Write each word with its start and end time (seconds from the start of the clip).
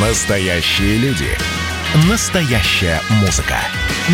Настоящие 0.00 0.96
люди. 0.98 1.26
Настоящая 2.08 3.00
музыка. 3.20 3.56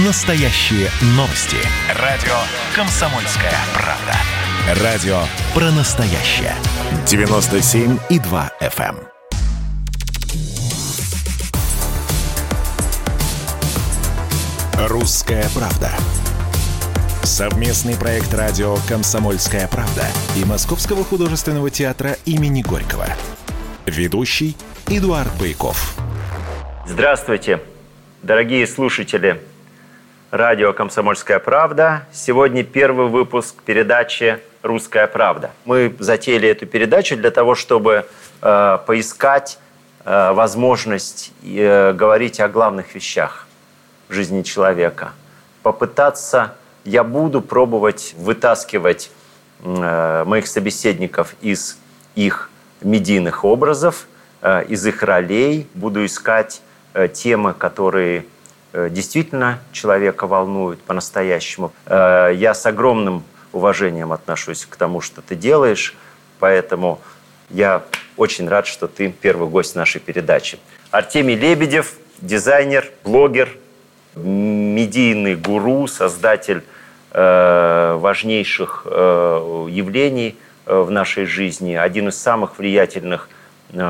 Настоящие 0.06 0.88
новости. 1.08 1.58
Радио 2.00 2.32
«Комсомольская 2.74 3.52
правда». 3.74 4.82
Радио 4.82 5.18
про 5.52 5.70
настоящее. 5.72 6.54
97,2 7.04 8.50
FM. 8.62 8.96
«Русская 14.88 15.46
правда». 15.54 15.90
Совместный 17.24 17.96
проект 17.96 18.32
радио 18.32 18.78
«Комсомольская 18.88 19.68
правда» 19.68 20.06
и 20.34 20.46
Московского 20.46 21.04
художественного 21.04 21.68
театра 21.68 22.16
имени 22.24 22.62
Горького. 22.62 23.06
Ведущий 23.84 24.56
Эдуард 24.90 25.30
Байков. 25.40 25.96
Здравствуйте, 26.86 27.60
дорогие 28.22 28.66
слушатели 28.66 29.40
радио 30.30 30.74
«Комсомольская 30.74 31.38
правда». 31.38 32.06
Сегодня 32.12 32.64
первый 32.64 33.08
выпуск 33.08 33.62
передачи 33.64 34.40
«Русская 34.62 35.06
правда». 35.06 35.52
Мы 35.64 35.96
затеяли 35.98 36.50
эту 36.50 36.66
передачу 36.66 37.16
для 37.16 37.30
того, 37.30 37.54
чтобы 37.54 38.04
э, 38.42 38.78
поискать 38.86 39.58
э, 40.04 40.32
возможность 40.32 41.32
э, 41.42 41.94
говорить 41.94 42.38
о 42.40 42.48
главных 42.48 42.94
вещах 42.94 43.46
в 44.10 44.12
жизни 44.12 44.42
человека. 44.42 45.12
Попытаться, 45.62 46.56
я 46.84 47.04
буду 47.04 47.40
пробовать 47.40 48.14
вытаскивать 48.18 49.10
э, 49.60 50.24
моих 50.26 50.46
собеседников 50.46 51.36
из 51.40 51.78
их 52.16 52.50
медийных 52.82 53.46
образов, 53.46 54.06
из 54.68 54.86
их 54.86 55.02
ролей, 55.02 55.66
буду 55.74 56.04
искать 56.04 56.60
э, 56.92 57.08
темы, 57.08 57.54
которые 57.54 58.26
э, 58.72 58.88
действительно 58.90 59.58
человека 59.72 60.26
волнуют 60.26 60.82
по-настоящему. 60.82 61.72
Я 61.88 62.54
с 62.54 62.66
огромным 62.66 63.24
уважением 63.52 64.12
отношусь 64.12 64.66
к 64.66 64.76
тому, 64.76 65.00
что 65.00 65.22
ты 65.22 65.34
делаешь, 65.34 65.94
поэтому 66.40 67.00
я 67.50 67.82
очень 68.16 68.48
рад, 68.48 68.66
что 68.66 68.88
ты 68.88 69.10
первый 69.10 69.48
гость 69.48 69.76
нашей 69.76 70.00
передачи. 70.00 70.58
Артемий 70.90 71.36
Лебедев, 71.36 71.94
дизайнер, 72.20 72.90
блогер, 73.04 73.48
медийный 74.14 75.36
гуру, 75.36 75.86
создатель 75.86 76.62
важнейших 77.12 78.82
явлений– 78.86 80.36
Э, 80.66 80.80
в 80.80 80.90
нашей 80.90 81.26
жизни, 81.26 81.74
один 81.74 82.08
из 82.08 82.16
самых 82.16 82.58
влиятельных 82.58 83.28
э, 83.28 83.43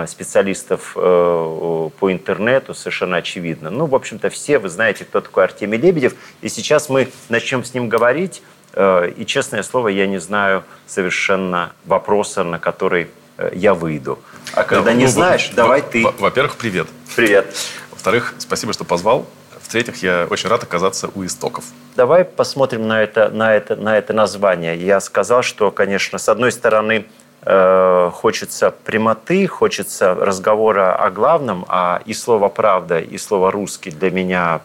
специалистов 0.06 0.92
э, 0.96 1.90
по 1.98 2.12
интернету, 2.12 2.74
совершенно 2.74 3.18
очевидно. 3.18 3.70
Ну, 3.70 3.86
в 3.86 3.94
общем-то, 3.94 4.30
все 4.30 4.58
вы 4.58 4.68
знаете, 4.68 5.04
кто 5.04 5.20
такой 5.20 5.44
Артемий 5.44 5.78
Лебедев. 5.78 6.14
И 6.42 6.48
сейчас 6.48 6.88
мы 6.88 7.08
начнем 7.28 7.64
с 7.64 7.74
ним 7.74 7.88
говорить. 7.88 8.42
И, 8.77 9.24
честное 9.24 9.62
слово, 9.62 9.88
я 9.88 10.08
не 10.08 10.18
знаю 10.18 10.64
совершенно 10.88 11.72
вопроса, 11.84 12.42
на 12.42 12.58
который 12.58 13.06
я 13.52 13.72
выйду. 13.72 14.18
А 14.52 14.64
когда 14.64 14.86
да, 14.86 14.92
не 14.94 15.05
ну, 15.05 15.10
знаешь, 15.10 15.50
во, 15.50 15.56
давай 15.56 15.82
ты. 15.82 16.05
Во-первых, 16.18 16.56
привет. 16.56 16.88
Привет. 17.14 17.55
Во-вторых, 17.92 18.34
спасибо, 18.38 18.72
что 18.72 18.84
позвал. 18.84 19.27
В-третьих, 19.62 20.02
я 20.02 20.27
очень 20.28 20.50
рад 20.50 20.62
оказаться 20.62 21.10
у 21.14 21.24
истоков. 21.24 21.64
Давай 21.96 22.24
посмотрим 22.24 22.86
на 22.86 23.02
это, 23.02 23.30
на 23.30 23.55
это, 23.55 23.77
на 23.77 23.96
это 23.96 24.12
название. 24.12 24.77
Я 24.77 25.00
сказал, 25.00 25.42
что, 25.42 25.70
конечно, 25.70 26.18
с 26.18 26.28
одной 26.28 26.52
стороны, 26.52 26.92
э, 26.92 27.05
хочется 27.45 28.70
прямоты, 28.70 29.47
хочется 29.47 30.14
разговора 30.14 30.95
о 30.97 31.11
главном, 31.11 31.67
а 31.69 32.01
и 32.06 32.14
слово 32.14 32.48
«правда», 32.48 32.98
и 33.01 33.19
слово 33.19 33.51
«русский» 33.51 33.91
для 33.91 34.11
меня 34.11 34.61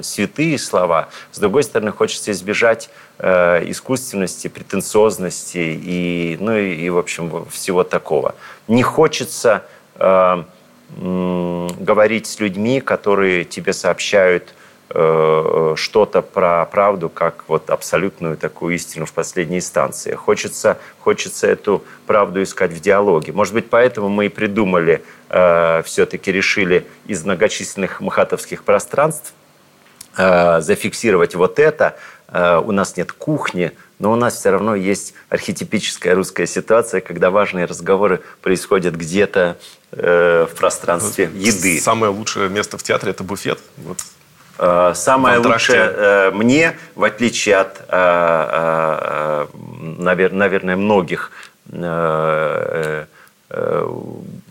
святые 0.00 0.58
слова. 0.58 1.08
С 1.30 1.38
другой 1.38 1.62
стороны, 1.62 1.92
хочется 1.92 2.30
избежать 2.32 2.88
э, 3.18 3.70
искусственности, 3.70 4.48
претенциозности 4.48 5.58
и, 5.58 6.38
ну, 6.40 6.56
и, 6.56 6.74
и, 6.74 6.88
в 6.90 6.98
общем, 6.98 7.46
всего 7.50 7.84
такого. 7.84 8.34
Не 8.66 8.82
хочется... 8.82 9.64
Э, 9.96 10.42
говорить 10.90 12.26
с 12.26 12.40
людьми, 12.40 12.80
которые 12.80 13.44
тебе 13.44 13.72
сообщают 13.72 14.44
э, 14.48 14.52
что-то 14.90 16.22
про 16.22 16.64
правду, 16.64 17.10
как 17.10 17.44
вот 17.46 17.68
абсолютную 17.68 18.38
такую 18.38 18.74
истину 18.74 19.04
в 19.04 19.12
последней 19.12 19.58
инстанции. 19.58 20.14
Хочется, 20.14 20.78
хочется 21.00 21.46
эту 21.46 21.84
правду 22.06 22.42
искать 22.42 22.72
в 22.72 22.80
диалоге. 22.80 23.32
Может 23.32 23.52
быть, 23.54 23.68
поэтому 23.68 24.08
мы 24.08 24.26
и 24.26 24.28
придумали, 24.28 25.02
э, 25.28 25.82
все-таки 25.84 26.32
решили 26.32 26.86
из 27.06 27.24
многочисленных 27.24 28.00
мхатовских 28.00 28.64
пространств 28.64 29.34
э, 30.16 30.60
зафиксировать 30.60 31.34
вот 31.34 31.58
это. 31.58 31.96
Э, 32.28 32.58
у 32.64 32.72
нас 32.72 32.96
нет 32.96 33.12
кухни, 33.12 33.72
но 33.98 34.12
у 34.12 34.16
нас 34.16 34.36
все 34.36 34.50
равно 34.50 34.74
есть 34.74 35.14
архетипическая 35.28 36.14
русская 36.14 36.46
ситуация, 36.46 37.00
когда 37.00 37.30
важные 37.30 37.66
разговоры 37.66 38.22
происходят 38.42 38.94
где-то 38.94 39.58
э, 39.92 40.46
в 40.50 40.54
пространстве 40.56 41.30
еды. 41.34 41.80
Самое 41.80 42.12
лучшее 42.12 42.48
место 42.48 42.78
в 42.78 42.82
театре– 42.82 43.10
это 43.12 43.24
буфет. 43.24 43.58
Вот. 43.78 43.98
Э, 44.58 44.92
самое 44.94 45.38
лучшее 45.38 45.92
э, 45.94 46.30
мне, 46.32 46.76
в 46.94 47.04
отличие 47.04 47.56
от, 47.56 47.80
э, 47.88 49.46
навер, 49.98 50.32
наверное, 50.32 50.76
многих 50.76 51.32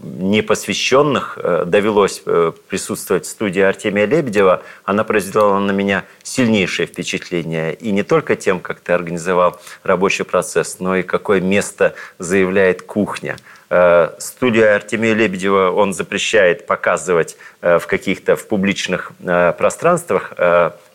непосвященных 0.03 1.39
довелось 1.65 2.21
присутствовать 2.67 3.25
в 3.25 3.29
студии 3.29 3.61
Артемия 3.61 4.05
Лебедева, 4.05 4.61
она 4.85 5.03
произвела 5.03 5.59
на 5.59 5.71
меня 5.71 6.03
сильнейшее 6.21 6.85
впечатление. 6.85 7.73
И 7.73 7.91
не 7.91 8.03
только 8.03 8.35
тем, 8.35 8.59
как 8.59 8.81
ты 8.81 8.93
организовал 8.93 9.59
рабочий 9.83 10.25
процесс, 10.25 10.77
но 10.79 10.95
и 10.95 11.01
какое 11.01 11.41
место 11.41 11.95
заявляет 12.19 12.83
кухня. 12.83 13.37
Э, 13.69 14.11
студию 14.17 14.75
Артемия 14.75 15.13
Лебедева 15.13 15.71
он 15.71 15.93
запрещает 15.93 16.65
показывать 16.65 17.37
в 17.59 17.81
каких-то 17.87 18.35
в 18.35 18.47
публичных 18.47 19.11
пространствах, 19.57 20.31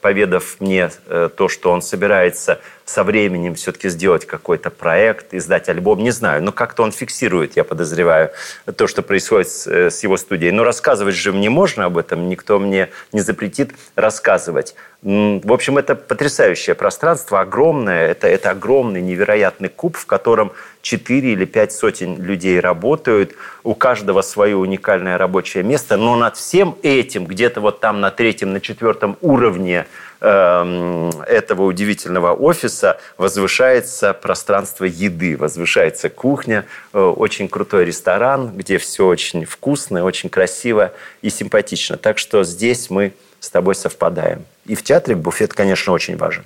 поведав 0.01 0.61
мне 0.61 0.91
то, 1.37 1.49
что 1.49 1.73
он 1.73 1.83
собирается 1.83 2.61
со 2.85 3.05
временем 3.05 3.55
все-таки 3.55 3.89
сделать 3.89 4.27
какой-то 4.27 4.71
проект, 4.71 5.35
издать 5.35 5.69
альбом, 5.69 6.03
не 6.03 6.11
знаю, 6.11 6.43
но 6.43 6.53
как-то 6.53 6.83
он 6.83 6.93
фиксирует, 6.93 7.57
я 7.57 7.65
подозреваю, 7.65 8.31
то, 8.77 8.87
что 8.87 9.03
происходит 9.03 9.49
э, 9.67 9.91
с 9.91 10.03
его 10.03 10.17
студией. 10.17 10.53
Но 10.53 10.65
рассказывать 10.65 11.15
же 11.15 11.33
мне 11.33 11.51
можно 11.51 11.87
об 11.87 11.97
этом, 11.97 12.29
никто 12.29 12.59
мне 12.59 12.91
не 13.13 13.21
запретит 13.21 13.73
рассказывать. 13.95 14.75
В 15.03 15.53
общем, 15.53 15.79
это 15.79 15.95
потрясающее 15.97 16.75
пространство, 16.75 17.41
огромное, 17.41 18.09
это, 18.09 18.29
это 18.29 18.51
огромный 18.51 19.01
невероятный 19.01 19.69
куб, 19.69 19.97
в 19.97 20.07
котором 20.07 20.53
4 20.83 21.33
или 21.33 21.45
5 21.45 21.73
сотен 21.73 22.23
людей 22.23 22.61
работают, 22.61 23.33
у 23.65 23.75
каждого 23.75 24.23
свое 24.23 24.57
уникальное 24.57 25.17
рабочее 25.17 25.63
место, 25.63 25.97
но 25.97 26.17
над 26.17 26.37
всем 26.37 26.77
этим, 26.83 27.25
где-то 27.25 27.61
вот 27.61 27.81
там 27.81 28.01
на 28.01 28.11
третьем, 28.11 28.53
на 28.53 28.61
четвертом 28.61 29.17
уровне 29.21 29.87
Эм, 30.25 31.11
этого 31.27 31.65
удивительного 31.65 32.33
офиса 32.33 33.01
возвышается 33.19 34.15
пространство 34.15 34.85
еды, 34.85 35.37
возвышается 35.37 36.11
кухня, 36.11 36.65
э, 36.93 37.01
очень 37.01 37.49
крутой 37.49 37.87
ресторан, 37.87 38.57
где 38.57 38.79
все 38.79 39.05
очень 39.05 39.45
вкусно, 39.45 40.05
очень 40.05 40.29
красиво 40.29 40.93
и 41.23 41.29
симпатично. 41.29 41.97
Так 41.97 42.19
что 42.19 42.45
здесь 42.45 42.89
мы 42.89 43.15
с 43.41 43.51
тобой 43.51 43.75
совпадаем. 43.75 44.45
И 44.65 44.77
в 44.77 44.85
театре 44.85 45.17
буфет, 45.17 45.55
конечно, 45.55 45.93
очень 45.93 46.17
важен. 46.17 46.45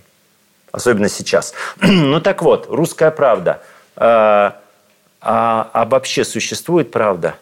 Особенно 0.72 1.10
сейчас. 1.10 1.52
ну 1.82 2.18
так 2.22 2.40
вот, 2.40 2.68
русская 2.70 3.10
правда. 3.10 3.60
А, 3.96 4.60
а, 5.20 5.70
а 5.72 5.84
вообще 5.84 6.24
существует 6.24 6.90
правда? 6.90 7.36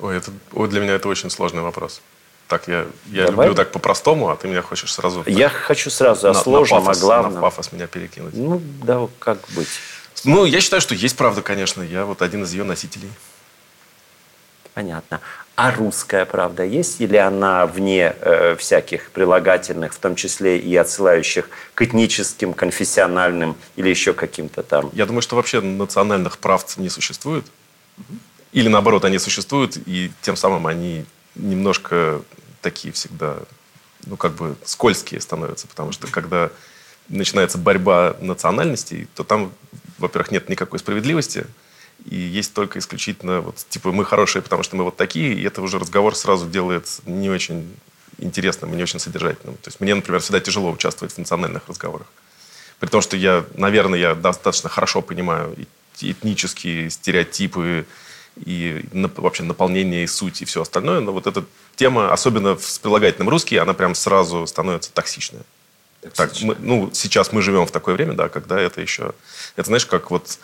Ой, 0.00 0.16
это, 0.16 0.32
ой, 0.52 0.68
для 0.68 0.80
меня 0.80 0.94
это 0.94 1.08
очень 1.08 1.30
сложный 1.30 1.62
вопрос. 1.62 2.02
Так, 2.48 2.68
я, 2.68 2.86
я 3.06 3.26
люблю 3.26 3.54
так 3.54 3.72
по-простому, 3.72 4.28
а 4.28 4.36
ты 4.36 4.48
меня 4.48 4.60
хочешь 4.60 4.92
сразу... 4.92 5.22
Я 5.26 5.48
так, 5.48 5.58
хочу 5.58 5.88
сразу 5.88 6.28
о 6.28 6.34
сложном, 6.34 6.80
на 6.80 6.86
пафос, 6.86 7.02
о 7.02 7.06
главном. 7.06 7.34
На 7.34 7.40
пафос 7.40 7.72
меня 7.72 7.86
перекинуть. 7.86 8.34
Ну, 8.34 8.60
да, 8.82 9.08
как 9.18 9.38
быть? 9.50 9.68
Ну, 10.24 10.44
я 10.44 10.60
считаю, 10.60 10.82
что 10.82 10.94
есть 10.94 11.16
правда, 11.16 11.42
конечно. 11.42 11.82
Я 11.82 12.04
вот 12.04 12.20
один 12.22 12.42
из 12.44 12.52
ее 12.52 12.64
носителей. 12.64 13.10
Понятно. 14.74 15.20
А 15.54 15.70
русская 15.70 16.24
правда 16.24 16.64
есть 16.64 17.00
или 17.00 17.16
она 17.16 17.64
вне 17.64 18.14
э, 18.20 18.56
всяких 18.56 19.10
прилагательных, 19.12 19.94
в 19.94 19.98
том 19.98 20.16
числе 20.16 20.58
и 20.58 20.74
отсылающих 20.74 21.48
к 21.74 21.82
этническим, 21.82 22.52
конфессиональным 22.54 23.56
или 23.76 23.88
еще 23.88 24.14
каким-то 24.14 24.64
там? 24.64 24.90
Я 24.92 25.06
думаю, 25.06 25.22
что 25.22 25.36
вообще 25.36 25.60
национальных 25.60 26.38
прав 26.38 26.76
не 26.76 26.88
существует. 26.88 27.44
Или 28.50 28.68
наоборот, 28.68 29.04
они 29.04 29.18
существуют, 29.18 29.76
и 29.86 30.10
тем 30.22 30.34
самым 30.34 30.66
они 30.66 31.06
немножко 31.36 32.22
такие 32.60 32.92
всегда, 32.92 33.36
ну, 34.06 34.16
как 34.16 34.32
бы 34.34 34.56
скользкие 34.64 35.20
становятся, 35.20 35.68
потому 35.68 35.92
что 35.92 36.08
когда 36.08 36.50
начинается 37.08 37.58
борьба 37.58 38.16
национальностей, 38.20 39.06
то 39.14 39.22
там, 39.22 39.52
во-первых, 39.98 40.32
нет 40.32 40.48
никакой 40.48 40.80
справедливости, 40.80 41.46
И 42.04 42.16
есть 42.16 42.52
только 42.52 42.78
исключительно 42.78 43.40
вот 43.40 43.56
типа 43.68 43.92
мы 43.92 44.04
хорошие, 44.04 44.42
потому 44.42 44.62
что 44.62 44.76
мы 44.76 44.84
вот 44.84 44.96
такие, 44.96 45.34
и 45.34 45.42
это 45.42 45.62
уже 45.62 45.78
разговор 45.78 46.14
сразу 46.14 46.46
делает 46.46 46.86
не 47.06 47.30
очень 47.30 47.74
интересным 48.18 48.72
и 48.72 48.76
не 48.76 48.82
очень 48.82 48.98
содержательным. 48.98 49.56
То 49.56 49.68
есть 49.68 49.80
мне, 49.80 49.94
например, 49.94 50.20
всегда 50.20 50.40
тяжело 50.40 50.70
участвовать 50.70 51.14
в 51.14 51.18
национальных 51.18 51.68
разговорах. 51.68 52.06
При 52.78 52.88
том, 52.88 53.00
что 53.00 53.16
я, 53.16 53.44
наверное, 53.54 53.98
я 53.98 54.14
достаточно 54.14 54.68
хорошо 54.68 55.00
понимаю 55.00 55.56
этнические 56.00 56.90
стереотипы 56.90 57.86
и 58.36 58.84
вообще 58.92 59.44
наполнение 59.44 60.04
и 60.04 60.06
суть 60.06 60.42
и 60.42 60.44
все 60.44 60.62
остальное, 60.62 61.00
но 61.00 61.12
вот 61.12 61.26
эта 61.26 61.44
тема, 61.76 62.12
особенно 62.12 62.58
с 62.58 62.78
прилагательным 62.78 63.28
русский, 63.28 63.56
она 63.56 63.74
прям 63.74 63.94
сразу 63.94 64.46
становится 64.46 64.92
токсичная. 64.92 65.42
Так, 66.14 66.32
мы, 66.42 66.56
ну, 66.58 66.90
сейчас 66.92 67.32
мы 67.32 67.40
живем 67.40 67.66
в 67.66 67.70
такое 67.70 67.94
время, 67.94 68.12
да, 68.12 68.28
когда 68.28 68.60
это 68.60 68.80
еще... 68.80 69.14
Это, 69.56 69.68
знаешь, 69.68 69.86
как 69.86 70.10
вот 70.10 70.38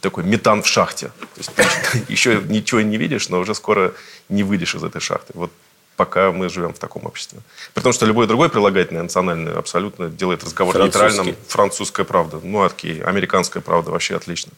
такой 0.00 0.24
метан 0.24 0.62
в 0.62 0.66
шахте. 0.66 1.08
То 1.08 1.38
есть 1.38 1.50
ты 1.92 2.04
еще 2.12 2.42
ничего 2.48 2.80
не 2.80 2.96
видишь, 2.96 3.28
но 3.28 3.38
уже 3.40 3.54
скоро 3.54 3.94
не 4.28 4.42
выйдешь 4.42 4.74
из 4.74 4.84
этой 4.84 5.00
шахты. 5.00 5.32
Вот 5.34 5.50
пока 5.96 6.32
мы 6.32 6.48
живем 6.48 6.72
в 6.72 6.78
таком 6.78 7.04
обществе. 7.04 7.40
При 7.74 7.82
том, 7.82 7.92
что 7.92 8.06
любой 8.06 8.26
другой 8.26 8.48
прилагательный 8.48 9.02
национальный 9.02 9.52
абсолютно 9.52 10.08
делает 10.08 10.42
разговор 10.42 10.78
нейтральным. 10.78 11.36
Французская 11.48 12.04
правда. 12.04 12.40
Ну, 12.42 12.62
окей. 12.62 13.02
Американская 13.02 13.62
правда 13.62 13.90
вообще 13.90 14.16
отлично. 14.16 14.52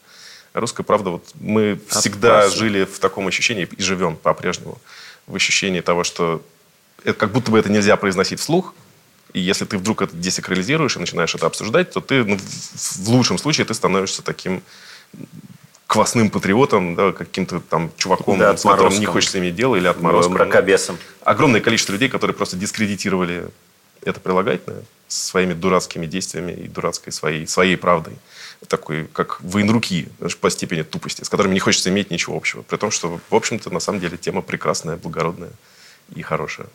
русская 0.53 0.83
правда, 0.83 1.09
вот 1.09 1.25
мы 1.35 1.73
Опасно. 1.73 1.99
всегда 1.99 2.49
жили 2.49 2.85
в 2.85 2.97
таком 2.99 3.27
ощущении 3.27 3.67
и 3.69 3.81
живем 3.81 4.15
по-прежнему. 4.15 4.77
В 5.27 5.35
ощущении 5.35 5.81
того, 5.81 6.05
что 6.05 6.41
это, 7.03 7.19
как 7.19 7.31
будто 7.31 7.51
бы 7.51 7.59
это 7.59 7.69
нельзя 7.69 7.97
произносить 7.97 8.39
вслух, 8.39 8.73
и 9.33 9.39
если 9.39 9.65
ты 9.65 9.77
вдруг 9.77 10.01
это 10.01 10.15
десакрализируешь 10.15 10.95
и 10.95 10.99
начинаешь 10.99 11.33
это 11.35 11.47
обсуждать, 11.47 11.91
то 11.91 12.01
ты, 12.01 12.23
ну, 12.23 12.37
в 12.37 13.09
лучшем 13.09 13.37
случае, 13.37 13.65
ты 13.65 13.73
становишься 13.73 14.21
таким 14.21 14.61
квасным 15.87 16.29
патриотом, 16.29 16.95
да, 16.95 17.11
каким-то 17.11 17.59
там 17.59 17.91
чуваком, 17.97 18.39
да, 18.39 18.55
с 18.55 18.63
которым 18.63 18.99
не 18.99 19.05
хочется 19.05 19.39
иметь 19.39 19.55
дело, 19.55 19.75
или 19.75 19.87
отморозком. 19.87 20.33
Мракобесом. 20.33 20.97
Огромное 21.21 21.61
количество 21.61 21.93
людей, 21.93 22.09
которые 22.09 22.35
просто 22.35 22.57
дискредитировали 22.57 23.47
это 24.01 24.19
прилагательное 24.19 24.83
своими 25.07 25.53
дурацкими 25.53 26.05
действиями 26.05 26.51
и 26.51 26.67
дурацкой 26.67 27.13
своей, 27.13 27.47
своей 27.47 27.77
правдой. 27.77 28.15
Такой, 28.67 29.05
как 29.05 29.41
военруки 29.41 30.09
по 30.41 30.49
степени 30.49 30.81
тупости, 30.83 31.23
с 31.23 31.29
которыми 31.29 31.53
не 31.53 31.59
хочется 31.59 31.89
иметь 31.89 32.11
ничего 32.11 32.35
общего. 32.35 32.61
При 32.61 32.77
том, 32.77 32.91
что, 32.91 33.19
в 33.29 33.35
общем-то, 33.35 33.69
на 33.69 33.79
самом 33.79 33.99
деле 33.99 34.17
тема 34.17 34.41
прекрасная, 34.41 34.97
благородная 34.97 35.51
и 36.15 36.21
хорошая. 36.21 36.67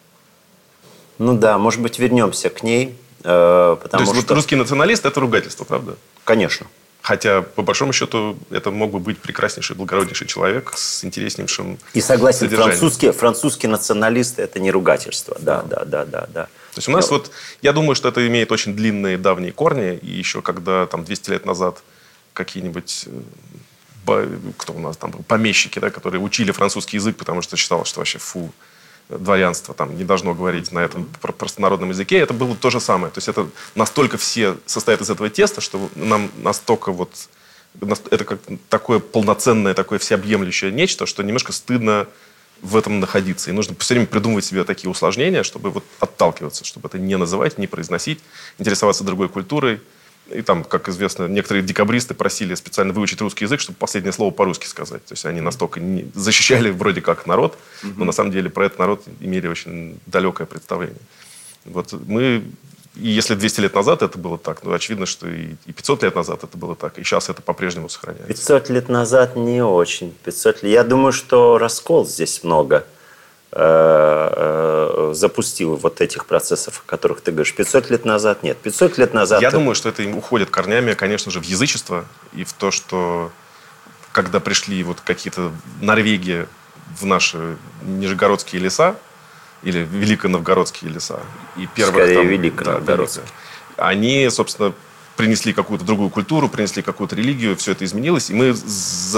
Ну 1.19 1.37
да, 1.37 1.59
может 1.59 1.81
быть, 1.81 1.99
вернемся 1.99 2.51
к 2.51 2.63
ней. 2.63 2.97
Э, 3.25 3.77
потому 3.81 3.91
То 3.91 4.11
есть 4.11 4.13
что... 4.13 4.21
вот 4.21 4.37
русский 4.37 4.57
националист– 4.57 5.05
это 5.07 5.21
ругательство, 5.21 5.65
правда? 5.65 5.97
Конечно. 6.25 6.67
Хотя, 7.03 7.43
по 7.43 7.63
большому 7.63 7.93
счету, 7.93 8.37
это 8.51 8.71
мог 8.71 8.91
бы 8.91 8.99
быть 8.99 9.19
прекраснейший, 9.19 9.77
благороднейший 9.77 10.27
человек 10.27 10.73
с 10.77 11.05
интереснейшим 11.05 11.79
И 11.95 12.01
согласен, 12.01 12.51
французский, 12.51 13.13
французский 13.13 13.67
националист– 13.67 14.39
это 14.41 14.61
не 14.61 14.71
ругательство. 14.71 15.37
Да, 15.41 15.63
да, 15.63 15.85
да, 15.85 16.05
да, 16.05 16.27
да. 16.33 16.45
То 16.45 16.79
есть 16.79 16.89
у 16.89 16.93
нас 16.93 17.11
Но... 17.11 17.17
вот, 17.17 17.31
я 17.63 17.73
думаю, 17.73 17.95
что 17.95 18.09
это 18.09 18.27
имеет 18.27 18.53
очень 18.53 18.75
длинные 18.75 19.17
давние 19.17 19.53
корни. 19.53 19.97
И 19.97 20.11
еще 20.11 20.43
когда 20.43 20.87
там 20.87 21.05
200 21.05 21.31
лет 21.31 21.47
назад 21.47 21.83
какие-нибудь 22.35 23.07
э, 23.07 24.29
кто 24.57 24.73
у 24.73 24.79
нас 24.79 24.97
там 24.97 25.11
был, 25.11 25.23
помещики, 25.27 25.79
да, 25.79 25.91
которые 25.91 26.21
учили 26.21 26.53
французский 26.53 26.97
язык, 26.97 27.17
потому 27.17 27.43
что 27.43 27.57
считалось, 27.57 27.89
что 27.89 28.01
вообще 28.01 28.19
фу, 28.19 28.53
дворянство 29.09 29.75
там 29.75 29.97
не 29.97 30.05
должно 30.05 30.35
говорить 30.35 30.71
на 30.73 30.81
этом 30.81 31.09
простонародном 31.21 31.91
языке, 31.91 32.19
это 32.19 32.35
было 32.35 32.55
то 32.55 32.71
же 32.71 32.81
самое. 32.81 33.13
То 33.13 33.19
есть 33.19 33.29
это 33.29 33.49
настолько 33.75 34.19
все 34.19 34.57
состоят 34.67 35.01
из 35.01 35.11
этого 35.11 35.31
теста, 35.31 35.61
что 35.61 35.89
нам 35.95 36.31
настолько 36.43 36.93
вот 36.93 37.11
это 38.11 38.25
как 38.25 38.41
такое 38.69 38.99
полноценное, 38.99 39.75
такое 39.75 39.99
всеобъемлющее 39.99 40.73
нечто, 40.73 41.07
что 41.07 41.23
немножко 41.23 41.53
стыдно 41.53 42.07
в 42.61 42.77
этом 42.77 43.01
находиться. 43.01 43.51
И 43.51 43.53
нужно 43.53 43.77
все 43.79 43.95
время 43.95 44.07
придумывать 44.07 44.45
себе 44.45 44.65
такие 44.65 44.91
усложнения, 44.91 45.43
чтобы 45.43 45.71
вот 45.71 45.85
отталкиваться, 46.01 46.65
чтобы 46.65 46.89
это 46.89 46.99
не 46.99 47.17
называть, 47.17 47.57
не 47.57 47.67
произносить, 47.67 48.21
интересоваться 48.59 49.05
другой 49.05 49.29
культурой, 49.29 49.81
и 50.31 50.43
там, 50.43 50.65
как 50.65 50.89
известно, 50.89 51.27
некоторые 51.27 51.63
декабристы 51.63 52.15
просили 52.15 52.55
специально 52.55 52.93
выучить 52.93 53.21
русский 53.21 53.45
язык, 53.45 53.61
чтобы 53.61 53.79
последнее 53.79 54.13
слово 54.13 54.31
по-русски 54.31 54.67
сказать. 54.67 55.05
То 55.05 55.13
есть 55.13 55.25
они 55.27 55.41
настолько 55.41 55.81
не... 55.81 56.11
защищали 56.15 56.71
вроде 56.71 57.01
как 57.01 57.27
народ, 57.27 57.59
но 57.83 58.05
на 58.05 58.13
самом 58.13 58.31
деле 58.31 58.51
про 58.51 58.67
этот 58.67 58.79
народ 58.79 59.05
имели 59.21 59.49
очень 59.49 59.99
далекое 60.07 60.47
представление. 60.47 60.99
Вот 61.65 61.93
мы 62.07 62.45
и 62.97 63.11
если 63.11 63.35
200 63.35 63.61
лет 63.61 63.75
назад 63.75 64.03
это 64.03 64.19
было 64.19 64.39
так, 64.39 64.65
ну, 64.65 64.73
очевидно, 64.73 65.07
что 65.07 65.29
и 65.29 65.55
500 65.67 66.03
лет 66.03 66.15
назад 66.17 66.43
это 66.43 66.59
было 66.59 66.75
так, 66.75 66.99
и 66.99 67.05
сейчас 67.05 67.29
это 67.29 67.43
по-прежнему 67.43 67.89
сохраняется. 67.89 68.27
500 68.27 68.71
лет 68.71 68.89
назад 68.89 69.37
не 69.37 69.63
очень. 69.63 70.13
500 70.25 70.63
лет... 70.65 70.73
Я 70.73 70.85
думаю, 70.85 71.13
что 71.13 71.59
раскол 71.59 72.07
здесь 72.07 72.43
много. 72.43 72.87
Э, 73.51 75.09
э, 75.11 75.15
запустил 75.15 75.77
вот 75.77 76.03
этих 76.03 76.27
процессов, 76.27 76.83
о 76.85 76.91
которых 76.91 77.23
ты 77.23 77.33
говоришь. 77.33 77.55
500 77.55 77.89
лет 77.89 78.05
назад 78.05 78.43
нет. 78.43 78.59
500 78.59 78.99
лет 78.99 79.15
назад... 79.15 79.41
Я 79.41 79.49
это... 79.49 79.57
думаю, 79.57 79.75
что 79.75 79.89
это 79.89 80.03
уходит 80.11 80.51
корнями, 80.51 80.93
конечно 80.93 81.33
же, 81.33 81.41
в 81.41 81.45
язычество 81.45 82.05
и 82.35 82.45
в 82.45 82.53
то, 82.53 82.71
что 82.71 83.33
когда 84.13 84.39
пришли 84.41 84.83
вот 84.83 85.01
какие-то 85.01 85.51
Норвегии 85.81 86.47
в 87.01 87.07
наши 87.07 87.57
нижегородские 87.83 88.61
леса, 88.61 88.97
или 89.63 89.79
великоновгородские 89.79 90.91
леса, 90.91 91.21
и 91.57 91.67
первые 91.75 92.05
Скорее, 92.05 92.15
там, 92.17 92.29
великоновгородские. 92.29 93.25
Да, 93.77 93.89
они, 93.89 94.29
собственно, 94.31 94.75
принесли 95.19 95.53
какую-то 95.53 95.85
другую 95.85 96.11
культуру, 96.11 96.49
принесли 96.49 96.81
какую-то 96.81 97.17
религию, 97.17 97.57
все 97.57 97.73
это 97.73 97.85
изменилось, 97.85 98.31
и 98.31 98.35
мы 98.35 98.55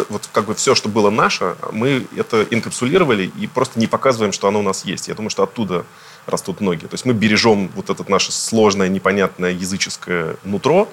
вот 0.08 0.28
как 0.32 0.46
бы 0.46 0.54
все, 0.54 0.74
что 0.74 0.88
было 0.88 1.10
наше, 1.10 1.56
мы 1.72 2.06
это 2.16 2.46
инкапсулировали 2.50 3.30
и 3.38 3.46
просто 3.46 3.78
не 3.78 3.86
показываем, 3.86 4.32
что 4.32 4.48
оно 4.48 4.60
у 4.60 4.62
нас 4.62 4.86
есть. 4.86 5.08
Я 5.08 5.14
думаю, 5.14 5.28
что 5.28 5.42
оттуда 5.42 5.84
растут 6.26 6.62
ноги. 6.62 6.86
То 6.86 6.94
есть 6.94 7.04
мы 7.04 7.12
бережем 7.12 7.70
вот 7.74 7.90
это 7.90 8.10
наше 8.10 8.32
сложное, 8.32 8.88
непонятное 8.88 9.52
языческое 9.52 10.36
нутро, 10.42 10.88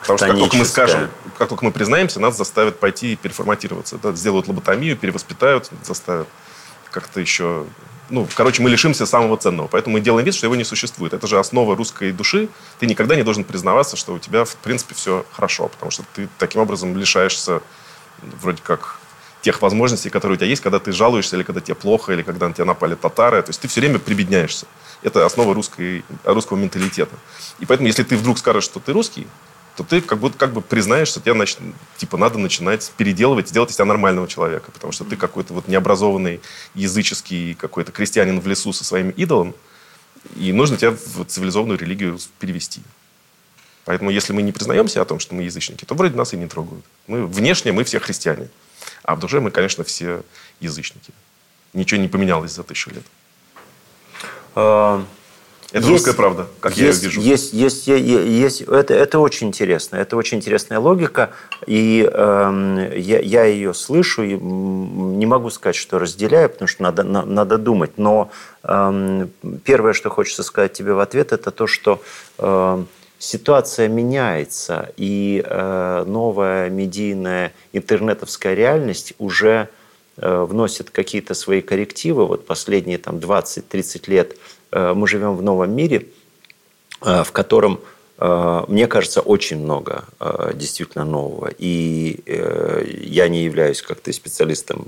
Потому 0.00 0.18
что 0.18 0.26
как 0.28 0.38
только 0.38 0.56
мы 0.56 0.64
скажем, 0.64 1.10
как 1.38 1.48
только 1.48 1.64
мы 1.64 1.72
признаемся, 1.72 2.20
нас 2.20 2.36
заставят 2.36 2.78
пойти 2.78 3.12
и 3.12 3.16
переформатироваться. 3.16 3.98
Да, 4.02 4.12
сделают 4.12 4.48
лоботомию, 4.48 4.96
перевоспитают, 4.96 5.70
заставят 5.82 6.28
как-то 6.90 7.20
еще 7.20 7.66
ну, 8.10 8.28
короче, 8.34 8.62
мы 8.62 8.70
лишимся 8.70 9.06
самого 9.06 9.36
ценного. 9.36 9.66
Поэтому 9.66 9.94
мы 9.94 10.00
делаем 10.00 10.26
вид, 10.26 10.34
что 10.34 10.46
его 10.46 10.56
не 10.56 10.64
существует. 10.64 11.14
Это 11.14 11.26
же 11.26 11.38
основа 11.38 11.74
русской 11.74 12.12
души. 12.12 12.48
Ты 12.78 12.86
никогда 12.86 13.16
не 13.16 13.22
должен 13.22 13.44
признаваться, 13.44 13.96
что 13.96 14.12
у 14.14 14.18
тебя, 14.18 14.44
в 14.44 14.56
принципе, 14.56 14.94
все 14.94 15.24
хорошо. 15.32 15.68
Потому 15.68 15.90
что 15.90 16.04
ты 16.14 16.28
таким 16.38 16.60
образом 16.60 16.96
лишаешься 16.96 17.62
вроде 18.40 18.62
как 18.62 18.98
тех 19.40 19.60
возможностей, 19.60 20.10
которые 20.10 20.36
у 20.36 20.38
тебя 20.38 20.48
есть, 20.48 20.62
когда 20.62 20.78
ты 20.78 20.92
жалуешься, 20.92 21.36
или 21.36 21.42
когда 21.42 21.60
тебе 21.60 21.74
плохо, 21.74 22.12
или 22.12 22.22
когда 22.22 22.48
на 22.48 22.54
тебя 22.54 22.64
напали 22.64 22.94
татары. 22.94 23.42
То 23.42 23.50
есть 23.50 23.60
ты 23.60 23.68
все 23.68 23.80
время 23.80 23.98
прибедняешься. 23.98 24.66
Это 25.02 25.24
основа 25.26 25.54
русской, 25.54 26.04
русского 26.24 26.56
менталитета. 26.56 27.14
И 27.58 27.66
поэтому, 27.66 27.86
если 27.86 28.02
ты 28.02 28.16
вдруг 28.16 28.38
скажешь, 28.38 28.64
что 28.64 28.80
ты 28.80 28.92
русский, 28.92 29.26
то 29.76 29.82
ты 29.82 30.00
как 30.00 30.18
будто 30.18 30.38
как 30.38 30.52
бы 30.52 30.60
признаешь, 30.60 31.08
что 31.08 31.20
тебе 31.20 31.34
нач... 31.34 31.56
типа 31.96 32.16
надо 32.16 32.38
начинать 32.38 32.92
переделывать, 32.96 33.48
сделать 33.48 33.70
из 33.70 33.76
тебя 33.76 33.86
нормального 33.86 34.28
человека, 34.28 34.70
потому 34.70 34.92
что 34.92 35.04
ты 35.04 35.16
какой-то 35.16 35.52
вот 35.52 35.68
необразованный 35.68 36.40
языческий 36.74 37.54
какой-то 37.54 37.90
крестьянин 37.90 38.40
в 38.40 38.46
лесу 38.46 38.72
со 38.72 38.84
своим 38.84 39.10
идолом, 39.10 39.54
и 40.36 40.52
нужно 40.52 40.76
тебя 40.76 40.92
в 40.92 41.24
цивилизованную 41.24 41.78
религию 41.78 42.18
перевести. 42.38 42.82
Поэтому 43.84 44.10
если 44.10 44.32
мы 44.32 44.42
не 44.42 44.52
признаемся 44.52 45.02
о 45.02 45.04
том, 45.04 45.18
что 45.18 45.34
мы 45.34 45.42
язычники, 45.42 45.84
то 45.84 45.94
вроде 45.94 46.16
нас 46.16 46.32
и 46.32 46.36
не 46.36 46.46
трогают. 46.46 46.84
Мы 47.06 47.26
внешне 47.26 47.72
мы 47.72 47.84
все 47.84 48.00
христиане, 48.00 48.48
а 49.02 49.16
в 49.16 49.18
душе 49.18 49.40
мы, 49.40 49.50
конечно, 49.50 49.84
все 49.84 50.22
язычники. 50.60 51.12
Ничего 51.72 52.00
не 52.00 52.08
поменялось 52.08 52.52
за 52.52 52.62
тысячу 52.62 52.90
лет. 52.90 53.04
Это 55.74 55.78
есть, 55.78 55.88
русская 55.88 56.12
правда, 56.12 56.46
как 56.60 56.76
есть, 56.76 57.02
я 57.02 57.08
ее 57.08 57.14
вижу. 57.16 57.20
Есть, 57.20 57.52
есть, 57.52 57.86
есть, 57.88 58.06
есть 58.06 58.60
это, 58.62 58.94
это 58.94 59.18
очень 59.18 59.48
интересно. 59.48 59.96
Это 59.96 60.16
очень 60.16 60.38
интересная 60.38 60.78
логика. 60.78 61.30
И 61.66 62.08
э, 62.10 62.92
я, 62.96 63.18
я 63.18 63.44
ее 63.44 63.74
слышу, 63.74 64.22
и 64.22 64.34
не 64.34 65.26
могу 65.26 65.50
сказать, 65.50 65.74
что 65.74 65.98
разделяю, 65.98 66.48
потому 66.48 66.68
что 66.68 66.82
надо, 66.84 67.02
на, 67.02 67.24
надо 67.24 67.58
думать. 67.58 67.92
Но 67.96 68.30
э, 68.62 69.26
первое, 69.64 69.94
что 69.94 70.10
хочется 70.10 70.44
сказать 70.44 70.74
тебе 70.74 70.92
в 70.92 71.00
ответ, 71.00 71.32
это 71.32 71.50
то, 71.50 71.66
что 71.66 72.00
э, 72.38 72.84
ситуация 73.18 73.88
меняется, 73.88 74.92
и 74.96 75.42
э, 75.44 76.04
новая 76.06 76.70
медийная 76.70 77.52
интернетовская 77.72 78.54
реальность 78.54 79.14
уже 79.18 79.68
э, 80.18 80.46
вносит 80.48 80.90
какие-то 80.90 81.34
свои 81.34 81.62
коррективы. 81.62 82.26
Вот 82.26 82.46
последние 82.46 82.98
там, 82.98 83.16
20-30 83.16 84.02
лет– 84.06 84.36
мы 84.74 85.06
живем 85.06 85.36
в 85.36 85.42
новом 85.42 85.70
мире, 85.74 86.08
э, 87.02 87.22
в 87.22 87.30
котором, 87.32 87.80
э, 88.18 88.64
мне 88.68 88.86
кажется, 88.86 89.20
очень 89.20 89.58
много 89.58 90.04
действительно 90.54 91.04
нового. 91.04 91.50
И 91.58 92.20
я 93.06 93.28
не 93.28 93.44
являюсь 93.44 93.82
как 93.82 94.00
то 94.00 94.12
специалистом 94.12 94.86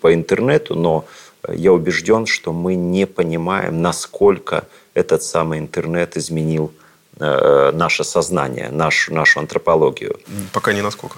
по 0.00 0.12
интернету, 0.12 0.74
но 0.74 1.04
я 1.48 1.72
убежден, 1.72 2.26
что 2.26 2.52
мы 2.52 2.74
не 2.74 3.06
понимаем, 3.06 3.82
насколько 3.82 4.64
этот 4.94 5.22
самый 5.22 5.58
интернет 5.58 6.16
изменил 6.16 6.70
наше 7.18 8.04
сознание, 8.04 8.70
нашу, 8.70 9.14
нашу 9.14 9.40
антропологию. 9.40 10.18
Пока 10.52 10.72
не 10.72 10.82
насколько. 10.82 11.16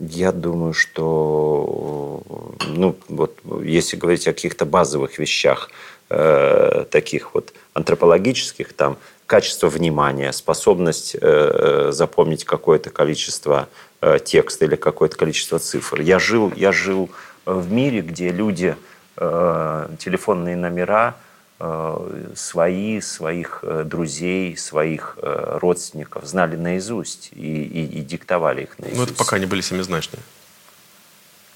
Я 0.00 0.32
думаю, 0.32 0.72
что, 0.72 2.22
ну, 2.66 2.96
вот, 3.08 3.38
если 3.62 3.96
говорить 3.96 4.26
о 4.26 4.32
каких-то 4.32 4.64
базовых 4.66 5.18
вещах, 5.18 5.70
э, 6.12 6.84
таких 6.90 7.34
вот 7.34 7.52
антропологических, 7.74 8.72
там, 8.72 8.98
качество 9.26 9.68
внимания, 9.68 10.32
способность 10.32 11.16
э, 11.20 11.90
запомнить 11.92 12.44
какое-то 12.44 12.90
количество 12.90 13.68
э, 14.00 14.18
текста 14.24 14.64
или 14.64 14.76
какое-то 14.76 15.16
количество 15.16 15.58
цифр. 15.58 16.00
Я 16.00 16.18
жил, 16.18 16.52
я 16.56 16.72
жил 16.72 17.10
в 17.46 17.70
мире, 17.72 18.00
где 18.00 18.30
люди 18.30 18.76
э, 19.16 19.88
телефонные 19.98 20.56
номера 20.56 21.16
Э, 21.64 22.32
свои, 22.34 23.00
своих 23.00 23.60
э, 23.62 23.84
друзей, 23.84 24.56
своих 24.56 25.16
э, 25.22 25.58
родственников 25.60 26.24
знали 26.24 26.56
наизусть 26.56 27.28
и, 27.30 27.62
и, 27.62 27.98
и 27.98 28.00
диктовали 28.00 28.62
их 28.62 28.80
наизусть. 28.80 28.98
Ну, 28.98 29.04
это 29.04 29.14
пока 29.14 29.36
они 29.36 29.46
были 29.46 29.60
семизначные. 29.60 30.20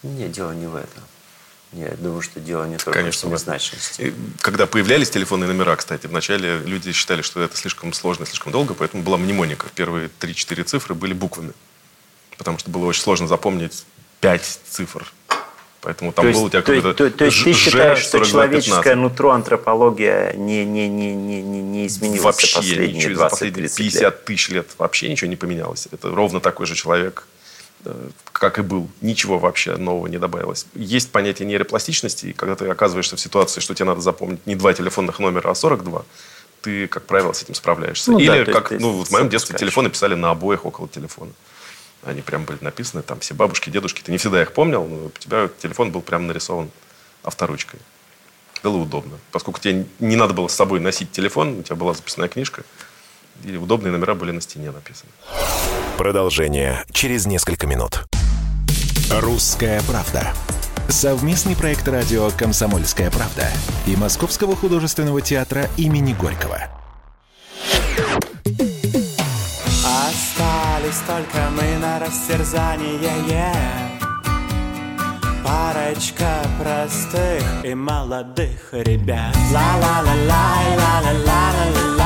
Нет, 0.05 0.31
дело 0.31 0.53
не 0.53 0.69
в 0.69 0.77
этом. 0.77 1.03
Я 1.73 1.91
думаю, 1.97 2.23
что 2.23 2.41
дело 2.41 2.65
не 2.65 2.77
только 2.77 2.99
Конечно, 3.01 3.29
в 3.29 3.31
семизначности. 3.31 4.15
Когда 4.41 4.67
появлялись 4.67 5.11
телефонные 5.11 5.49
номера, 5.49 5.77
кстати, 5.77 6.07
вначале 6.07 6.59
люди 6.61 6.93
считали, 6.93 7.23
что 7.23 7.43
это 7.43 7.57
слишком 7.57 7.93
сложно, 7.93 8.25
слишком 8.25 8.53
долго, 8.53 8.75
поэтому 8.75 9.03
была 9.03 9.19
мнемоника. 9.19 9.67
Первые 9.75 10.09
3-4 10.21 10.65
цифры 10.65 10.95
были 10.95 11.13
буквами. 11.13 11.53
Потому 12.39 12.59
что 12.59 12.71
было 12.71 12.87
очень 12.87 13.03
сложно 13.03 13.27
запомнить 13.27 13.85
5 14.21 14.61
цифр. 14.69 15.13
Поэтому 15.87 16.13
там 16.13 16.27
то 16.27 16.33
был 16.33 16.45
у 16.45 16.51
тебя 16.51 16.63
какой-то 16.63 16.95
То, 16.95 17.11
то, 17.11 17.19
то 17.19 17.25
есть 17.27 17.45
ты 17.45 17.53
считаешь, 17.53 18.01
что 18.01 18.19
человеческое 18.25 18.97
нутро, 18.97 19.31
антропология 19.31 20.33
не, 20.33 20.65
не, 20.65 20.89
не, 20.89 21.15
не, 21.15 21.43
не 21.43 21.87
изменилась 21.87 22.23
вообще 22.23 22.47
за 22.49 22.55
последние 22.57 22.93
ничего, 22.93 23.15
20 23.15 23.39
за 23.39 23.47
последние 23.47 23.69
50 23.69 24.03
лет. 24.03 24.25
тысяч 24.25 24.49
лет 24.49 24.67
вообще 24.79 25.09
ничего 25.09 25.31
не 25.31 25.37
поменялось. 25.37 25.87
Это 25.93 26.11
ровно 26.11 26.41
такой 26.41 26.67
же 26.67 26.75
человек, 26.75 27.29
как 28.33 28.59
и 28.59 28.63
был. 28.63 28.89
Ничего 29.01 29.39
вообще 29.39 29.77
нового 29.77 30.07
не 30.07 30.19
добавилось. 30.19 30.67
Есть 30.75 31.11
понятие 31.11 31.47
нейропластичности, 31.49 32.27
и 32.27 32.33
когда 32.33 32.57
ты 32.57 32.69
оказываешься 32.69 33.17
в 33.17 33.21
ситуации, 33.21 33.61
что 33.61 33.75
тебе 33.75 33.87
надо 33.87 34.01
запомнить 34.01 34.47
не 34.47 34.55
два 34.55 34.73
телефонных 34.73 35.19
номера, 35.19 35.51
а 35.51 35.55
42, 35.55 36.05
ты, 36.63 36.87
как 36.89 37.07
правило, 37.07 37.33
с 37.33 37.43
этим 37.43 37.55
справляешься. 37.55 38.11
Ну, 38.11 38.19
Или, 38.19 38.45
да, 38.45 38.53
как 38.53 38.71
ну, 38.73 39.05
в 39.05 39.11
моем 39.11 39.29
детстве 39.29 39.57
телефоны 39.57 39.89
писали 39.89 40.15
на 40.15 40.31
обоих 40.31 40.65
около 40.67 40.89
телефона. 40.89 41.33
Они 42.03 42.23
прям 42.23 42.45
были 42.45 42.59
написаны, 42.61 43.03
там 43.03 43.21
все 43.21 43.35
бабушки, 43.35 43.71
дедушки. 43.71 44.03
Ты 44.03 44.13
не 44.13 44.19
всегда 44.19 44.43
их 44.43 44.53
помнил, 44.53 44.85
но 44.85 45.07
у 45.07 45.11
тебя 45.11 45.49
телефон 45.61 45.91
был 45.91 46.03
прям 46.03 46.27
нарисован 46.27 46.71
авторучкой. 47.23 47.81
Было 48.63 48.79
удобно. 48.79 49.19
Поскольку 49.33 49.61
тебе 49.61 49.87
не 49.99 50.17
надо 50.17 50.35
было 50.35 50.49
с 50.49 50.55
собой 50.55 50.81
носить 50.81 51.11
телефон, 51.13 51.61
у 51.61 51.63
тебя 51.63 51.77
была 51.77 51.95
записная 51.95 52.29
книжка, 52.29 52.65
и 53.45 53.57
удобные 53.57 53.93
номера 53.93 54.15
были 54.15 54.31
на 54.31 54.41
стене 54.41 54.71
написаны. 54.71 55.11
Продолжение 55.97 56.85
через 56.93 57.27
несколько 57.27 57.67
минут. 57.67 58.05
«Русская 59.11 59.81
правда». 59.83 60.33
Совместный 60.89 61.57
проект 61.57 61.89
радио 61.89 62.31
«Комсомольская 62.31 63.11
правда» 63.11 63.49
и 63.87 63.97
Московского 63.97 64.55
художественного 64.55 65.21
театра 65.21 65.69
имени 65.77 66.13
Горького. 66.13 66.61
Остались 69.85 71.01
только 71.07 71.51
мы 71.51 71.79
на 71.79 71.99
растерзание 71.99 73.01
yeah. 73.29 73.97
Парочка 75.45 76.43
простых 76.61 77.65
и 77.65 77.75
молодых 77.75 78.69
ребят 78.73 79.35
Ла-ла-ла-лай, 79.53 80.77
ла-ла-ла-ла-лай, 80.77 82.06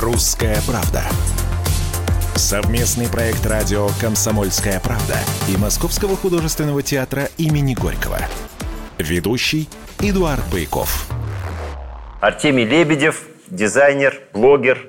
«Русская 0.00 0.58
правда». 0.66 1.04
Совместный 2.34 3.08
проект 3.08 3.46
радио 3.46 3.88
«Комсомольская 4.00 4.80
правда» 4.80 5.16
и 5.48 5.56
Московского 5.56 6.16
художественного 6.16 6.82
театра 6.82 7.28
имени 7.36 7.74
Горького. 7.74 8.18
Ведущий 8.98 9.68
Эдуард 10.00 10.42
Байков. 10.50 11.08
Артемий 12.20 12.64
Лебедев, 12.64 13.22
дизайнер, 13.48 14.20
блогер. 14.32 14.88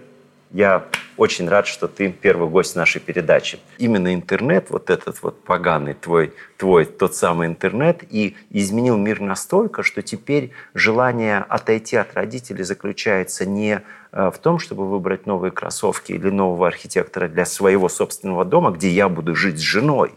Я 0.51 0.85
очень 1.17 1.47
рад, 1.47 1.67
что 1.67 1.87
ты 1.87 2.11
первый 2.11 2.49
гость 2.49 2.75
нашей 2.75 2.99
передачи. 2.99 3.59
Именно 3.77 4.13
интернет, 4.13 4.69
вот 4.69 4.89
этот 4.89 5.21
вот 5.23 5.43
поганый 5.43 5.93
твой, 5.93 6.33
твой 6.57 6.85
тот 6.85 7.15
самый 7.15 7.47
интернет, 7.47 8.03
и 8.09 8.35
изменил 8.49 8.97
мир 8.97 9.21
настолько, 9.21 9.83
что 9.83 10.01
теперь 10.01 10.51
желание 10.73 11.39
отойти 11.39 11.95
от 11.95 12.13
родителей 12.13 12.63
заключается 12.63 13.45
не 13.45 13.81
э, 14.11 14.31
в 14.33 14.37
том, 14.39 14.59
чтобы 14.59 14.89
выбрать 14.89 15.25
новые 15.25 15.51
кроссовки 15.51 16.11
или 16.11 16.29
нового 16.29 16.67
архитектора 16.67 17.27
для 17.27 17.45
своего 17.45 17.89
собственного 17.89 18.45
дома, 18.45 18.71
где 18.71 18.89
я 18.89 19.09
буду 19.09 19.35
жить 19.35 19.57
с 19.57 19.61
женой, 19.61 20.13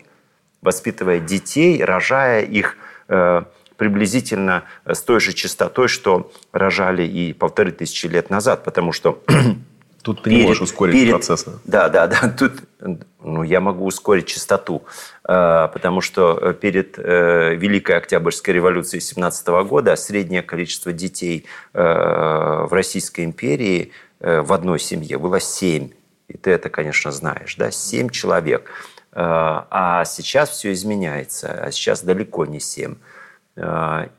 воспитывая 0.63 1.21
детей, 1.21 1.83
рожая 1.85 2.43
их 2.43 2.77
э, 3.09 3.43
приблизительно 3.77 4.65
с 4.85 5.01
той 5.03 5.21
же 5.21 5.33
частотой, 5.33 5.89
что 5.89 6.31
рожали 6.53 7.05
и 7.05 7.33
полторы 7.33 7.71
тысячи 7.71 8.07
лет 8.07 8.29
назад, 8.29 8.65
потому 8.65 8.93
что 8.93 9.23
Тут 10.03 10.23
ты 10.23 10.31
перед, 10.31 10.41
не 10.41 10.47
можешь 10.47 10.63
ускорить 10.63 10.95
перед, 10.95 11.13
процессы. 11.13 11.59
Да, 11.65 11.89
да, 11.89 12.07
да. 12.07 12.29
Тут 12.39 12.63
ну, 13.21 13.43
я 13.43 13.61
могу 13.61 13.85
ускорить 13.85 14.27
частоту, 14.27 14.85
э, 15.29 15.69
потому 15.73 16.01
что 16.01 16.39
э, 16.41 16.55
перед 16.55 16.99
э, 16.99 17.55
Великой 17.57 17.97
Октябрьской 17.97 18.55
революцией 18.55 19.01
17 19.01 19.49
года 19.69 19.97
среднее 19.97 20.43
количество 20.43 20.93
детей 20.93 21.47
в 21.73 22.69
Российской 22.71 23.25
империи 23.25 23.93
в 24.21 24.53
одной 24.53 24.79
семье 24.79 25.19
было 25.19 25.41
7. 25.41 25.91
И 26.29 26.37
ты 26.37 26.51
это, 26.51 26.69
конечно, 26.71 27.11
знаешь, 27.13 27.57
да, 27.57 27.71
7 27.71 28.11
человек. 28.11 28.71
А 29.13 30.05
сейчас 30.05 30.51
все 30.51 30.73
изменяется, 30.73 31.51
а 31.51 31.71
сейчас 31.71 32.03
далеко 32.03 32.47
не 32.47 32.61
7. 32.61 32.97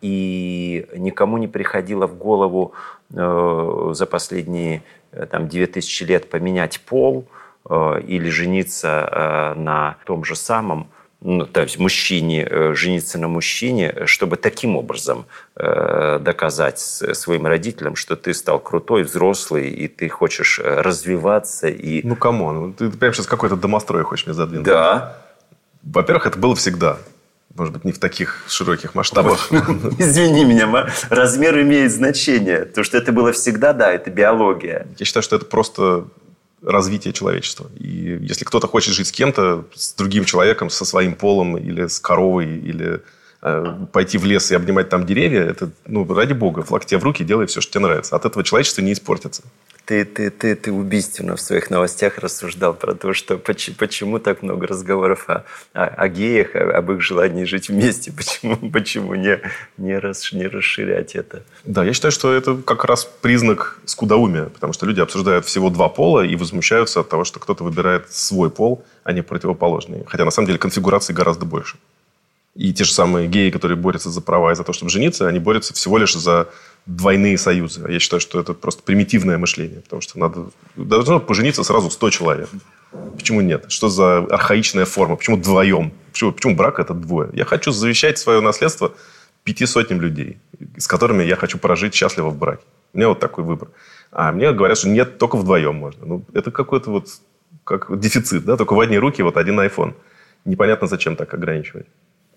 И 0.02 0.88
никому 0.96 1.38
не 1.38 1.48
приходило 1.48 2.08
в 2.08 2.18
голову 2.18 2.74
за 3.10 4.08
последние 4.10 4.84
там, 5.30 5.48
2000 5.48 6.04
лет 6.04 6.30
поменять 6.30 6.80
пол 6.82 7.28
э, 7.70 8.02
или 8.08 8.30
жениться 8.30 9.10
э, 9.12 9.60
на 9.60 9.98
том 10.06 10.24
же 10.24 10.36
самом, 10.36 10.90
ну, 11.22 11.46
то 11.46 11.62
есть 11.62 11.78
мужчине, 11.78 12.74
жениться 12.74 13.20
на 13.20 13.28
мужчине, 13.28 14.06
чтобы 14.06 14.38
таким 14.38 14.78
образом 14.78 15.26
доказать 15.54 16.80
своим 16.80 17.46
родителям, 17.46 17.98
что 17.98 18.16
ты 18.16 18.34
стал 18.34 18.58
крутой, 18.58 19.04
взрослый, 19.04 19.68
и 19.68 19.90
ты 19.90 20.08
хочешь 20.08 20.62
развиваться. 20.64 21.68
И... 21.68 22.08
Ну, 22.08 22.16
come 22.16 22.48
on, 22.48 22.72
ты 22.72 22.90
прямо 22.90 23.14
сейчас 23.14 23.28
какой-то 23.28 23.58
домострой 23.58 24.04
хочешь 24.04 24.28
мне 24.28 24.34
задвинуть. 24.34 24.66
Да. 24.66 25.18
Во-первых, 25.84 26.28
это 26.28 26.40
было 26.40 26.56
всегда. 26.56 27.00
Может 27.60 27.74
быть, 27.74 27.84
не 27.84 27.92
в 27.92 28.00
таких 28.00 28.44
широких 28.48 28.96
масштабах. 28.96 29.52
Извини 30.00 30.46
меня, 30.46 30.88
размер 31.10 31.62
имеет 31.62 31.92
значение. 31.92 32.64
То, 32.64 32.84
что 32.84 32.98
это 32.98 33.12
было 33.12 33.34
всегда, 33.34 33.74
да, 33.74 33.92
это 33.92 34.10
биология. 34.10 34.88
Я 34.98 35.06
считаю, 35.06 35.24
что 35.24 35.36
это 35.36 35.46
просто 35.46 36.06
развитие 36.64 37.14
человечества. 37.14 37.70
И 37.78 38.18
если 38.22 38.46
кто-то 38.46 38.68
хочет 38.68 38.94
жить 38.94 39.08
с 39.08 39.12
кем-то, 39.12 39.66
с 39.76 39.94
другим 39.94 40.26
человеком, 40.26 40.70
со 40.70 40.86
своим 40.86 41.16
полом, 41.16 41.58
или 41.58 41.88
с 41.88 42.00
коровой, 42.00 42.48
или 42.48 43.02
пойти 43.42 44.18
в 44.18 44.26
лес 44.26 44.52
и 44.52 44.56
обнимать 44.56 44.90
там 44.90 45.06
деревья, 45.06 45.42
это, 45.42 45.70
ну, 45.86 46.06
ради 46.14 46.34
бога, 46.34 46.64
флаг 46.64 46.86
тебе 46.86 47.00
в 47.00 47.04
руки, 47.04 47.24
делай 47.24 47.46
все, 47.48 47.62
что 47.62 47.74
тебе 47.74 47.86
нравится. 47.86 48.16
От 48.16 48.26
этого 48.26 48.44
человечество 48.44 48.82
не 48.82 48.94
испортится 48.94 49.44
ты, 49.90 50.06
ты, 50.06 50.30
ты, 50.30 50.56
ты 50.56 50.72
убийственно 50.72 51.36
в 51.36 51.42
своих 51.42 51.72
новостях 51.72 52.20
рассуждал 52.20 52.76
про 52.76 52.94
то, 52.94 53.16
что 53.16 53.40
почему, 53.40 53.76
почему 53.76 54.20
так 54.20 54.44
много 54.44 54.68
разговоров 54.68 55.28
о, 55.28 55.46
о, 55.74 55.86
о 55.86 56.08
геях, 56.08 56.56
об 56.56 56.92
их 56.92 57.02
желании 57.02 57.44
жить 57.44 57.70
вместе, 57.70 58.12
почему, 58.12 58.56
почему 58.72 59.16
не, 59.16 59.40
не, 59.78 59.98
рас, 59.98 60.32
не 60.32 60.46
расширять 60.46 61.16
это. 61.16 61.42
Да, 61.66 61.84
я 61.84 61.94
считаю, 61.94 62.12
что 62.12 62.32
это 62.32 62.58
как 62.58 62.86
раз 62.86 63.04
признак 63.04 63.80
скудоумия, 63.86 64.46
потому 64.46 64.74
что 64.74 64.86
люди 64.86 65.00
обсуждают 65.00 65.48
всего 65.48 65.72
два 65.72 65.90
пола 65.90 66.24
и 66.24 66.36
возмущаются 66.36 67.00
от 67.00 67.10
того, 67.10 67.24
что 67.24 67.40
кто-то 67.40 67.64
выбирает 67.64 68.12
свой 68.12 68.52
пол, 68.52 68.86
а 69.04 69.12
не 69.12 69.24
противоположный. 69.24 70.04
Хотя 70.06 70.24
на 70.24 70.30
самом 70.30 70.46
деле 70.46 70.60
конфигураций 70.60 71.16
гораздо 71.16 71.46
больше. 71.46 71.78
И 72.56 72.74
те 72.74 72.84
же 72.84 72.92
самые 72.92 73.28
геи, 73.28 73.52
которые 73.52 73.78
борются 73.78 74.10
за 74.10 74.22
права 74.22 74.52
и 74.52 74.56
за 74.56 74.64
то, 74.64 74.74
чтобы 74.74 74.90
жениться, 74.90 75.28
они 75.28 75.40
борются 75.40 75.74
всего 75.74 75.98
лишь 75.98 76.14
за 76.14 76.50
двойные 76.86 77.38
союзы. 77.38 77.86
Я 77.90 78.00
считаю, 78.00 78.20
что 78.20 78.40
это 78.40 78.54
просто 78.54 78.82
примитивное 78.84 79.38
мышление, 79.38 79.82
потому 79.82 80.02
что 80.02 80.18
надо 80.20 80.50
должно 80.76 81.20
пожениться 81.20 81.64
сразу 81.64 81.90
100 81.92 82.10
человек. 82.10 82.50
Почему 83.16 83.42
нет? 83.42 83.66
Что 83.68 83.90
за 83.90 84.18
архаичная 84.18 84.86
форма? 84.86 85.16
Почему 85.16 85.38
вдвоем? 85.38 85.94
Почему, 86.12 86.32
почему 86.32 86.56
брак 86.56 86.80
это 86.80 86.94
двое? 86.94 87.30
Я 87.34 87.46
хочу 87.46 87.72
завещать 87.72 88.18
свое 88.18 88.42
наследство 88.42 88.94
пяти 89.44 89.66
сотням 89.66 90.02
людей, 90.02 90.40
с 90.78 90.88
которыми 90.88 91.24
я 91.24 91.36
хочу 91.36 91.60
прожить 91.60 91.94
счастливо 91.94 92.30
в 92.30 92.38
браке. 92.38 92.64
У 92.94 92.98
меня 92.98 93.10
вот 93.10 93.20
такой 93.20 93.44
выбор. 93.44 93.70
А 94.12 94.32
мне 94.32 94.52
говорят, 94.52 94.78
что 94.78 94.90
нет, 94.90 95.20
только 95.20 95.38
вдвоем 95.38 95.76
можно. 95.76 96.06
Ну, 96.06 96.26
это 96.34 96.50
какой-то 96.50 96.90
вот 96.90 97.10
как 97.64 98.00
дефицит, 98.00 98.44
да, 98.46 98.58
только 98.58 98.74
в 98.74 98.80
одни 98.80 98.98
руки 98.98 99.22
вот 99.22 99.38
один 99.38 99.60
iPhone. 99.60 99.94
Непонятно, 100.46 100.88
зачем 100.88 101.16
так 101.16 101.32
ограничивать. 101.34 101.86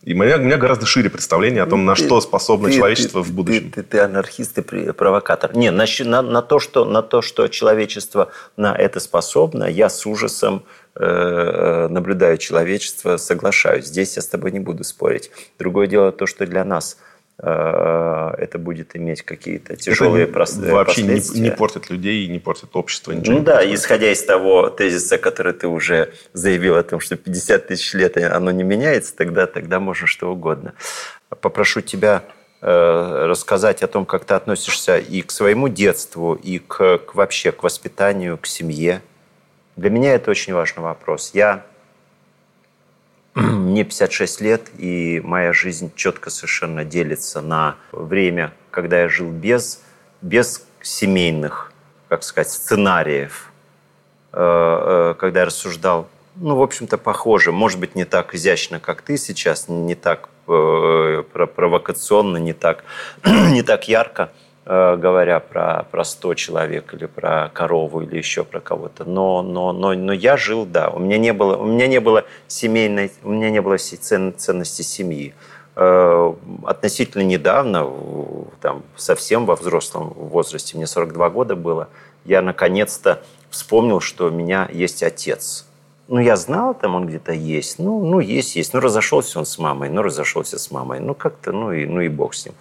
И 0.02 0.14
у 0.14 0.16
меня, 0.16 0.37
у 0.37 0.40
меня 0.40 0.56
гораздо 0.56 0.85
шире 0.85 1.11
представление 1.11 1.62
о 1.62 1.66
том, 1.66 1.85
на 1.85 1.94
ты, 1.94 2.04
что 2.04 2.21
способно 2.21 2.68
ты, 2.68 2.75
человечество 2.75 3.23
ты, 3.23 3.28
в 3.28 3.32
будущем. 3.32 3.71
Ты, 3.71 3.82
ты, 3.82 3.88
ты 3.88 3.99
анархист 4.00 4.59
и 4.59 4.92
провокатор. 4.92 5.56
Не, 5.56 5.71
на, 5.71 5.85
на, 6.04 6.23
на, 6.23 6.42
то, 6.42 6.59
что, 6.59 6.85
на 6.85 7.02
то, 7.02 7.23
что 7.23 7.47
человечество 7.49 8.32
на 8.56 8.75
это 8.75 8.99
способно, 8.99 9.64
я 9.64 9.88
с 9.88 10.04
ужасом 10.04 10.64
э, 10.97 11.87
наблюдаю 11.88 12.37
человечество, 12.38 13.16
соглашаюсь. 13.16 13.87
Здесь 13.87 14.16
я 14.16 14.23
с 14.23 14.26
тобой 14.26 14.50
не 14.50 14.61
буду 14.61 14.82
спорить. 14.82 15.30
Другое 15.59 15.87
дело 15.87 16.11
то, 16.11 16.26
что 16.26 16.47
для 16.47 16.64
нас– 16.64 16.99
это 17.39 18.59
будет 18.59 18.95
иметь 18.95 19.23
какие-то 19.23 19.75
тяжелые 19.77 20.25
это 20.25 20.33
вообще 20.73 21.03
последствия. 21.03 21.41
Не, 21.41 21.49
не 21.49 21.51
портит 21.51 21.91
людей, 21.91 22.29
не 22.29 22.39
портит 22.39 22.71
общество. 22.75 23.12
Ничего 23.12 23.39
ну 23.39 23.45
да, 23.45 23.57
происходит. 23.57 23.81
исходя 23.81 24.12
из 24.12 24.23
того 24.23 24.71
тезиса, 24.71 25.19
который 25.19 25.53
ты 25.53 25.67
уже 25.67 26.12
заявил 26.33 26.77
о 26.77 26.83
том, 26.83 27.01
что 27.01 27.17
50 27.17 27.67
тысяч 27.67 27.95
лет 27.95 28.17
оно 28.17 28.51
не 28.51 28.62
меняется, 28.62 29.17
тогда, 29.17 29.47
тогда 29.47 29.81
можно 29.81 30.07
что 30.07 30.31
угодно. 30.31 30.75
Попрошу 31.41 31.81
тебя 31.81 32.23
э, 32.61 33.27
рассказать 33.27 33.83
о 33.83 33.89
том, 33.89 34.07
как 34.07 34.25
ты 34.25 34.35
относишься 34.35 34.99
и 34.99 35.23
к 35.23 35.31
своему 35.31 35.69
детству, 35.69 36.35
и 36.35 36.59
к, 36.59 36.99
к 36.99 37.15
вообще 37.15 37.51
к 37.51 37.62
воспитанию, 37.62 38.39
к 38.39 38.47
семье. 38.47 39.03
Для 39.77 39.91
меня 39.91 40.15
это 40.15 40.31
очень 40.31 40.53
важный 40.53 40.83
вопрос. 40.83 41.31
Я 41.35 41.65
мне 43.35 43.85
56 43.85 44.41
лет, 44.41 44.71
и 44.77 45.21
моя 45.25 45.53
жизнь 45.53 45.91
четко 45.95 46.31
совершенно 46.31 46.85
делится 46.85 47.41
на 47.41 47.77
время, 47.93 48.53
когда 48.71 49.01
я 49.01 49.09
жил 49.09 49.31
без, 49.31 49.83
без 50.21 50.67
семейных, 50.83 51.73
как 52.09 52.25
сказать, 52.25 52.51
сценариев, 52.51 53.51
э, 54.33 54.39
э, 54.39 55.15
когда 55.19 55.41
я 55.41 55.47
рассуждал, 55.47 56.09
ну, 56.37 56.57
в 56.57 56.62
общем-то, 56.62 56.99
похоже, 56.99 57.53
может 57.53 57.79
быть, 57.79 57.95
не 57.95 58.05
так 58.05 58.35
изящно, 58.35 58.81
как 58.81 59.03
ты 59.03 59.17
сейчас, 59.17 59.69
не 59.69 59.95
так 59.95 60.29
э, 60.49 61.23
провокационно, 61.33 62.37
не 62.37 62.53
так, 62.53 62.85
не 63.25 63.62
так 63.62 63.89
ярко– 63.89 64.31
говоря 64.64 65.40
про, 65.40 65.85
про 65.90 66.04
100 66.04 66.35
человек 66.35 66.95
или 66.95 67.07
про 67.07 67.50
корову 67.52 68.02
или 68.02 68.16
еще 68.16 68.45
про 68.45 68.61
кого-то. 68.61 69.04
Но, 69.04 69.42
но, 69.42 69.73
но, 69.73 69.92
но 69.95 70.12
я 70.12 70.37
жил, 70.37 70.66
да. 70.66 70.88
У 70.88 70.99
меня 70.99 71.19
не 71.19 71.33
было, 71.33 71.57
у 71.57 71.66
меня 71.66 71.88
не 71.88 72.00
было 72.00 72.25
семейной, 72.47 73.11
у 73.25 73.31
меня 73.31 73.50
не 73.50 73.61
было 73.61 73.76
цен, 73.78 74.35
ценности 74.37 74.83
семьи. 74.83 75.35
Э, 75.75 76.35
относительно 76.64 77.23
недавно, 77.23 77.90
там, 78.61 78.83
совсем 78.97 79.47
во 79.47 79.57
взрослом 79.57 80.12
возрасте, 80.14 80.76
мне 80.76 80.87
42 80.87 81.31
года 81.31 81.57
было, 81.57 81.88
я 82.25 82.42
наконец-то 82.42 83.23
вспомнил, 83.50 84.00
что 84.00 84.26
у 84.26 84.31
меня 84.31 84.69
есть 84.73 85.02
отец. 85.02 85.66
Ну, 86.09 86.19
я 86.19 86.37
знал, 86.37 86.75
там 86.75 86.95
он 86.95 87.07
где-то 87.07 87.33
есть. 87.33 87.78
Ну, 87.78 88.04
ну, 88.04 88.21
есть, 88.21 88.57
есть. 88.57 88.75
Ну, 88.75 88.81
разошелся 88.81 89.38
он 89.38 89.47
с 89.47 89.59
мамой, 89.59 89.88
ну, 89.88 90.02
разошелся 90.02 90.59
с 90.59 90.71
мамой. 90.71 91.00
Ну, 91.00 91.14
как-то, 91.14 91.52
ну 91.52 91.73
и, 91.73 91.87
ну 91.87 92.00
и 92.00 92.09
бог 92.09 92.35
с 92.35 92.45
ним. 92.45 92.54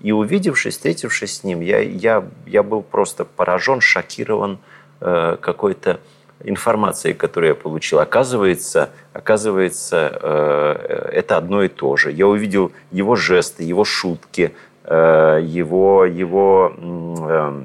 И 0.00 0.12
увидевшись, 0.12 0.74
встретившись 0.74 1.38
с 1.38 1.44
ним, 1.44 1.60
я, 1.60 1.80
я, 1.80 2.24
я 2.46 2.62
был 2.62 2.82
просто 2.82 3.24
поражен, 3.24 3.80
шокирован 3.80 4.58
э, 5.00 5.36
какой-то 5.40 6.00
информацией, 6.44 7.14
которую 7.14 7.50
я 7.50 7.54
получил. 7.54 7.98
Оказывается, 7.98 8.90
оказывается 9.12 10.18
э, 10.22 11.10
это 11.12 11.36
одно 11.36 11.62
и 11.62 11.68
то 11.68 11.96
же. 11.96 12.12
Я 12.12 12.28
увидел 12.28 12.72
его 12.92 13.16
жесты, 13.16 13.64
его 13.64 13.84
шутки, 13.84 14.54
э, 14.84 15.40
его, 15.42 16.04
его 16.04 16.72
э, 16.78 17.62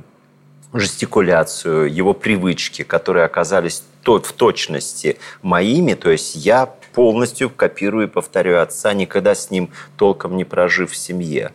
жестикуляцию, 0.74 1.93
его 1.93 2.13
привычки, 2.13 2.84
которые 2.84 3.26
оказались 3.26 3.84
в 4.04 4.34
точности 4.34 5.17
моими. 5.41 5.93
То 5.93 6.10
есть 6.10 6.36
я 6.36 6.69
полностью 6.93 7.50
копирую 7.50 8.08
и 8.08 8.10
повторяю 8.10 8.62
отца, 8.62 8.93
никогда 8.93 9.36
с 9.36 9.50
ним 9.50 9.69
толком 9.98 10.36
не 10.36 10.46
прожив 10.46 10.91
в 10.91 10.96
семье. 10.96 11.52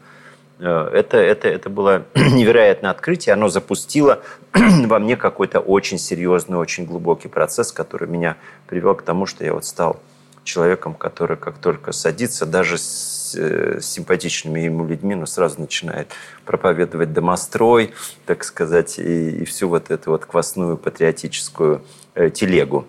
Э, 0.58 0.90
это, 0.92 1.16
это, 1.18 1.48
это 1.48 1.70
было 1.70 2.04
невероятное 2.14 2.90
открытие. 2.90 3.32
Оно 3.32 3.48
запустило 3.48 4.22
во 4.52 4.98
мне 4.98 5.16
какой-то 5.16 5.60
очень 5.60 5.98
серьезный, 5.98 6.58
очень 6.58 6.84
глубокий 6.84 7.28
процесс, 7.28 7.72
который 7.72 8.08
меня 8.08 8.36
привел 8.66 8.94
к 8.94 9.02
тому, 9.02 9.26
что 9.26 9.44
я 9.44 9.54
вот 9.54 9.64
стал 9.64 10.00
человеком, 10.44 10.94
который 10.94 11.36
как 11.36 11.58
только 11.58 11.92
садится, 11.92 12.46
даже 12.46 12.78
с, 12.78 13.34
э, 13.36 13.80
с 13.80 13.86
симпатичными 13.86 14.60
ему 14.60 14.86
людьми, 14.86 15.14
но 15.14 15.26
сразу 15.26 15.60
начинает 15.60 16.08
проповедовать 16.44 17.12
домострой, 17.12 17.92
так 18.26 18.44
сказать, 18.44 18.98
и, 18.98 19.42
и 19.42 19.44
всю 19.44 19.68
вот 19.68 19.90
эту 19.90 20.10
вот 20.10 20.24
квасную 20.24 20.76
патриотическую 20.76 21.82
э, 22.14 22.30
телегу 22.30 22.86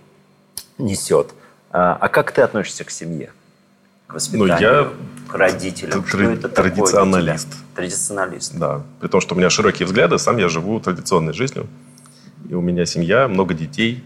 несет. 0.77 1.33
А, 1.71 1.97
а 1.99 2.07
как 2.07 2.31
ты 2.31 2.41
относишься 2.41 2.83
к 2.83 2.91
семье? 2.91 3.31
К 4.09 4.15
воспитанию, 4.15 4.47
ну, 4.47 4.59
я 4.59 4.91
к 5.27 5.35
родителям? 5.35 6.03
Что 6.05 6.21
это 6.23 6.49
традиционалист. 6.49 7.47
Традиционалист. 7.75 8.57
Да. 8.57 8.81
При 8.99 9.07
том, 9.07 9.21
что 9.21 9.35
у 9.35 9.37
меня 9.37 9.51
широкие 9.51 9.85
взгляды, 9.85 10.17
сам 10.17 10.37
я 10.37 10.49
живу 10.49 10.79
традиционной 10.79 11.33
жизнью. 11.33 11.67
И 12.49 12.55
у 12.55 12.61
меня 12.61 12.85
семья, 12.85 13.27
много 13.27 13.53
детей. 13.53 14.03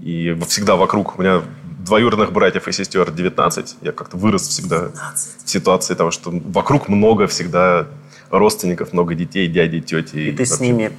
И 0.00 0.34
всегда 0.48 0.76
вокруг 0.76 1.18
у 1.18 1.22
меня 1.22 1.42
двоюродных 1.84 2.32
братьев 2.32 2.66
и 2.66 2.72
сестер 2.72 3.10
19. 3.10 3.76
Я 3.82 3.92
как-то 3.92 4.16
вырос 4.16 4.48
всегда 4.48 4.88
19. 4.88 5.44
в 5.44 5.50
ситуации 5.50 5.94
того, 5.94 6.10
что 6.10 6.30
вокруг 6.30 6.88
много 6.88 7.26
всегда 7.26 7.86
родственников, 8.30 8.94
много 8.94 9.14
детей, 9.14 9.48
дяди, 9.48 9.82
тети. 9.82 10.16
И, 10.16 10.28
и 10.30 10.32
ты 10.32 10.46
с 10.46 10.60
ними 10.60 10.92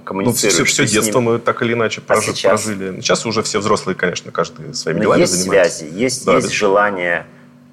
коммуницируешь. 0.00 0.58
Ну, 0.58 0.64
все, 0.64 0.84
все 0.84 0.86
детство 0.86 1.20
мы 1.20 1.38
так 1.38 1.62
или 1.62 1.72
иначе 1.72 2.00
а 2.04 2.08
прожи, 2.08 2.32
сейчас? 2.32 2.62
прожили. 2.62 3.00
Сейчас 3.00 3.26
уже 3.26 3.42
все 3.42 3.58
взрослые, 3.60 3.94
конечно, 3.96 4.30
каждый 4.32 4.74
своими 4.74 4.98
Но 4.98 5.04
делами 5.04 5.20
есть 5.20 5.32
занимается. 5.32 5.78
связи, 5.78 5.94
есть, 5.94 6.26
да, 6.26 6.36
есть 6.36 6.52
желание 6.52 7.26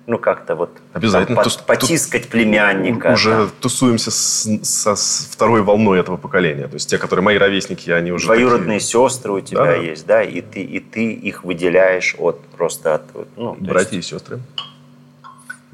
ну, 0.08 0.18
как-то 0.18 0.56
вот 0.56 0.70
Обязательно. 0.94 1.36
Там, 1.36 1.44
Тус, 1.44 1.58
потискать 1.58 2.24
тус, 2.24 2.32
племянника. 2.32 3.12
Уже 3.12 3.32
там. 3.32 3.52
тусуемся 3.60 4.10
с, 4.10 4.48
со, 4.64 4.96
с 4.96 5.28
второй 5.30 5.62
волной 5.62 6.00
этого 6.00 6.16
поколения. 6.16 6.68
То 6.68 6.76
есть 6.76 6.90
те, 6.90 6.98
которые 6.98 7.24
мои 7.26 7.38
ровесники, 7.38 7.92
они 7.92 8.14
уже 8.14 8.26
Двоюродные 8.26 8.80
такие... 8.80 9.10
сестры 9.10 9.34
у 9.34 9.42
тебя 9.42 9.66
да, 9.66 9.76
есть, 9.76 10.08
да? 10.08 10.24
И 10.24 10.42
ты, 10.42 10.62
и 10.62 10.80
ты 10.80 11.12
их 11.12 11.44
выделяешь 11.44 12.16
от 12.18 12.40
просто 12.56 12.96
от... 12.96 13.04
Ну, 13.36 13.58
Братья 13.60 13.98
есть... 13.98 14.12
и 14.12 14.16
сестры. 14.16 14.40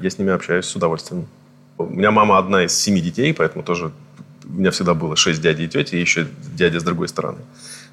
Я 0.00 0.10
с 0.10 0.18
ними 0.18 0.32
общаюсь 0.32 0.66
с 0.66 0.74
удовольствием. 0.74 1.28
У 1.78 1.84
меня 1.84 2.10
мама 2.10 2.38
одна 2.38 2.64
из 2.64 2.76
семи 2.76 3.00
детей, 3.00 3.32
поэтому 3.32 3.62
тоже 3.62 3.92
у 4.44 4.52
меня 4.52 4.70
всегда 4.70 4.94
было 4.94 5.16
шесть 5.16 5.40
дядей 5.40 5.64
и 5.64 5.68
тети, 5.68 5.96
и 5.96 6.00
еще 6.00 6.26
дядя 6.54 6.80
с 6.80 6.82
другой 6.82 7.08
стороны. 7.08 7.38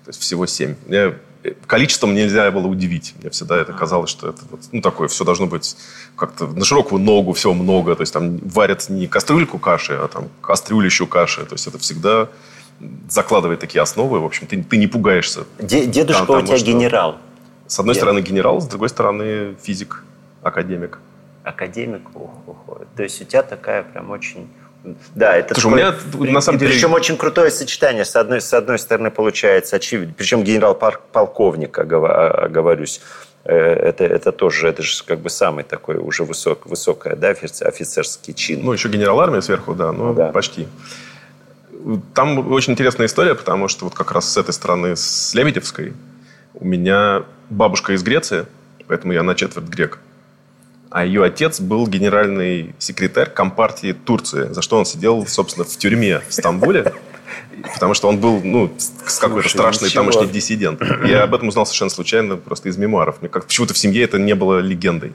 То 0.05 0.09
есть 0.09 0.21
всего 0.21 0.45
семь. 0.45 0.75
Мне 0.87 1.13
количеством 1.67 2.13
нельзя 2.13 2.49
было 2.51 2.67
удивить. 2.67 3.13
Мне 3.19 3.29
всегда 3.29 3.57
это 3.57 3.73
казалось, 3.73 4.09
что 4.09 4.29
это 4.29 4.41
вот, 4.49 4.61
ну, 4.71 4.81
такое, 4.81 5.07
все 5.07 5.23
должно 5.23 5.47
быть 5.47 5.75
как-то 6.15 6.47
на 6.47 6.65
широкую 6.65 7.01
ногу, 7.01 7.33
всего 7.33 7.53
много. 7.53 7.95
То 7.95 8.01
есть 8.01 8.13
там 8.13 8.37
варят 8.37 8.89
не 8.89 9.07
кастрюльку 9.07 9.59
каши, 9.59 9.93
а 9.93 10.07
там 10.07 10.29
кастрюлищу 10.41 11.07
каши. 11.07 11.45
То 11.45 11.53
есть 11.53 11.67
это 11.67 11.77
всегда 11.77 12.29
закладывает 13.09 13.59
такие 13.59 13.81
основы. 13.81 14.19
В 14.19 14.25
общем, 14.25 14.47
ты, 14.47 14.63
ты 14.63 14.77
не 14.77 14.87
пугаешься. 14.87 15.45
Дедушка 15.59 16.25
там, 16.25 16.43
у 16.43 16.45
тебя 16.45 16.57
что... 16.57 16.65
генерал. 16.65 17.17
С 17.67 17.79
одной 17.79 17.95
Дед. 17.95 18.01
стороны 18.01 18.19
генерал, 18.19 18.59
с 18.59 18.67
другой 18.67 18.89
стороны 18.89 19.55
физик, 19.63 20.03
академик. 20.41 20.99
Академик, 21.43 22.01
ох, 22.15 22.31
ох. 22.47 22.81
То 22.97 23.03
есть 23.03 23.21
у 23.21 23.25
тебя 23.25 23.43
такая 23.43 23.83
прям 23.83 24.11
очень 24.11 24.49
да, 25.15 25.35
это 25.35 25.53
Слушай, 25.53 25.67
у 25.67 25.75
меня 25.75 26.31
на 26.33 26.41
самом 26.41 26.59
деле... 26.59 26.71
Причем 26.71 26.93
очень 26.93 27.17
крутое 27.17 27.51
сочетание. 27.51 28.03
С 28.03 28.15
одной, 28.15 28.41
с 28.41 28.51
одной 28.53 28.79
стороны, 28.79 29.11
получается 29.11 29.75
очевидно. 29.75 30.13
Причем 30.17 30.43
генерал-полковник, 30.43 31.77
оговорюсь. 31.77 33.01
Э, 33.43 33.55
это, 33.55 34.03
это 34.03 34.31
тоже, 34.31 34.67
это 34.67 34.81
же 34.81 35.03
как 35.03 35.19
бы 35.19 35.29
самый 35.29 35.63
такой 35.63 35.97
уже 35.97 36.23
высок, 36.23 36.65
высокая, 36.65 37.15
да, 37.15 37.29
офицерский 37.29 38.33
чин. 38.33 38.61
Ну, 38.63 38.73
еще 38.73 38.89
генерал 38.89 39.19
армии 39.19 39.39
сверху, 39.39 39.73
да, 39.75 39.91
ну, 39.91 40.13
да. 40.13 40.31
почти. 40.31 40.67
Там 42.13 42.51
очень 42.51 42.73
интересная 42.73 43.07
история, 43.07 43.35
потому 43.35 43.67
что 43.67 43.85
вот 43.85 43.93
как 43.93 44.11
раз 44.11 44.31
с 44.31 44.37
этой 44.37 44.51
стороны, 44.51 44.95
с 44.95 45.33
Лебедевской, 45.33 45.93
у 46.53 46.65
меня 46.65 47.23
бабушка 47.49 47.93
из 47.93 48.03
Греции, 48.03 48.45
поэтому 48.87 49.13
я 49.13 49.23
на 49.23 49.33
четверть 49.35 49.67
грек 49.67 49.99
а 50.91 51.06
ее 51.06 51.23
отец 51.23 51.62
был 51.62 51.88
генеральный 51.88 52.75
секретарь 52.77 53.30
Компартии 53.30 53.93
Турции, 53.93 54.51
за 54.51 54.62
что 54.62 54.77
он 54.77 54.86
сидел, 54.86 55.25
собственно, 55.25 55.65
в 55.65 55.77
тюрьме 55.77 56.21
в 56.27 56.34
Стамбуле, 56.34 56.93
потому 57.73 57.93
что 57.93 58.10
он 58.10 58.19
был, 58.19 58.41
ну, 58.43 58.69
какой-то 59.19 59.47
страшный 59.47 59.88
ничего. 59.88 60.04
тамошний 60.04 60.27
диссидент. 60.27 60.82
Я 61.06 61.23
об 61.23 61.34
этом 61.34 61.47
узнал 61.47 61.65
совершенно 61.65 61.89
случайно, 61.89 62.36
просто 62.36 62.67
из 62.67 62.77
мемуаров. 62.77 63.21
Мне 63.21 63.30
как 63.30 63.45
почему-то 63.45 63.73
в 63.73 63.77
семье 63.77 64.04
это 64.04 64.19
не 64.19 64.36
было 64.36 64.60
легендой. 64.60 65.13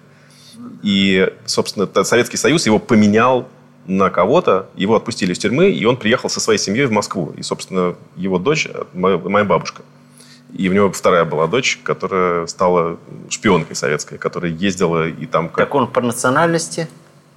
И, 0.82 1.30
собственно, 1.44 1.86
Советский 2.04 2.38
Союз 2.38 2.64
его 2.64 2.78
поменял 2.78 3.46
на 3.86 4.08
кого-то, 4.08 4.70
его 4.76 4.96
отпустили 4.96 5.34
из 5.34 5.38
тюрьмы, 5.38 5.70
и 5.70 5.84
он 5.84 5.98
приехал 5.98 6.30
со 6.30 6.40
своей 6.40 6.58
семьей 6.58 6.86
в 6.86 6.90
Москву. 6.90 7.34
И, 7.36 7.42
собственно, 7.42 7.96
его 8.16 8.38
дочь, 8.38 8.66
моя, 8.94 9.18
моя 9.18 9.44
бабушка. 9.44 9.82
И 10.56 10.68
у 10.68 10.72
него 10.72 10.90
вторая 10.90 11.24
была 11.24 11.46
дочь, 11.46 11.78
которая 11.82 12.46
стала 12.46 12.98
шпионкой 13.28 13.76
советской, 13.76 14.16
которая 14.16 14.52
ездила 14.52 15.08
и 15.08 15.26
там... 15.26 15.48
Как... 15.48 15.66
Так 15.66 15.74
он 15.74 15.86
по 15.86 16.00
национальности? 16.00 16.88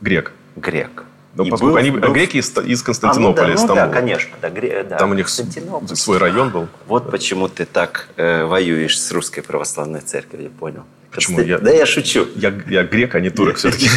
Грек. 0.02 0.32
Грек. 0.56 1.04
Ну, 1.36 1.46
поскольку 1.46 1.74
был, 1.74 1.78
они 1.78 1.92
был... 1.92 2.12
греки 2.12 2.38
из, 2.38 2.58
из 2.58 2.82
Константинополя, 2.82 3.46
а, 3.46 3.48
ну, 3.50 3.54
да, 3.54 3.64
из 3.64 3.68
ну, 3.68 3.76
да, 3.76 3.88
конечно. 3.88 4.38
Да, 4.42 4.50
гре... 4.50 4.84
да. 4.84 4.98
Там 4.98 5.12
у 5.12 5.14
них 5.14 5.30
свой 5.30 6.18
район 6.18 6.50
был. 6.50 6.68
Вот 6.88 7.12
почему 7.12 7.48
ты 7.48 7.66
так 7.66 8.10
э, 8.16 8.46
воюешь 8.46 9.00
с 9.00 9.12
русской 9.12 9.42
православной 9.42 10.02
церковью, 10.02 10.46
я 10.46 10.60
понял. 10.60 10.84
Почему? 11.12 11.38
Конст... 11.38 11.50
Я, 11.50 11.60
да 11.60 11.72
я 11.72 11.86
шучу. 11.86 12.28
Я, 12.36 12.54
я 12.68 12.84
грек, 12.84 13.16
а 13.16 13.20
не 13.20 13.30
турок 13.30 13.56
все-таки. 13.58 13.90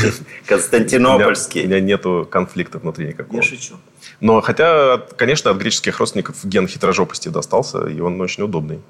Константинопольский. 0.47 1.63
У 1.63 1.67
меня, 1.67 1.77
у 1.77 1.81
меня 1.81 1.87
нету 1.87 2.29
конфликта 2.31 2.79
внутри 2.79 3.09
никакого. 3.09 3.37
Я 3.37 3.43
шучу. 3.43 3.75
Но 4.21 4.41
хотя, 4.41 4.99
конечно, 5.17 5.51
от 5.51 5.57
греческих 5.59 5.99
родственников 5.99 6.45
ген 6.45 6.67
хитрожопости 6.67 7.29
достался, 7.29 7.87
и 7.87 8.01
он 8.01 8.21
очень 8.21 8.45
удобный. 8.45 8.81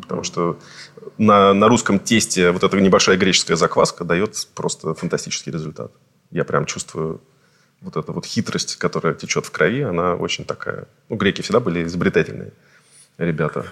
Потому 0.00 0.22
что 0.22 0.58
на, 1.18 1.54
на 1.54 1.68
русском 1.68 1.98
тесте 1.98 2.50
вот 2.50 2.62
эта 2.62 2.80
небольшая 2.80 3.16
греческая 3.16 3.56
закваска 3.56 4.04
дает 4.04 4.48
просто 4.54 4.94
фантастический 4.94 5.52
результат. 5.52 5.92
Я 6.30 6.44
прям 6.44 6.66
чувствую 6.66 7.20
вот 7.80 7.96
эта 7.96 8.12
вот 8.12 8.26
хитрость, 8.26 8.76
которая 8.76 9.14
течет 9.14 9.46
в 9.46 9.50
крови, 9.50 9.82
она 9.82 10.14
очень 10.14 10.44
такая... 10.44 10.86
Ну, 11.08 11.16
греки 11.16 11.42
всегда 11.42 11.60
были 11.60 11.84
изобретательные 11.84 12.52
ребята. 13.18 13.66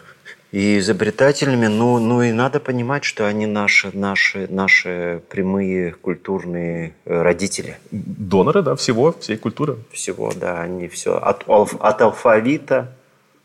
И 0.53 0.79
изобретательными, 0.79 1.67
ну, 1.67 1.99
ну 1.99 2.23
и 2.23 2.31
надо 2.31 2.61
понимать, 2.61 3.03
что 3.03 3.27
они 3.27 3.47
наши, 3.47 3.91
наши, 3.93 4.47
наши 4.49 5.21
прямые 5.29 5.93
культурные 5.95 6.95
э, 7.05 7.23
родители. 7.23 7.77
Доноры, 7.91 8.63
да, 8.63 8.77
всего, 8.77 9.13
всей 9.19 9.37
культуры. 9.37 9.79
Всего, 9.91 10.33
да, 10.33 10.61
они 10.61 10.87
все. 10.87 11.17
От, 11.17 11.45
от 11.49 12.01
алфавита 12.01 12.93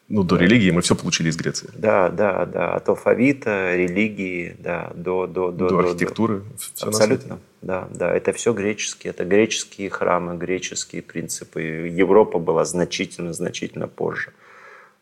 ну, 0.09 0.23
до 0.23 0.37
религии 0.37 0.71
мы 0.71 0.81
все 0.81 0.95
получили 0.95 1.29
из 1.29 1.37
Греции. 1.37 1.69
Да, 1.75 2.09
да, 2.09 2.45
да. 2.47 2.73
От 2.73 2.89
алфавита, 2.89 3.75
религии, 3.75 4.55
да, 4.57 4.91
до... 4.95 5.27
До, 5.27 5.51
до, 5.51 5.69
до 5.69 5.79
архитектуры. 5.79 6.43
Все 6.57 6.87
Абсолютно. 6.87 7.39
Да, 7.61 7.87
да. 7.93 8.11
Это 8.11 8.33
все 8.33 8.53
греческие. 8.53 9.11
Это 9.11 9.23
греческие 9.23 9.91
храмы, 9.91 10.35
греческие 10.35 11.03
принципы. 11.03 11.61
Европа 11.61 12.39
была 12.39 12.65
значительно, 12.65 13.33
значительно 13.33 13.87
позже. 13.87 14.33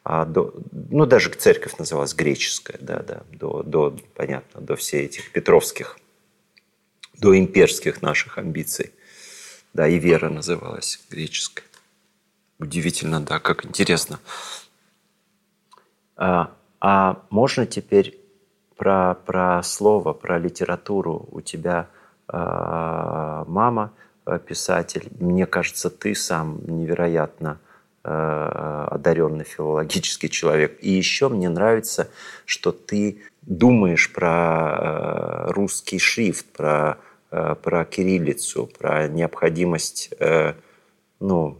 А 0.03 0.25
до, 0.25 0.53
ну, 0.89 1.05
даже 1.05 1.29
церковь 1.31 1.77
называлась 1.77 2.13
греческая, 2.13 2.77
да, 2.81 2.99
да. 2.99 3.23
До, 3.31 3.63
до, 3.63 3.97
понятно, 4.13 4.59
до 4.59 4.75
всех 4.75 5.05
этих 5.05 5.31
петровских, 5.31 5.97
до 7.17 7.37
имперских 7.37 8.01
наших 8.01 8.37
амбиций. 8.37 8.91
Да, 9.73 9.87
и 9.87 9.99
вера 9.99 10.29
называлась 10.29 10.99
греческой. 11.09 11.63
Удивительно, 12.59 13.21
да, 13.21 13.39
как 13.39 13.65
интересно. 13.65 14.19
А, 16.17 16.51
а 16.79 17.21
можно 17.29 17.65
теперь 17.65 18.19
про, 18.75 19.15
про 19.25 19.61
слово, 19.63 20.13
про 20.13 20.37
литературу 20.37 21.27
у 21.31 21.41
тебя 21.41 21.87
а, 22.27 23.45
мама 23.47 23.93
а, 24.25 24.39
писатель. 24.39 25.09
Мне 25.19 25.45
кажется, 25.45 25.89
ты 25.89 26.15
сам 26.15 26.59
невероятно 26.65 27.59
а, 28.03 28.87
одаренный 28.91 29.45
филологический 29.45 30.29
человек. 30.29 30.77
И 30.81 30.91
еще 30.91 31.29
мне 31.29 31.49
нравится, 31.49 32.09
что 32.45 32.71
ты 32.71 33.21
думаешь 33.41 34.11
про 34.11 34.29
а, 34.29 35.47
русский 35.49 35.99
шрифт, 35.99 36.45
про, 36.47 36.97
про 37.29 37.83
кириллицу, 37.85 38.69
про 38.79 39.07
необходимость 39.07 40.11
ну, 41.19 41.57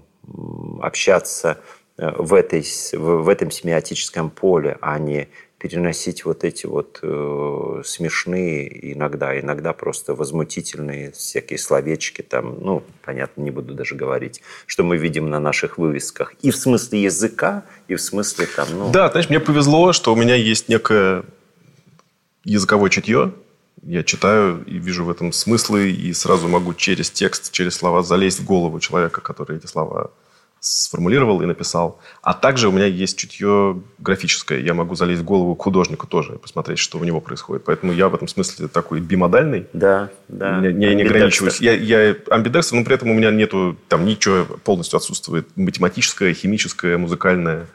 общаться 0.82 1.60
в, 1.98 2.34
этой, 2.34 2.64
в 2.94 3.28
этом 3.30 3.52
семиотическом 3.52 4.30
поле, 4.30 4.78
а 4.82 5.00
не 5.00 5.30
переносить 5.58 6.24
вот 6.24 6.44
эти 6.44 6.68
вот 6.68 7.00
э, 7.02 7.82
смешные, 7.84 8.94
иногда, 8.94 9.40
иногда 9.40 9.74
просто 9.74 10.14
возмутительные 10.14 11.12
всякие 11.12 11.58
словечки 11.58 12.22
там, 12.22 12.58
ну, 12.62 12.84
понятно, 13.04 13.42
не 13.42 13.50
буду 13.50 13.74
даже 13.74 13.96
говорить, 13.96 14.42
что 14.68 14.84
мы 14.84 14.98
видим 14.98 15.30
на 15.30 15.40
наших 15.40 15.80
вывесках. 15.80 16.34
И 16.44 16.52
в 16.52 16.58
смысле 16.58 17.02
языка, 17.02 17.66
и 17.88 17.96
в 17.96 18.02
смысле 18.02 18.46
там, 18.46 18.68
ну... 18.72 18.92
Да, 18.92 19.10
знаешь, 19.10 19.30
мне 19.30 19.40
повезло, 19.40 19.94
что 19.94 20.14
у 20.14 20.16
меня 20.16 20.36
есть 20.36 20.70
некое 20.70 21.24
языковое 22.44 22.92
чутье. 22.92 23.34
Я 23.82 24.04
читаю 24.04 24.64
и 24.66 24.78
вижу 24.78 25.06
в 25.06 25.10
этом 25.10 25.32
смыслы, 25.32 25.90
и 25.90 26.14
сразу 26.14 26.48
могу 26.48 26.76
через 26.76 27.10
текст, 27.10 27.52
через 27.52 27.76
слова 27.76 28.04
залезть 28.04 28.42
в 28.42 28.46
голову 28.46 28.80
человека, 28.80 29.22
который 29.22 29.58
эти 29.58 29.66
слова 29.66 30.12
сформулировал 30.60 31.42
и 31.42 31.46
написал. 31.46 32.00
А 32.22 32.34
также 32.34 32.68
у 32.68 32.72
меня 32.72 32.86
есть 32.86 33.18
чутье 33.18 33.82
графическое. 34.00 34.60
Я 34.60 34.74
могу 34.74 34.96
залезть 34.96 35.22
в 35.22 35.26
голову 35.26 35.56
к 35.56 35.62
художнику 35.62 36.08
тоже 36.08 36.36
и 36.36 36.38
посмотреть, 36.38 36.80
что 36.80 36.98
у 36.98 37.04
него 37.04 37.22
происходит. 37.22 37.64
Поэтому 37.66 37.94
я 37.94 38.10
в 38.10 38.16
этом 38.16 38.28
смысле 38.28 38.68
такой 38.68 39.00
бимодальный. 39.00 39.68
Да, 39.74 40.10
да. 40.28 40.60
Я, 40.60 40.70
я 40.70 40.94
не 40.96 41.04
ограничиваюсь. 41.04 41.62
Я, 41.62 41.74
я 41.74 42.16
амбидекстер, 42.30 42.78
но 42.78 42.84
при 42.84 42.96
этом 42.96 43.12
у 43.12 43.14
меня 43.14 43.32
нету 43.32 43.78
там 43.88 44.06
ничего, 44.06 44.46
полностью 44.64 44.98
отсутствует 44.98 45.48
математическое, 45.56 46.34
химическое, 46.34 46.98
музыкальное 46.98 47.68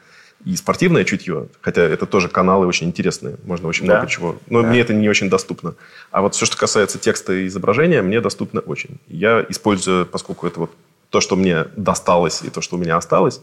и 0.45 0.55
спортивное 0.55 1.05
чутье, 1.05 1.47
хотя 1.61 1.83
это 1.83 2.05
тоже 2.05 2.27
каналы 2.27 2.67
очень 2.67 2.87
интересные, 2.87 3.37
можно 3.45 3.67
очень 3.67 3.85
да. 3.85 3.93
много 3.93 4.09
чего. 4.09 4.35
Но 4.49 4.61
да. 4.61 4.67
мне 4.67 4.81
это 4.81 4.93
не 4.93 5.07
очень 5.07 5.29
доступно. 5.29 5.75
А 6.11 6.21
вот 6.21 6.35
все, 6.35 6.45
что 6.45 6.57
касается 6.57 6.99
текста 6.99 7.33
и 7.33 7.47
изображения, 7.47 8.01
мне 8.01 8.19
доступно 8.19 8.59
очень. 8.59 8.99
Я 9.07 9.45
использую, 9.47 10.05
поскольку 10.05 10.45
это 10.45 10.61
вот 10.61 10.71
то, 11.13 11.21
что 11.21 11.35
мне 11.35 11.65
досталось 11.75 12.41
и 12.41 12.49
то, 12.49 12.61
что 12.61 12.75
у 12.75 12.79
меня 12.79 12.97
осталось, 12.97 13.39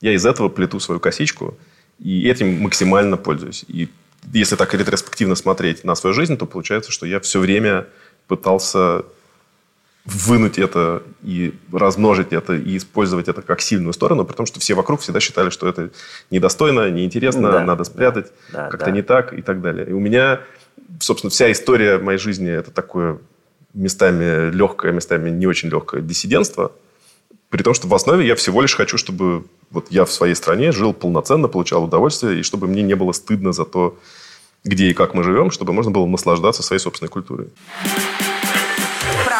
я 0.00 0.14
из 0.14 0.24
этого 0.24 0.48
плету 0.48 0.80
свою 0.80 1.00
косичку, 1.00 1.54
и 1.98 2.26
этим 2.26 2.62
максимально 2.62 3.18
пользуюсь. 3.18 3.62
И 3.68 3.90
если 4.32 4.56
так 4.56 4.72
ретроспективно 4.72 5.34
смотреть 5.34 5.84
на 5.84 5.94
свою 5.96 6.14
жизнь, 6.14 6.38
то 6.38 6.46
получается, 6.46 6.90
что 6.90 7.04
я 7.04 7.20
все 7.20 7.38
время 7.38 7.86
пытался 8.26 9.02
вынуть 10.06 10.58
это 10.58 11.02
и 11.22 11.52
размножить 11.70 12.32
это, 12.32 12.54
и 12.54 12.78
использовать 12.78 13.28
это 13.28 13.42
как 13.42 13.60
сильную 13.60 13.92
сторону, 13.92 14.24
потому 14.24 14.46
что 14.46 14.58
все 14.58 14.72
вокруг 14.72 15.02
всегда 15.02 15.20
считали, 15.20 15.50
что 15.50 15.68
это 15.68 15.90
недостойно, 16.30 16.90
неинтересно, 16.90 17.52
да, 17.52 17.64
надо 17.64 17.84
спрятать, 17.84 18.32
да, 18.50 18.70
как-то 18.70 18.86
да. 18.86 18.92
не 18.92 19.02
так 19.02 19.34
и 19.34 19.42
так 19.42 19.60
далее. 19.60 19.86
И 19.90 19.92
у 19.92 20.00
меня, 20.00 20.40
собственно, 21.00 21.30
вся 21.30 21.52
история 21.52 21.98
моей 21.98 22.18
жизни– 22.18 22.50
это 22.50 22.70
такое 22.70 23.18
местами 23.74 24.50
легкое, 24.50 24.92
местами 24.92 25.28
не 25.28 25.46
очень 25.46 25.68
легкое 25.68 26.00
диссидентство– 26.00 26.72
при 27.50 27.62
том, 27.62 27.74
что 27.74 27.88
в 27.88 27.94
основе 27.94 28.26
я 28.26 28.36
всего 28.36 28.62
лишь 28.62 28.74
хочу, 28.74 28.96
чтобы 28.96 29.44
вот 29.70 29.86
я 29.90 30.04
в 30.04 30.12
своей 30.12 30.34
стране 30.34 30.72
жил 30.72 30.94
полноценно, 30.94 31.48
получал 31.48 31.84
удовольствие, 31.84 32.40
и 32.40 32.42
чтобы 32.42 32.66
мне 32.66 32.82
не 32.82 32.94
было 32.94 33.12
стыдно 33.12 33.52
за 33.52 33.64
то, 33.64 33.98
где 34.64 34.90
и 34.90 34.94
как 34.94 35.14
мы 35.14 35.24
живем, 35.24 35.50
чтобы 35.50 35.72
можно 35.72 35.90
было 35.90 36.06
наслаждаться 36.06 36.62
своей 36.62 36.80
собственной 36.80 37.10
культурой 37.10 37.48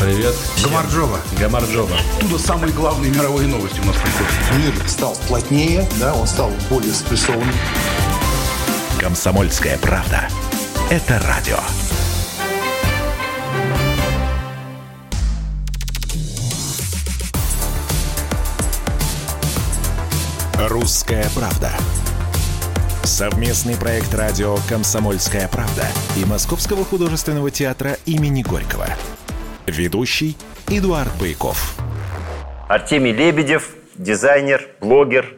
Привет. 0.00 0.34
Гамарджоба. 0.62 1.18
Гамарджоба. 1.40 1.96
Оттуда 2.18 2.38
самые 2.38 2.72
главные 2.72 3.10
мировые 3.10 3.48
новости 3.48 3.80
у 3.80 3.84
нас 3.84 3.96
приходят. 3.96 4.76
Мир 4.76 4.88
стал 4.88 5.16
плотнее, 5.26 5.88
да, 5.98 6.14
он 6.14 6.26
стал 6.26 6.52
более 6.68 6.92
спрессованным. 6.92 7.54
Комсомольская 9.00 9.78
правда. 9.78 10.28
Это 10.90 11.18
радио. 11.26 11.58
Русская 20.68 21.26
правда. 21.34 21.70
Совместный 23.02 23.76
проект 23.76 24.12
радио 24.14 24.58
«Комсомольская 24.68 25.48
правда» 25.48 25.86
и 26.16 26.24
Московского 26.24 26.84
художественного 26.84 27.50
театра 27.50 27.96
имени 28.04 28.42
Горького. 28.42 28.88
Ведущий 29.66 30.36
Эдуард 30.70 31.10
Байков. 31.20 31.76
Артемий 32.68 33.12
Лебедев, 33.12 33.74
дизайнер, 33.96 34.68
блогер. 34.80 35.34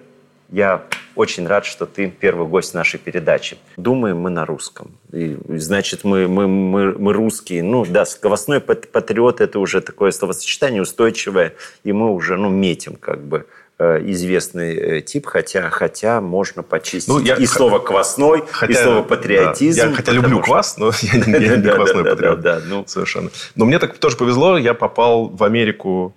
Я 0.50 0.84
очень 1.14 1.46
рад, 1.46 1.64
что 1.64 1.86
ты 1.86 2.10
первый 2.10 2.46
гость 2.46 2.74
нашей 2.74 3.00
передачи. 3.00 3.56
Думаем 3.78 4.18
мы 4.18 4.28
на 4.28 4.44
русском. 4.44 4.92
И, 5.12 5.38
значит, 5.48 6.04
мы, 6.04 6.28
мы, 6.28 6.46
мы, 6.46 6.92
мы 6.92 7.12
русские. 7.14 7.62
Ну, 7.62 7.86
да, 7.86 8.04
скоростной 8.04 8.60
патриот– 8.60 9.40
это 9.42 9.58
уже 9.58 9.80
такое 9.80 10.10
словосочетание 10.10 10.82
устойчивое, 10.82 11.54
и 11.82 11.92
мы 11.92 12.12
уже, 12.12 12.36
ну, 12.36 12.50
метим 12.50 12.96
как 12.96 13.24
бы 13.24 13.46
известный 13.78 14.74
э, 14.74 15.00
тип, 15.02 15.26
хотя, 15.26 15.70
хотя 15.70 16.20
можно 16.20 16.62
почистить 16.62 17.08
ну, 17.08 17.20
я, 17.20 17.36
и 17.36 17.46
слово 17.46 17.78
«квасной», 17.78 18.42
хотя, 18.50 18.72
и 18.72 18.82
слово 18.82 19.02
«патриотизм». 19.02 19.80
Да, 19.80 19.86
я 19.86 19.94
хотя 19.94 20.12
люблю 20.12 20.40
квас, 20.40 20.76
но 20.78 20.90
я, 21.00 21.14
я 21.38 21.56
не 21.56 21.70
квасной 21.70 22.04
патриот. 22.04 22.40
Да, 22.40 22.60
ну. 22.66 22.84
Совершенно. 22.86 23.30
Но 23.54 23.64
мне 23.64 23.78
так 23.78 23.96
тоже 23.98 24.16
повезло, 24.16 24.58
я 24.58 24.74
попал 24.74 25.28
в 25.28 25.44
Америку 25.44 26.14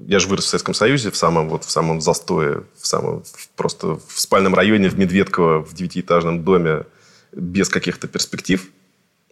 я 0.00 0.18
же 0.18 0.28
вырос 0.28 0.44
в 0.44 0.48
Советском 0.48 0.74
Союзе, 0.74 1.10
в 1.10 1.16
самом, 1.16 1.48
вот, 1.48 1.64
в 1.64 1.70
самом 1.70 2.00
застое, 2.00 2.64
в 2.78 2.86
самом, 2.86 3.22
просто 3.56 3.98
в 4.06 4.20
спальном 4.20 4.54
районе 4.54 4.88
в 4.88 4.98
Медведково, 4.98 5.64
в 5.64 5.74
девятиэтажном 5.74 6.44
доме, 6.44 6.84
без 7.32 7.68
каких-то 7.68 8.08
перспектив. 8.08 8.66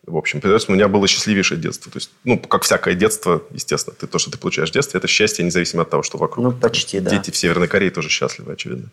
В 0.06 0.16
общем, 0.16 0.40
у 0.42 0.72
меня 0.72 0.86
было 0.86 1.08
счастливейшее 1.08 1.60
детство. 1.60 1.90
То 1.90 1.96
есть, 1.96 2.10
ну, 2.22 2.38
как 2.38 2.62
всякое 2.62 2.94
детство, 2.94 3.42
естественно, 3.50 3.96
ты, 3.98 4.06
то, 4.06 4.18
что 4.18 4.30
ты 4.30 4.38
получаешь 4.38 4.70
в 4.70 4.72
детстве, 4.72 4.98
это 4.98 5.08
счастье, 5.08 5.44
независимо 5.44 5.82
от 5.82 5.90
того, 5.90 6.04
что 6.04 6.16
вокруг. 6.16 6.44
Ну, 6.44 6.52
почти, 6.52 7.00
да. 7.00 7.10
Дети 7.10 7.32
в 7.32 7.36
Северной 7.36 7.66
Корее 7.66 7.90
тоже 7.90 8.08
счастливы, 8.08 8.52
очевидно. 8.52 8.88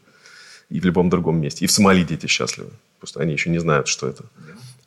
И 0.69 0.80
в 0.80 0.86
любом 0.86 1.12
другом 1.12 1.39
месте. 1.39 1.65
И 1.65 1.67
в 1.67 1.71
Сомали 1.71 2.04
дети 2.04 2.26
счастливы. 2.26 2.71
Просто 2.99 3.19
они 3.19 3.34
еще 3.34 3.52
не 3.52 3.60
знают, 3.60 3.88
что 3.88 4.08
это. 4.08 4.23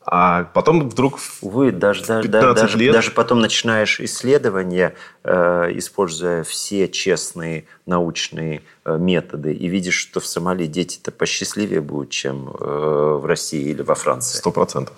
А 0.09 0.45
потом 0.45 0.89
вдруг 0.89 1.19
Увы, 1.41 1.73
даже, 1.73 2.05
даже, 2.05 2.29
даже, 2.29 2.79
лет... 2.79 2.93
даже 2.93 3.11
потом 3.11 3.41
начинаешь 3.41 4.01
исследования, 4.01 4.95
э, 5.25 5.71
используя 5.75 6.45
все 6.45 6.89
честные 6.89 7.67
научные 7.87 8.63
э, 8.85 8.99
методы, 8.99 9.53
и 9.53 9.67
видишь, 9.67 9.97
что 9.97 10.21
в 10.21 10.27
Сомали 10.27 10.67
дети-то 10.67 11.11
посчастливее 11.11 11.81
будут, 11.81 12.11
чем 12.11 12.49
э, 12.49 13.19
в 13.21 13.27
России 13.27 13.71
или 13.71 13.83
во 13.83 13.97
Франции. 13.97 14.39
Сто 14.39 14.53
процентов. 14.53 14.95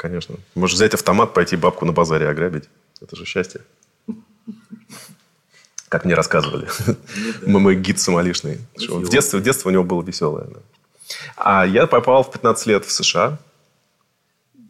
Конечно. 0.00 0.36
Можешь 0.54 0.76
взять 0.76 0.94
автомат, 0.94 1.34
пойти 1.34 1.56
бабку 1.56 1.84
на 1.84 1.92
базаре 1.92 2.26
ограбить. 2.26 2.70
Это 3.02 3.16
же 3.16 3.26
счастье. 3.26 3.60
Как 5.90 6.06
мне 6.06 6.14
рассказывали. 6.14 6.70
Мой 7.46 7.74
гид 7.76 8.00
сомалишный. 8.00 8.60
В 8.78 9.10
детстве, 9.10 9.38
в 9.38 9.42
детстве 9.42 9.68
у 9.68 9.72
него 9.72 9.84
было 9.84 10.02
веселое. 10.02 10.46
А 11.36 11.66
я 11.66 11.86
попал 11.86 12.22
в 12.22 12.32
15 12.32 12.66
лет 12.66 12.86
в 12.86 12.90
США. 12.90 13.38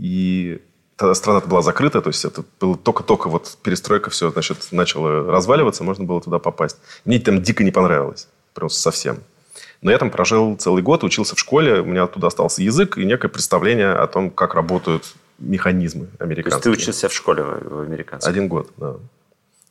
И 0.00 0.60
тогда 0.96 1.14
страна 1.14 1.38
была 1.38 1.62
закрыта, 1.62 2.02
то 2.02 2.08
есть 2.08 2.24
это 2.24 2.42
было 2.58 2.76
только-только 2.76 3.28
вот 3.28 3.56
перестройка 3.62 4.10
все, 4.10 4.32
значит, 4.32 4.72
начала 4.72 5.30
разваливаться, 5.30 5.84
можно 5.84 6.02
было 6.02 6.20
туда 6.20 6.40
попасть. 6.40 6.78
Мне 7.04 7.20
там 7.20 7.40
дико 7.40 7.62
не 7.62 7.70
понравилось. 7.70 8.26
Просто 8.52 8.80
совсем. 8.80 9.20
Но 9.82 9.90
я 9.90 9.98
там 9.98 10.10
прожил 10.10 10.56
целый 10.56 10.82
год, 10.82 11.04
учился 11.04 11.36
в 11.36 11.38
школе, 11.38 11.82
у 11.82 11.84
меня 11.84 12.02
оттуда 12.02 12.26
остался 12.26 12.62
язык 12.62 12.98
и 12.98 13.04
некое 13.04 13.28
представление 13.28 13.92
о 13.92 14.06
том, 14.08 14.30
как 14.30 14.54
работают 14.54 15.14
механизмы 15.40 16.08
американские. 16.18 16.62
То 16.62 16.70
есть 16.70 16.80
ты 16.80 16.82
учился 16.82 17.08
в 17.08 17.12
школе 17.12 17.42
в 17.42 17.80
американской? 17.80 18.30
Один 18.30 18.48
год, 18.48 18.70
да. 18.76 18.96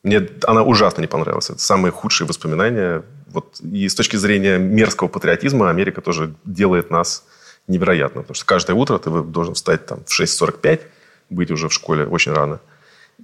Мне 0.04 0.28
она 0.46 0.64
ужасно 0.64 1.02
не 1.02 1.08
понравилась. 1.08 1.50
Это 1.50 1.60
самые 1.60 1.92
худшие 1.92 2.28
воспоминания. 2.28 3.04
Вот, 3.28 3.60
и 3.62 3.88
с 3.88 3.96
точки 3.96 4.16
зрения 4.16 4.58
мерзкого 4.58 5.08
патриотизма 5.08 5.70
Америка 5.70 6.02
тоже 6.02 6.34
делает 6.46 6.90
нас 6.90 7.26
невероятно. 7.68 8.22
Потому 8.22 8.36
что 8.36 8.46
каждое 8.46 8.74
утро 8.74 8.98
ты 8.98 9.10
должен 9.10 9.54
встать 9.54 9.86
там, 9.86 10.04
в 10.06 10.20
6.45, 10.20 10.82
быть 11.30 11.52
уже 11.52 11.68
в 11.68 11.74
школе 11.74 12.06
очень 12.06 12.32
рано. 12.32 12.60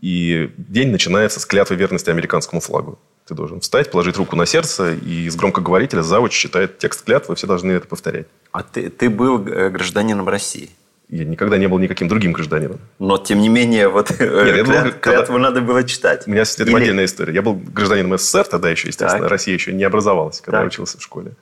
И 0.01 0.51
день 0.57 0.91
начинается 0.91 1.39
с 1.39 1.45
клятвы 1.45 1.75
верности 1.75 2.09
американскому 2.09 2.61
флагу. 2.61 2.99
Ты 3.25 3.33
должен 3.33 3.61
встать, 3.61 3.89
положить 3.89 4.17
руку 4.17 4.35
на 4.35 4.45
сердце, 4.45 4.93
и 4.93 5.25
из 5.25 5.35
громкоговорителя 5.35 6.03
завуч 6.03 6.33
читает 6.33 6.77
текст 6.77 7.03
клятвы, 7.03 7.35
все 7.35 7.47
должны 7.47 7.71
это 7.71 7.87
повторять. 7.87 8.27
А 8.51 8.61
ты, 8.61 8.89
ты 8.89 9.09
был 9.09 9.47
э, 9.47 9.69
гражданином 9.69 10.29
России? 10.29 10.69
Я 11.09 11.23
никогда 11.23 11.57
не 11.57 11.67
был 11.67 11.77
никаким 11.77 12.07
другим 12.07 12.31
гражданином. 12.31 12.79
Но, 12.97 13.17
тем 13.17 13.39
не 13.39 13.49
менее, 13.49 13.89
вот 13.89 14.11
э, 14.19 14.45
Нет, 14.45 14.65
клят, 14.65 14.83
был, 14.83 14.91
клятву 14.99 15.33
когда... 15.33 15.39
надо 15.39 15.61
было 15.61 15.83
читать. 15.83 16.23
У 16.25 16.31
меня 16.31 16.41
этим 16.41 16.65
Или... 16.65 16.83
отдельная 16.83 17.05
история. 17.05 17.33
Я 17.33 17.41
был 17.41 17.53
гражданином 17.53 18.17
СССР 18.17 18.45
тогда 18.45 18.69
еще, 18.69 18.87
естественно. 18.87 19.23
Так. 19.23 19.31
Россия 19.31 19.53
еще 19.53 19.71
не 19.71 19.83
образовалась, 19.83 20.41
когда 20.41 20.57
так. 20.57 20.63
я 20.63 20.67
учился 20.67 20.97
в 20.97 21.03
школе. 21.03 21.33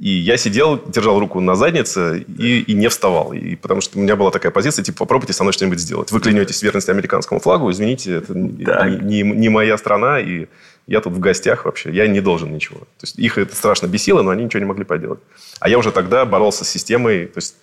И 0.00 0.08
я 0.08 0.36
сидел, 0.36 0.82
держал 0.88 1.20
руку 1.20 1.38
на 1.38 1.54
заднице 1.54 2.24
и, 2.26 2.62
и 2.62 2.72
не 2.72 2.88
вставал. 2.88 3.32
И, 3.32 3.54
потому 3.54 3.80
что 3.80 3.96
у 3.98 4.02
меня 4.02 4.16
была 4.16 4.32
такая 4.32 4.50
позиция, 4.50 4.82
типа, 4.82 4.98
попробуйте 4.98 5.32
со 5.32 5.44
мной 5.44 5.52
что-нибудь 5.52 5.78
сделать. 5.78 6.10
Вы 6.10 6.20
клянетесь 6.20 6.62
верности 6.62 6.90
американскому 6.90 7.38
флагу, 7.38 7.70
извините, 7.70 8.16
это 8.16 8.34
не, 8.34 8.98
не, 9.00 9.22
не 9.22 9.48
моя 9.48 9.78
страна, 9.78 10.18
и 10.18 10.46
я 10.88 11.00
тут 11.00 11.12
в 11.12 11.20
гостях 11.20 11.64
вообще, 11.64 11.92
я 11.92 12.08
не 12.08 12.20
должен 12.20 12.52
ничего. 12.52 12.80
То 12.80 13.04
есть 13.04 13.18
их 13.18 13.38
это 13.38 13.54
страшно 13.54 13.86
бесило, 13.86 14.22
но 14.22 14.30
они 14.30 14.44
ничего 14.44 14.60
не 14.60 14.66
могли 14.66 14.84
поделать. 14.84 15.20
А 15.60 15.68
я 15.68 15.78
уже 15.78 15.92
тогда 15.92 16.24
боролся 16.24 16.64
с 16.64 16.68
системой, 16.68 17.26
то 17.26 17.38
есть 17.38 17.54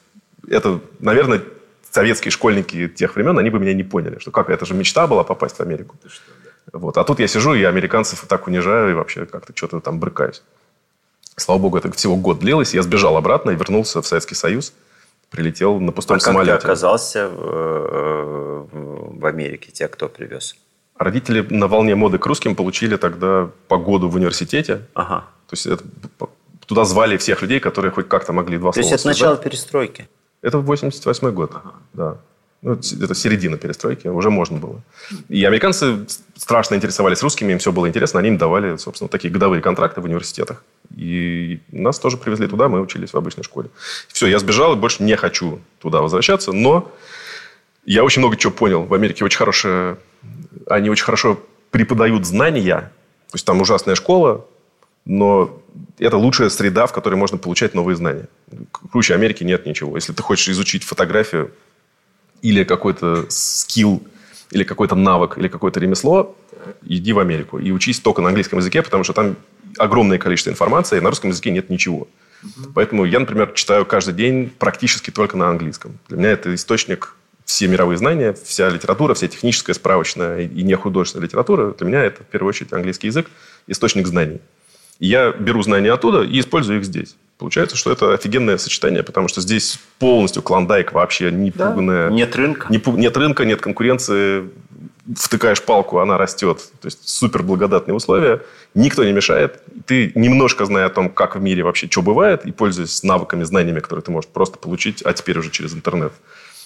это, 0.47 0.79
наверное, 0.99 1.41
советские 1.89 2.31
школьники 2.31 2.87
тех 2.87 3.15
времен, 3.15 3.37
они 3.37 3.49
бы 3.49 3.59
меня 3.59 3.73
не 3.73 3.83
поняли, 3.83 4.19
что 4.19 4.31
как, 4.31 4.49
это 4.49 4.65
же 4.65 4.73
мечта 4.73 5.07
была 5.07 5.23
попасть 5.23 5.57
в 5.57 5.61
Америку. 5.61 5.95
Вот. 6.71 6.97
А 6.97 7.03
тут 7.03 7.19
я 7.19 7.27
сижу 7.27 7.53
и 7.53 7.63
американцев 7.63 8.25
так 8.27 8.47
унижаю 8.47 8.91
и 8.91 8.93
вообще 8.93 9.25
как-то 9.25 9.53
что-то 9.55 9.79
там 9.79 9.99
брыкаюсь. 9.99 10.43
Слава 11.35 11.59
богу, 11.59 11.77
это 11.77 11.91
всего 11.91 12.15
год 12.15 12.39
длилось. 12.39 12.73
Я 12.73 12.83
сбежал 12.83 13.17
обратно 13.17 13.51
и 13.51 13.55
вернулся 13.55 14.01
в 14.01 14.07
Советский 14.07 14.35
Союз. 14.35 14.73
Прилетел 15.29 15.79
на 15.79 15.91
пустом 15.91 16.17
а 16.17 16.19
самолете. 16.19 16.51
как 16.51 16.61
ты 16.61 16.67
оказался 16.67 17.29
в, 17.29 17.41
э, 17.41 18.65
в 19.19 19.25
Америке? 19.25 19.71
Тебя 19.71 19.87
кто 19.87 20.09
привез? 20.09 20.55
Родители 20.97 21.45
на 21.49 21.67
волне 21.67 21.95
моды 21.95 22.17
к 22.17 22.25
русским 22.25 22.55
получили 22.55 22.97
тогда 22.97 23.49
погоду 23.67 24.09
в 24.09 24.15
университете. 24.15 24.81
Ага. 24.93 25.25
То 25.47 25.53
есть 25.53 25.65
это, 25.65 25.83
туда 26.65 26.83
звали 26.83 27.17
всех 27.17 27.41
людей, 27.41 27.59
которые 27.59 27.91
хоть 27.91 28.07
как-то 28.09 28.33
могли 28.33 28.57
два 28.57 28.71
То 28.71 28.81
слова 28.81 28.89
То 28.89 28.93
есть 28.93 29.01
это 29.01 29.07
начало 29.07 29.37
перестройки? 29.37 30.09
Это 30.41 30.57
88 30.59 31.31
год, 31.31 31.51
ага. 31.55 31.73
да. 31.93 32.17
Ну, 32.63 32.73
это 32.73 33.15
середина 33.15 33.57
перестройки, 33.57 34.07
уже 34.07 34.29
можно 34.29 34.59
было. 34.59 34.81
И 35.29 35.43
американцы 35.45 36.05
страшно 36.35 36.75
интересовались 36.75 37.23
русскими, 37.23 37.53
им 37.53 37.57
все 37.57 37.71
было 37.71 37.87
интересно, 37.87 38.19
они 38.19 38.29
им 38.29 38.37
давали, 38.37 38.77
собственно, 38.77 39.07
такие 39.07 39.33
годовые 39.33 39.63
контракты 39.63 39.99
в 39.99 40.03
университетах. 40.03 40.63
И 40.95 41.59
нас 41.71 41.97
тоже 41.97 42.17
привезли 42.17 42.47
туда, 42.47 42.69
мы 42.69 42.79
учились 42.79 43.13
в 43.13 43.17
обычной 43.17 43.43
школе. 43.43 43.69
Все, 44.09 44.27
я 44.27 44.37
сбежал 44.37 44.73
и 44.73 44.75
больше 44.75 45.01
не 45.01 45.15
хочу 45.15 45.59
туда 45.79 46.01
возвращаться, 46.01 46.51
но 46.51 46.91
я 47.83 48.03
очень 48.03 48.19
много 48.19 48.37
чего 48.37 48.53
понял. 48.53 48.83
В 48.83 48.93
Америке 48.93 49.25
очень 49.25 49.39
хорошая... 49.39 49.97
Они 50.67 50.91
очень 50.91 51.03
хорошо 51.03 51.39
преподают 51.71 52.27
знания. 52.27 52.91
То 53.31 53.35
есть 53.35 53.45
там 53.45 53.59
ужасная 53.61 53.95
школа, 53.95 54.45
но 55.05 55.61
это 55.99 56.17
лучшая 56.17 56.49
среда, 56.49 56.85
в 56.85 56.93
которой 56.93 57.15
можно 57.15 57.37
получать 57.37 57.73
новые 57.73 57.95
знания. 57.95 58.27
Круче 58.91 59.13
Америки 59.13 59.43
нет 59.43 59.65
ничего. 59.65 59.95
Если 59.95 60.13
ты 60.13 60.21
хочешь 60.21 60.49
изучить 60.49 60.83
фотографию, 60.83 61.51
или 62.41 62.63
какой-то 62.63 63.25
скилл, 63.29 64.03
или 64.51 64.63
какой-то 64.63 64.95
навык, 64.95 65.37
или 65.37 65.47
какое-то 65.47 65.79
ремесло, 65.79 66.35
иди 66.83 67.13
в 67.13 67.19
Америку 67.19 67.59
и 67.59 67.71
учись 67.71 67.99
только 67.99 68.21
на 68.21 68.29
английском 68.29 68.59
языке, 68.59 68.81
потому 68.81 69.03
что 69.03 69.13
там 69.13 69.35
огромное 69.77 70.17
количество 70.17 70.49
информации, 70.49 70.97
и 70.97 71.01
на 71.01 71.09
русском 71.09 71.29
языке 71.29 71.51
нет 71.51 71.69
ничего. 71.69 72.07
Поэтому 72.73 73.05
я, 73.05 73.19
например, 73.19 73.51
читаю 73.53 73.85
каждый 73.85 74.15
день 74.15 74.49
практически 74.49 75.11
только 75.11 75.37
на 75.37 75.49
английском. 75.49 75.99
Для 76.07 76.17
меня 76.17 76.31
это 76.31 76.53
источник 76.53 77.15
все 77.45 77.67
мировые 77.67 77.97
знания, 77.97 78.33
вся 78.43 78.69
литература, 78.69 79.13
вся 79.13 79.27
техническая, 79.27 79.75
справочная 79.75 80.41
и 80.41 80.63
нехудожественная 80.63 81.27
литература. 81.27 81.73
Для 81.73 81.87
меня 81.87 82.03
это, 82.03 82.23
в 82.23 82.27
первую 82.27 82.49
очередь, 82.49 82.73
английский 82.73 83.07
язык, 83.07 83.29
источник 83.67 84.07
знаний. 84.07 84.39
Я 85.01 85.31
беру 85.31 85.63
знания 85.63 85.91
оттуда 85.91 86.21
и 86.21 86.39
использую 86.39 86.79
их 86.79 86.85
здесь. 86.85 87.15
Получается, 87.39 87.75
что 87.75 87.91
это 87.91 88.13
офигенное 88.13 88.59
сочетание, 88.59 89.01
потому 89.01 89.27
что 89.27 89.41
здесь 89.41 89.79
полностью 89.97 90.43
клондайк 90.43 90.93
вообще 90.93 91.31
не 91.31 91.49
да. 91.49 91.71
Нет 92.11 92.35
рынка. 92.35 92.67
Не, 92.69 92.79
нет 92.97 93.17
рынка, 93.17 93.43
нет 93.43 93.61
конкуренции. 93.61 94.51
Втыкаешь 95.15 95.63
палку, 95.63 95.97
она 95.97 96.19
растет. 96.19 96.59
То 96.79 96.85
есть 96.85 97.09
супер 97.09 97.41
благодатные 97.41 97.95
условия. 97.95 98.43
Никто 98.75 99.03
не 99.03 99.11
мешает. 99.11 99.63
Ты 99.87 100.11
немножко 100.13 100.65
зная 100.65 100.85
о 100.85 100.89
том, 100.91 101.09
как 101.09 101.35
в 101.35 101.41
мире 101.41 101.63
вообще 101.63 101.89
что 101.89 102.03
бывает, 102.03 102.45
и 102.45 102.51
пользуясь 102.51 103.01
навыками, 103.01 103.43
знаниями, 103.43 103.79
которые 103.79 104.03
ты 104.03 104.11
можешь 104.11 104.29
просто 104.29 104.59
получить, 104.59 105.01
а 105.01 105.13
теперь 105.13 105.39
уже 105.39 105.49
через 105.49 105.73
интернет. 105.73 106.13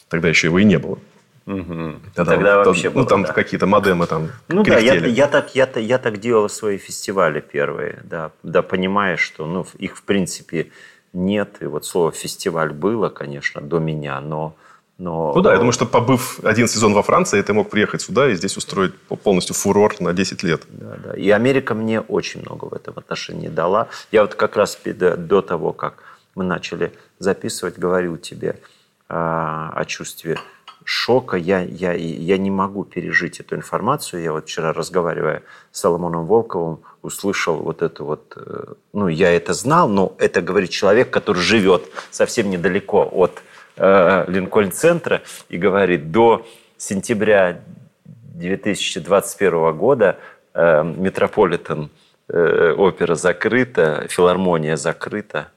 Тогда 0.09 0.27
еще 0.27 0.47
его 0.47 0.59
и 0.59 0.65
не 0.65 0.77
было. 0.77 0.99
Угу. 1.45 1.99
Тогда, 2.15 2.31
Тогда 2.33 2.57
вот, 2.57 2.67
вообще 2.67 2.89
то, 2.89 2.95
было, 2.95 3.03
Ну, 3.03 3.07
там 3.07 3.23
да. 3.23 3.33
какие-то 3.33 3.67
модемы 3.67 4.07
там 4.07 4.29
Ну 4.47 4.63
да, 4.63 4.79
я, 4.79 4.95
я, 4.95 5.27
так, 5.27 5.53
я, 5.53 5.69
я 5.75 5.97
так 5.99 6.19
делал 6.19 6.49
свои 6.49 6.77
фестивали 6.77 7.39
первые, 7.39 8.01
да, 8.03 8.31
да, 8.41 8.63
понимаешь, 8.63 9.19
что 9.19 9.45
ну, 9.45 9.65
их 9.77 9.97
в 9.97 10.03
принципе 10.03 10.71
нет. 11.13 11.57
И 11.61 11.65
вот 11.65 11.85
слово 11.85 12.11
«фестиваль» 12.11 12.71
было, 12.71 13.09
конечно, 13.09 13.61
до 13.61 13.79
меня, 13.79 14.19
но... 14.21 14.55
но... 14.97 15.33
Ну 15.35 15.41
да, 15.41 15.51
я 15.51 15.57
думаю, 15.57 15.71
что 15.71 15.85
побыв 15.85 16.39
один 16.43 16.67
сезон 16.67 16.93
во 16.93 17.03
Франции, 17.03 17.41
ты 17.41 17.53
мог 17.53 17.69
приехать 17.69 18.01
сюда 18.01 18.29
и 18.29 18.35
здесь 18.35 18.57
устроить 18.57 18.95
полностью 19.23 19.55
фурор 19.55 19.95
на 19.99 20.13
10 20.13 20.43
лет. 20.43 20.63
Да, 20.67 20.97
да. 21.03 21.13
И 21.13 21.29
Америка 21.29 21.75
мне 21.75 22.01
очень 22.01 22.41
много 22.41 22.65
в 22.65 22.73
этом 22.73 22.95
отношении 22.97 23.49
дала. 23.49 23.87
Я 24.11 24.21
вот 24.21 24.35
как 24.35 24.55
раз 24.55 24.77
до 24.83 25.41
того, 25.41 25.73
как 25.73 26.03
мы 26.33 26.43
начали 26.43 26.91
записывать, 27.19 27.77
говорил 27.77 28.17
тебе 28.17 28.59
а, 29.07 29.71
о 29.75 29.85
чувстве 29.85 30.37
шока, 30.85 31.35
я, 31.35 31.61
я, 31.61 31.93
я 31.93 32.37
не 32.37 32.51
могу 32.51 32.85
пережить 32.85 33.39
эту 33.39 33.55
информацию. 33.55 34.23
Я 34.23 34.31
вот 34.31 34.45
вчера, 34.45 34.71
разговаривая 34.71 35.41
с 35.71 35.81
Соломоном 35.81 36.25
Волковым, 36.25 36.79
услышал 37.01 37.57
вот 37.57 37.81
это 37.81 38.03
вот, 38.03 38.33
э, 38.37 38.73
ну, 38.93 39.07
я 39.07 39.31
это 39.31 39.53
знал, 39.53 39.89
но 39.89 40.15
это 40.19 40.41
говорит 40.41 40.69
человек, 40.69 41.09
который 41.09 41.41
живет 41.41 41.83
совсем 42.11 42.49
недалеко 42.49 43.09
от 43.11 43.41
э, 43.77 44.25
Линкольн-центра 44.27 45.23
и 45.49 45.57
говорит, 45.57 46.11
до 46.11 46.45
сентября 46.77 47.61
2021 48.05 49.75
года 49.75 50.19
э, 50.53 50.83
Метрополитен 50.83 51.89
э, 52.27 52.73
опера 52.77 53.15
закрыта, 53.15 54.05
филармония 54.07 54.75
закрыта, 54.75 55.49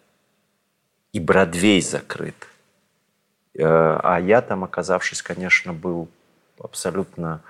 и 1.12 1.21
Бродвей 1.21 1.83
закрыт. 1.83 2.47
Э, 3.59 3.99
а 4.03 4.21
я 4.21 4.40
там, 4.40 4.64
оказавшись, 4.64 5.23
конечно, 5.23 5.73
был 5.73 6.09
абсолютно 6.59 7.42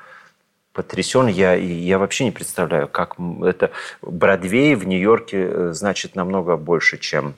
потрясен. 0.73 1.27
Я, 1.27 1.55
я 1.55 1.99
вообще 1.99 2.25
не 2.25 2.31
представляю, 2.31 2.88
как 2.88 3.16
это... 3.44 3.71
Бродвей 4.01 4.75
в 4.75 4.87
Нью-Йорке 4.87 5.38
э, 5.38 5.73
значит 5.73 6.16
намного 6.16 6.57
больше, 6.57 6.99
чем 6.99 7.35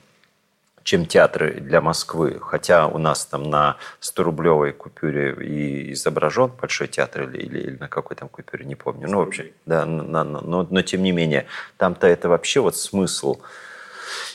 чем 0.83 1.05
театры 1.05 1.59
для 1.59 1.79
Москвы. 1.79 2.39
Хотя 2.41 2.87
у 2.87 2.97
нас 2.97 3.25
там 3.25 3.43
на 3.43 3.77
100-рублевой 4.01 4.71
купюре 4.71 5.31
и 5.33 5.93
изображен 5.93 6.51
Большой 6.59 6.87
театр 6.87 7.29
или, 7.29 7.37
или, 7.37 7.59
или 7.59 7.77
на 7.77 7.87
какой 7.87 8.15
там 8.15 8.29
купюре, 8.29 8.65
не 8.65 8.73
помню. 8.73 9.07
Ну, 9.07 9.19
вообще, 9.19 9.51
да, 9.67 9.85
на, 9.85 10.23
на, 10.23 10.23
но, 10.23 10.67
но 10.67 10.81
тем 10.81 11.03
не 11.03 11.11
менее, 11.11 11.45
там-то 11.77 12.07
это 12.07 12.29
вообще 12.29 12.61
вот 12.61 12.75
смысл. 12.75 13.41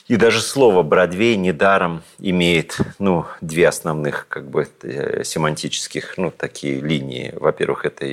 И 0.08 0.16
даже 0.16 0.40
слово 0.40 0.84
«Бродвей» 0.84 1.36
недаром 1.36 2.02
имеет 2.18 2.78
ну, 3.00 3.26
две 3.40 3.66
основных 3.66 4.28
как 4.28 4.48
бы 4.48 4.68
э, 4.82 5.24
семантических 5.24 6.16
ну, 6.16 6.30
такие 6.30 6.80
линии. 6.80 7.34
Во-первых, 7.34 7.84
это 7.84 8.06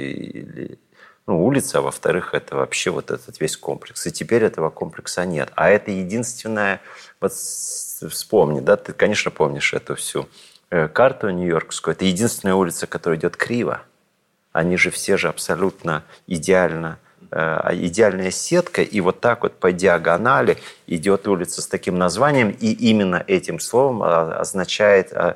ну, 1.27 1.45
улица, 1.45 1.77
а 1.77 1.81
во-вторых, 1.81 2.33
это 2.33 2.55
вообще 2.55 2.89
вот 2.89 3.11
этот 3.11 3.39
весь 3.39 3.55
комплекс. 3.57 4.07
И 4.07 4.11
теперь 4.11 4.43
этого 4.43 4.71
комплекса 4.71 5.23
нет. 5.25 5.51
А 5.55 5.69
это 5.69 5.91
единственное, 5.91 6.81
вот 7.21 7.33
вспомни, 7.33 8.59
да, 8.59 8.75
ты, 8.75 8.91
конечно, 8.93 9.29
помнишь 9.29 9.73
эту 9.75 9.93
всю 9.93 10.27
э, 10.71 10.87
карту 10.87 11.29
нью-йоркскую. 11.29 11.93
Это 11.93 12.05
единственная 12.05 12.55
улица, 12.55 12.87
которая 12.87 13.19
идет 13.19 13.37
криво. 13.37 13.83
Они 14.51 14.77
же 14.77 14.89
все 14.89 15.15
же 15.15 15.29
абсолютно 15.29 16.03
идеально 16.25 16.97
идеальная 17.33 18.31
сетка, 18.31 18.81
и 18.81 19.01
вот 19.01 19.19
так 19.19 19.43
вот 19.43 19.53
по 19.53 19.71
диагонали 19.71 20.57
идет 20.87 21.27
улица 21.27 21.61
с 21.61 21.67
таким 21.67 21.97
названием, 21.97 22.49
и 22.49 22.71
именно 22.71 23.23
этим 23.27 23.59
словом 23.59 24.03
а, 24.03 24.33
означает, 24.39 25.11
а, 25.13 25.35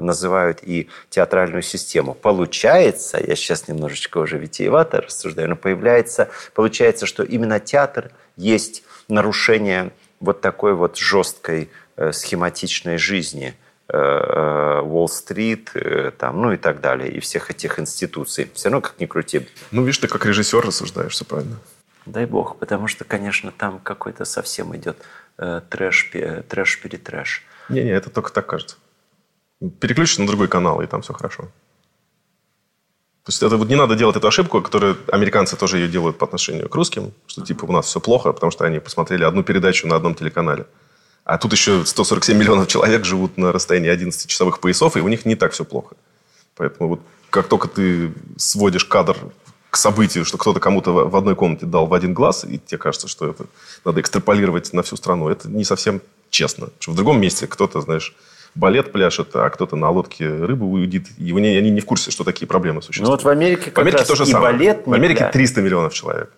называют 0.00 0.60
и 0.62 0.88
театральную 1.10 1.62
систему. 1.62 2.14
Получается, 2.14 3.18
я 3.24 3.36
сейчас 3.36 3.68
немножечко 3.68 4.18
уже 4.18 4.38
витиевато 4.38 5.02
рассуждаю, 5.02 5.50
но 5.50 5.56
появляется, 5.56 6.28
получается, 6.54 7.06
что 7.06 7.22
именно 7.22 7.60
театр 7.60 8.10
есть 8.36 8.82
нарушение 9.08 9.90
вот 10.20 10.40
такой 10.40 10.74
вот 10.74 10.96
жесткой 10.96 11.70
э, 11.96 12.12
схематичной 12.12 12.98
жизни– 12.98 13.54
Э, 13.67 13.67
Уолл-стрит, 13.90 15.70
э, 15.74 16.10
там, 16.10 16.42
ну 16.42 16.52
и 16.52 16.56
так 16.56 16.80
далее, 16.80 17.10
и 17.10 17.20
всех 17.20 17.50
этих 17.50 17.78
институций. 17.78 18.50
Все 18.54 18.68
равно, 18.68 18.82
как 18.82 19.00
ни 19.00 19.06
крути. 19.06 19.48
Ну, 19.70 19.82
видишь, 19.82 19.98
ты 19.98 20.08
как 20.08 20.26
режиссер 20.26 20.60
рассуждаешь, 20.60 21.12
все 21.12 21.24
правильно. 21.24 21.56
Дай 22.04 22.26
бог, 22.26 22.58
потому 22.58 22.86
что, 22.86 23.04
конечно, 23.04 23.50
там 23.50 23.78
какой-то 23.78 24.24
совсем 24.24 24.76
идет 24.76 24.98
э, 25.38 25.62
трэш, 25.68 26.10
трэш-перетрэш. 26.48 27.42
Не-не, 27.68 27.90
это 27.90 28.10
только 28.10 28.32
так 28.32 28.46
кажется. 28.46 28.76
Переключишься 29.80 30.20
на 30.20 30.26
другой 30.26 30.48
канал, 30.48 30.80
и 30.82 30.86
там 30.86 31.02
все 31.02 31.12
хорошо. 31.12 31.44
То 33.28 33.30
есть 33.30 33.42
это 33.42 33.58
вот 33.58 33.68
не 33.68 33.74
надо 33.74 33.94
делать 33.94 34.16
эту 34.16 34.26
ошибку, 34.26 34.62
которую 34.62 34.96
американцы 35.12 35.56
тоже 35.56 35.78
ее 35.78 35.88
делают 35.88 36.16
по 36.16 36.24
отношению 36.24 36.68
к 36.68 36.74
русским, 36.74 37.12
что 37.26 37.42
типа 37.42 37.66
у 37.66 37.72
нас 37.72 37.84
все 37.86 38.00
плохо, 38.00 38.32
потому 38.32 38.50
что 38.50 38.64
они 38.64 38.78
посмотрели 38.78 39.24
одну 39.24 39.42
передачу 39.42 39.86
на 39.86 39.96
одном 39.96 40.14
телеканале. 40.14 40.66
А 41.28 41.36
тут 41.36 41.52
еще 41.52 41.84
147 41.84 42.38
миллионов 42.38 42.68
человек 42.68 43.04
живут 43.04 43.36
на 43.36 43.52
расстоянии 43.52 43.90
11 43.90 44.30
часовых 44.30 44.60
поясов, 44.60 44.96
и 44.96 45.00
у 45.00 45.08
них 45.08 45.26
не 45.26 45.34
так 45.34 45.52
все 45.52 45.62
плохо. 45.62 45.94
Поэтому 46.56 46.88
вот 46.88 47.00
как 47.28 47.48
только 47.48 47.68
ты 47.68 48.14
сводишь 48.38 48.86
кадр 48.86 49.14
к 49.68 49.76
событию, 49.76 50.24
что 50.24 50.38
кто-то 50.38 50.58
кому-то 50.58 50.90
в 50.90 51.14
одной 51.14 51.34
комнате 51.34 51.66
дал 51.66 51.86
в 51.86 51.92
один 51.92 52.14
глаз, 52.14 52.46
и 52.48 52.58
тебе 52.58 52.78
кажется, 52.78 53.08
что 53.08 53.28
это 53.28 53.44
надо 53.84 54.00
экстраполировать 54.00 54.72
на 54.72 54.82
всю 54.82 54.96
страну, 54.96 55.28
это 55.28 55.50
не 55.50 55.64
совсем 55.64 56.00
честно. 56.30 56.70
Что 56.78 56.92
в 56.92 56.94
другом 56.94 57.20
месте 57.20 57.46
кто-то, 57.46 57.82
знаешь, 57.82 58.16
балет 58.54 58.90
пляшет, 58.90 59.36
а 59.36 59.50
кто-то 59.50 59.76
на 59.76 59.90
лодке 59.90 60.26
рыбу 60.26 60.64
уйдет. 60.64 61.08
И 61.18 61.30
они, 61.30 61.48
они 61.48 61.70
не 61.70 61.82
в 61.82 61.84
курсе, 61.84 62.10
что 62.10 62.24
такие 62.24 62.46
проблемы 62.46 62.80
существуют. 62.80 63.06
Ну 63.06 63.10
вот 63.10 63.22
в 63.24 63.28
Америке 63.28 63.64
как 63.70 63.76
в 63.76 63.80
Америке 63.80 63.98
раз 63.98 64.08
то 64.08 64.16
же 64.16 64.22
и 64.22 64.26
самое. 64.32 64.54
балет 64.54 64.86
В 64.86 64.94
Америке 64.94 65.28
300 65.30 65.60
миллионов 65.60 65.92
человек. 65.92 66.30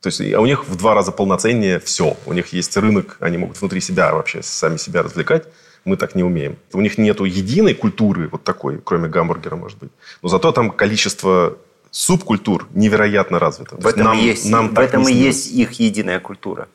То 0.00 0.06
есть 0.06 0.20
а 0.32 0.40
у 0.40 0.46
них 0.46 0.66
в 0.66 0.76
два 0.76 0.94
раза 0.94 1.12
полноценнее 1.12 1.78
все. 1.78 2.16
У 2.26 2.32
них 2.32 2.52
есть 2.52 2.76
рынок, 2.76 3.16
они 3.20 3.36
могут 3.38 3.60
внутри 3.60 3.80
себя 3.80 4.14
вообще 4.14 4.42
сами 4.42 4.76
себя 4.78 5.02
развлекать. 5.02 5.44
Мы 5.84 5.96
так 5.96 6.14
не 6.14 6.22
умеем. 6.22 6.56
У 6.72 6.80
них 6.80 6.98
нету 6.98 7.24
единой 7.24 7.74
культуры 7.74 8.28
вот 8.28 8.44
такой, 8.44 8.80
кроме 8.82 9.08
гамбургера, 9.08 9.56
может 9.56 9.78
быть. 9.78 9.90
Но 10.22 10.28
зато 10.28 10.52
там 10.52 10.70
количество 10.70 11.56
субкультур 11.90 12.66
невероятно 12.74 13.38
развито. 13.38 13.76
В 13.76 13.86
этом, 13.86 14.04
нам, 14.04 14.18
есть, 14.18 14.48
нам 14.48 14.74
в 14.74 14.78
этом 14.78 15.08
и 15.08 15.12
есть 15.12 15.50
их 15.50 15.72
единая 15.72 16.20
культура. 16.20 16.68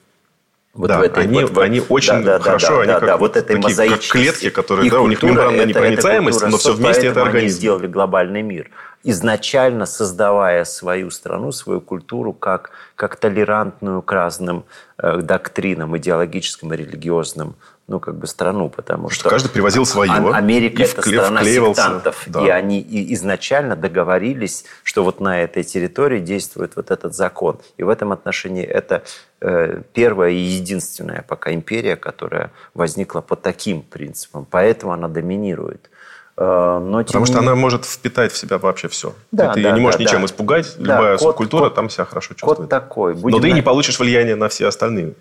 Вот 0.74 0.88
да, 0.90 1.06
этой, 1.06 1.24
они, 1.24 1.46
вот, 1.46 1.58
они 1.58 1.82
очень 1.88 2.22
да, 2.22 2.38
хорошо, 2.38 2.68
да, 2.68 2.82
они 2.82 2.88
да, 2.88 3.00
как, 3.00 3.08
да, 3.08 3.18
вот 3.18 3.38
этой 3.38 3.62
такие, 3.62 3.90
как 3.92 4.02
клетки, 4.02 4.50
которые, 4.50 4.92
да, 4.92 5.00
у 5.00 5.08
них 5.08 5.24
мембранная 5.24 5.66
непроницаемость, 5.66 6.42
но 6.42 6.58
все 6.58 6.74
вместе 6.74 7.08
это 7.08 7.22
организм. 7.22 7.46
Они 7.46 7.50
сделали 7.50 7.88
глобальный 7.88 8.42
мир 8.42 8.70
изначально 9.06 9.86
создавая 9.86 10.66
свою 10.66 11.12
страну, 11.12 11.52
свою 11.52 11.80
культуру 11.80 12.34
как, 12.34 12.72
как 12.96 13.16
толерантную 13.16 14.02
к 14.02 14.12
разным 14.12 14.66
э, 14.98 15.18
доктринам, 15.18 15.96
идеологическим 15.96 16.74
и 16.74 16.78
религиозным, 16.78 17.56
ну, 17.88 18.00
как 18.00 18.18
бы 18.18 18.26
страну, 18.26 18.68
потому 18.70 19.12
что... 19.12 19.22
что 19.22 19.30
каждый 19.30 19.50
привозил 19.50 19.86
свое. 19.86 20.12
А, 20.12 20.36
Америка– 20.36 20.82
это 20.84 21.02
вкле- 21.02 21.22
страна 21.22 21.44
сектантов. 21.44 22.24
Да. 22.26 22.44
И 22.44 22.50
они 22.50 22.84
изначально 23.14 23.76
договорились, 23.76 24.66
что 24.84 25.04
вот 25.04 25.20
на 25.20 25.40
этой 25.40 25.64
территории 25.64 26.20
действует 26.20 26.76
вот 26.76 26.90
этот 26.90 27.14
закон. 27.14 27.60
И 27.78 27.84
в 27.84 27.90
этом 27.90 28.12
отношении 28.12 28.64
это 28.64 29.04
э, 29.40 29.84
первая 29.94 30.32
и 30.32 30.40
единственная 30.40 31.24
пока 31.28 31.54
империя, 31.54 31.96
которая 31.96 32.52
возникла 32.74 33.22
по 33.22 33.36
таким 33.36 33.84
принципам. 33.84 34.48
Поэтому 34.50 34.94
она 34.94 35.08
доминирует. 35.08 35.92
Э, 36.38 36.80
но, 36.80 37.04
Потому 37.04 37.26
что 37.26 37.40
она 37.40 37.56
может 37.56 37.86
впитать 37.86 38.34
в 38.34 38.38
себя 38.38 38.58
вообще 38.58 38.90
все. 38.90 39.14
Да, 39.32 39.54
ты 39.54 39.62
да, 39.62 39.70
ее 39.70 39.76
не 39.76 39.82
можешь 39.82 39.98
да, 39.98 40.04
ничем 40.04 40.20
да. 40.20 40.26
испугать. 40.26 40.76
Да, 40.78 40.96
Любая 40.96 41.18
код, 41.18 41.30
субкультура 41.30 41.64
код, 41.66 41.76
там 41.76 41.90
себя 41.90 42.06
хорошо 42.06 42.34
чувствует. 42.34 42.58
Код 42.58 42.70
такой. 42.70 43.14
Будем 43.14 43.38
Но 43.38 43.42
ты 43.42 43.50
на... 43.50 43.54
не 43.54 43.62
получишь 43.62 44.00
влияние 44.00 44.36
на 44.36 44.50
все 44.50 44.68
остальные 44.68 45.14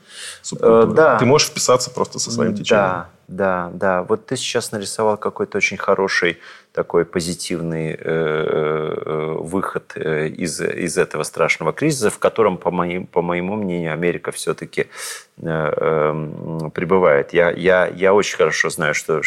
субкультуры. 0.43 0.93
Э, 0.93 0.95
да. 0.95 1.19
Ты 1.19 1.25
можешь 1.27 1.49
вписаться 1.49 1.91
просто 1.91 2.19
со 2.19 2.33
своим 2.33 2.55
течением. 2.55 2.87
Да, 2.87 3.09
да, 3.29 3.71
да. 3.75 4.03
Вот 4.03 4.27
ты 4.27 4.37
сейчас 4.37 4.73
нарисовал 4.73 5.17
какой-то 5.17 5.59
очень 5.59 5.77
хороший 5.77 6.39
такой 6.75 7.05
позитивный 7.05 7.93
э, 7.93 7.97
э, 8.01 9.37
выход 9.39 9.93
э, 9.95 10.27
из, 10.27 10.61
из 10.61 10.99
этого 10.99 11.23
страшного 11.23 11.73
кризиса, 11.73 12.11
в 12.11 12.19
котором, 12.19 12.59
по, 12.59 12.73
моим, 12.73 13.07
по 13.07 13.23
моему 13.23 13.55
мнению, 13.55 13.93
Америка 13.93 14.33
все-таки 14.33 14.89
э, 15.37 15.47
э, 15.47 16.71
пребывает. 16.75 17.33
Я, 17.33 17.53
я, 17.53 17.87
я 17.87 18.13
очень 18.13 18.37
хорошо 18.37 18.71
знаю, 18.71 18.93
что, 18.95 19.23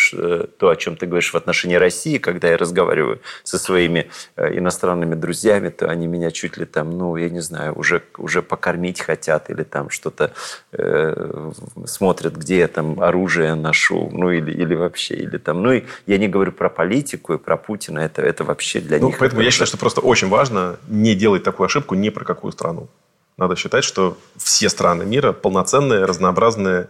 то, 0.57 0.69
о 0.69 0.75
чем 0.75 0.97
ты 0.97 1.05
говоришь 1.05 1.31
в 1.33 1.37
отношении 1.37 1.75
России, 1.75 2.17
когда 2.17 2.49
я 2.49 2.57
разговариваю 2.57 3.21
со 3.43 3.57
своими 3.57 4.09
иностранными 4.35 5.15
друзьями, 5.15 5.69
то 5.69 5.89
они 5.89 6.07
меня 6.07 6.31
чуть 6.31 6.57
ли 6.57 6.65
там, 6.65 6.97
ну, 6.97 7.15
я 7.15 7.29
не 7.29 7.39
знаю, 7.39 7.73
уже, 7.79 8.03
уже 8.17 8.41
покормить 8.41 8.99
хотят 8.99 9.49
или 9.49 9.63
там 9.63 9.89
что-то 9.89 10.33
э, 10.73 11.51
смотрят, 11.85 12.35
где 12.35 12.59
я 12.59 12.67
там 12.67 12.99
оружие 12.99 13.55
ношу, 13.87 14.09
ну, 14.11 14.31
или, 14.31 14.51
или 14.51 14.75
вообще, 14.75 15.15
или 15.15 15.37
там, 15.37 15.63
ну, 15.63 15.71
и 15.73 15.83
я 16.05 16.17
не 16.17 16.27
говорю 16.27 16.51
про 16.51 16.69
политику, 16.69 17.33
и 17.33 17.37
про 17.37 17.57
Путина, 17.57 17.99
это, 17.99 18.21
это 18.21 18.43
вообще 18.43 18.79
для 18.79 18.99
ну, 18.99 19.07
них... 19.07 19.17
Поэтому 19.17 19.41
я 19.41 19.51
считаю, 19.51 19.67
что 19.67 19.77
просто 19.77 20.01
очень 20.01 20.29
важно 20.29 20.77
не 20.87 21.15
делать 21.15 21.43
такую 21.43 21.65
ошибку 21.65 21.95
ни 21.95 22.09
про 22.09 22.25
какую 22.25 22.51
страну. 22.51 22.87
Надо 23.37 23.55
считать, 23.55 23.83
что 23.83 24.17
все 24.35 24.69
страны 24.69 25.05
мира 25.05 25.31
полноценные, 25.31 26.05
разнообразные, 26.05 26.87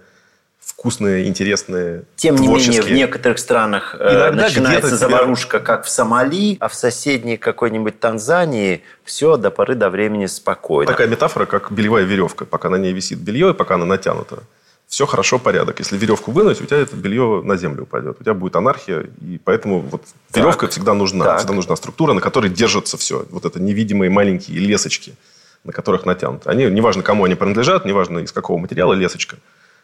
вкусные, 0.59 1.27
интересные, 1.27 2.03
Тем 2.15 2.35
не 2.35 2.47
менее, 2.47 2.81
в 2.81 2.91
некоторых 2.91 3.39
странах 3.39 3.95
э, 3.99 4.03
Иногда 4.03 4.43
начинается 4.43 4.95
заварушка, 4.97 5.59
как 5.59 5.85
в 5.85 5.89
Сомали, 5.89 6.57
а 6.59 6.67
в 6.67 6.73
соседней 6.73 7.37
какой-нибудь 7.37 7.99
Танзании 7.99 8.81
все 9.03 9.37
до 9.37 9.49
поры 9.51 9.75
до 9.75 9.89
времени 9.89 10.25
спокойно. 10.25 10.91
Такая 10.91 11.07
метафора, 11.07 11.45
как 11.45 11.71
бельевая 11.71 12.03
веревка. 12.03 12.45
Пока 12.45 12.69
на 12.69 12.75
ней 12.75 12.93
висит 12.93 13.19
белье, 13.19 13.51
и 13.51 13.53
пока 13.53 13.75
она 13.75 13.85
натянута, 13.85 14.43
все 14.87 15.05
хорошо, 15.05 15.37
порядок. 15.37 15.79
Если 15.79 15.97
веревку 15.97 16.31
вынуть, 16.31 16.61
у 16.61 16.65
тебя 16.65 16.77
это 16.77 16.95
белье 16.95 17.41
на 17.43 17.57
землю 17.57 17.83
упадет. 17.83 18.17
У 18.19 18.23
тебя 18.23 18.33
будет 18.33 18.55
анархия. 18.55 19.09
И 19.21 19.37
поэтому 19.43 19.81
вот 19.81 20.03
веревка 20.33 20.61
так. 20.61 20.71
всегда 20.71 20.93
нужна. 20.93 21.25
Так. 21.25 21.39
Всегда 21.39 21.53
нужна 21.53 21.75
структура, 21.75 22.13
на 22.13 22.21
которой 22.21 22.49
держится 22.49 22.97
все. 22.97 23.25
Вот 23.29 23.43
это 23.43 23.59
невидимые 23.59 24.09
маленькие 24.09 24.59
лесочки, 24.59 25.13
на 25.65 25.73
которых 25.73 26.05
натянуты. 26.05 26.49
Они, 26.49 26.63
неважно, 26.65 27.03
кому 27.03 27.25
они 27.25 27.35
принадлежат, 27.35 27.85
неважно, 27.85 28.19
из 28.19 28.31
какого 28.31 28.57
материала 28.57 28.93
лесочка, 28.93 29.35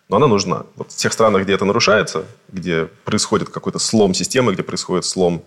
но 0.07 0.15
она 0.15 0.27
нужна. 0.27 0.63
Вот 0.77 0.93
в 0.93 0.95
тех 0.95 1.11
странах, 1.11 1.43
где 1.43 1.53
это 1.53 1.65
нарушается, 1.65 2.23
где 2.49 2.87
происходит 3.03 3.49
какой-то 3.49 3.79
слом 3.79 4.13
системы, 4.13 4.53
где 4.53 4.63
происходит 4.63 5.03
слом 5.03 5.43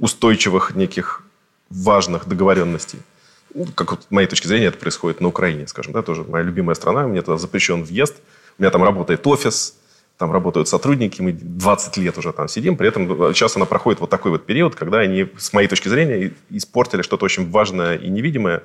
устойчивых 0.00 0.74
неких 0.74 1.22
важных 1.70 2.26
договоренностей, 2.26 2.98
ну, 3.54 3.66
как 3.74 3.92
вот, 3.92 4.02
с 4.02 4.10
моей 4.10 4.26
точки 4.26 4.48
зрения, 4.48 4.66
это 4.66 4.78
происходит 4.78 5.20
на 5.20 5.28
Украине, 5.28 5.68
скажем, 5.68 5.92
да, 5.92 6.02
тоже 6.02 6.24
моя 6.24 6.44
любимая 6.44 6.74
страна, 6.74 7.06
мне 7.06 7.22
туда 7.22 7.38
запрещен 7.38 7.84
въезд– 7.84 8.16
у 8.58 8.62
меня 8.62 8.70
там 8.70 8.82
работает 8.82 9.26
офис, 9.26 9.76
там 10.16 10.32
работают 10.32 10.68
сотрудники, 10.68 11.22
мы 11.22 11.32
20 11.32 11.96
лет 11.98 12.18
уже 12.18 12.32
там 12.32 12.48
сидим, 12.48 12.76
при 12.76 12.88
этом 12.88 13.34
сейчас 13.34 13.56
она 13.56 13.66
проходит 13.66 14.00
вот 14.00 14.10
такой 14.10 14.32
вот 14.32 14.46
период, 14.46 14.74
когда 14.74 14.98
они, 14.98 15.28
с 15.38 15.52
моей 15.52 15.68
точки 15.68 15.88
зрения, 15.88 16.32
испортили 16.50 17.02
что-то 17.02 17.24
очень 17.24 17.48
важное 17.50 17.96
и 17.96 18.08
невидимое, 18.08 18.62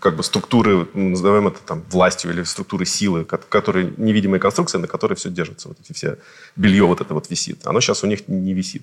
как 0.00 0.16
бы 0.16 0.22
структуры, 0.22 0.86
назовем 0.94 1.48
это 1.48 1.60
там 1.64 1.82
властью 1.90 2.30
или 2.32 2.42
структуры 2.44 2.84
силы, 2.84 3.24
которые 3.24 3.92
невидимые 3.96 4.40
конструкции, 4.40 4.78
на 4.78 4.86
которые 4.86 5.16
все 5.16 5.30
держится. 5.30 5.68
Вот 5.68 5.78
эти 5.80 5.92
все 5.92 6.18
белье 6.56 6.84
вот 6.84 7.00
это 7.00 7.14
вот 7.14 7.30
висит. 7.30 7.66
Оно 7.66 7.80
сейчас 7.80 8.04
у 8.04 8.06
них 8.06 8.28
не 8.28 8.54
висит. 8.54 8.82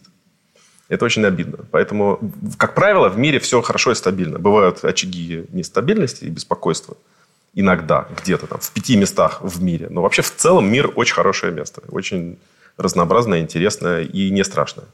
Это 0.88 1.06
очень 1.06 1.26
обидно. 1.26 1.66
Поэтому, 1.72 2.20
как 2.58 2.76
правило, 2.76 3.10
в 3.10 3.18
мире 3.18 3.40
все 3.40 3.62
хорошо 3.62 3.92
и 3.92 3.96
стабильно. 3.96 4.40
Бывают 4.40 4.86
очаги 4.86 5.46
нестабильности 5.50 6.26
и 6.26 6.30
беспокойства. 6.30 6.96
Иногда, 7.58 8.06
где-то 8.22 8.48
там, 8.48 8.60
в 8.60 8.70
пяти 8.72 8.98
местах 8.98 9.40
в 9.42 9.64
мире. 9.64 9.88
Но 9.90 10.02
вообще 10.02 10.22
в 10.22 10.36
целом 10.36 10.70
мир 10.70 10.92
очень 10.94 11.14
хорошее 11.14 11.54
место. 11.54 11.82
Очень 11.88 12.38
разнообразное, 12.76 13.40
интересное 13.40 14.02
и 14.02 14.30
не 14.30 14.44
страшное. 14.44 14.88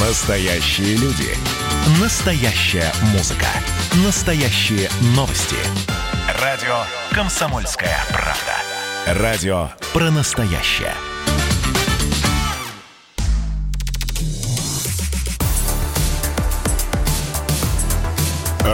Настоящие 0.00 0.96
люди. 0.96 1.30
Настоящая 2.00 2.92
музыка. 3.12 3.46
Настоящие 4.04 4.90
новости. 5.16 5.54
Радио 6.42 6.74
«Комсомольская 7.12 7.98
правда». 8.08 9.22
Радио 9.22 9.68
про 9.92 10.10
настоящее. 10.10 10.92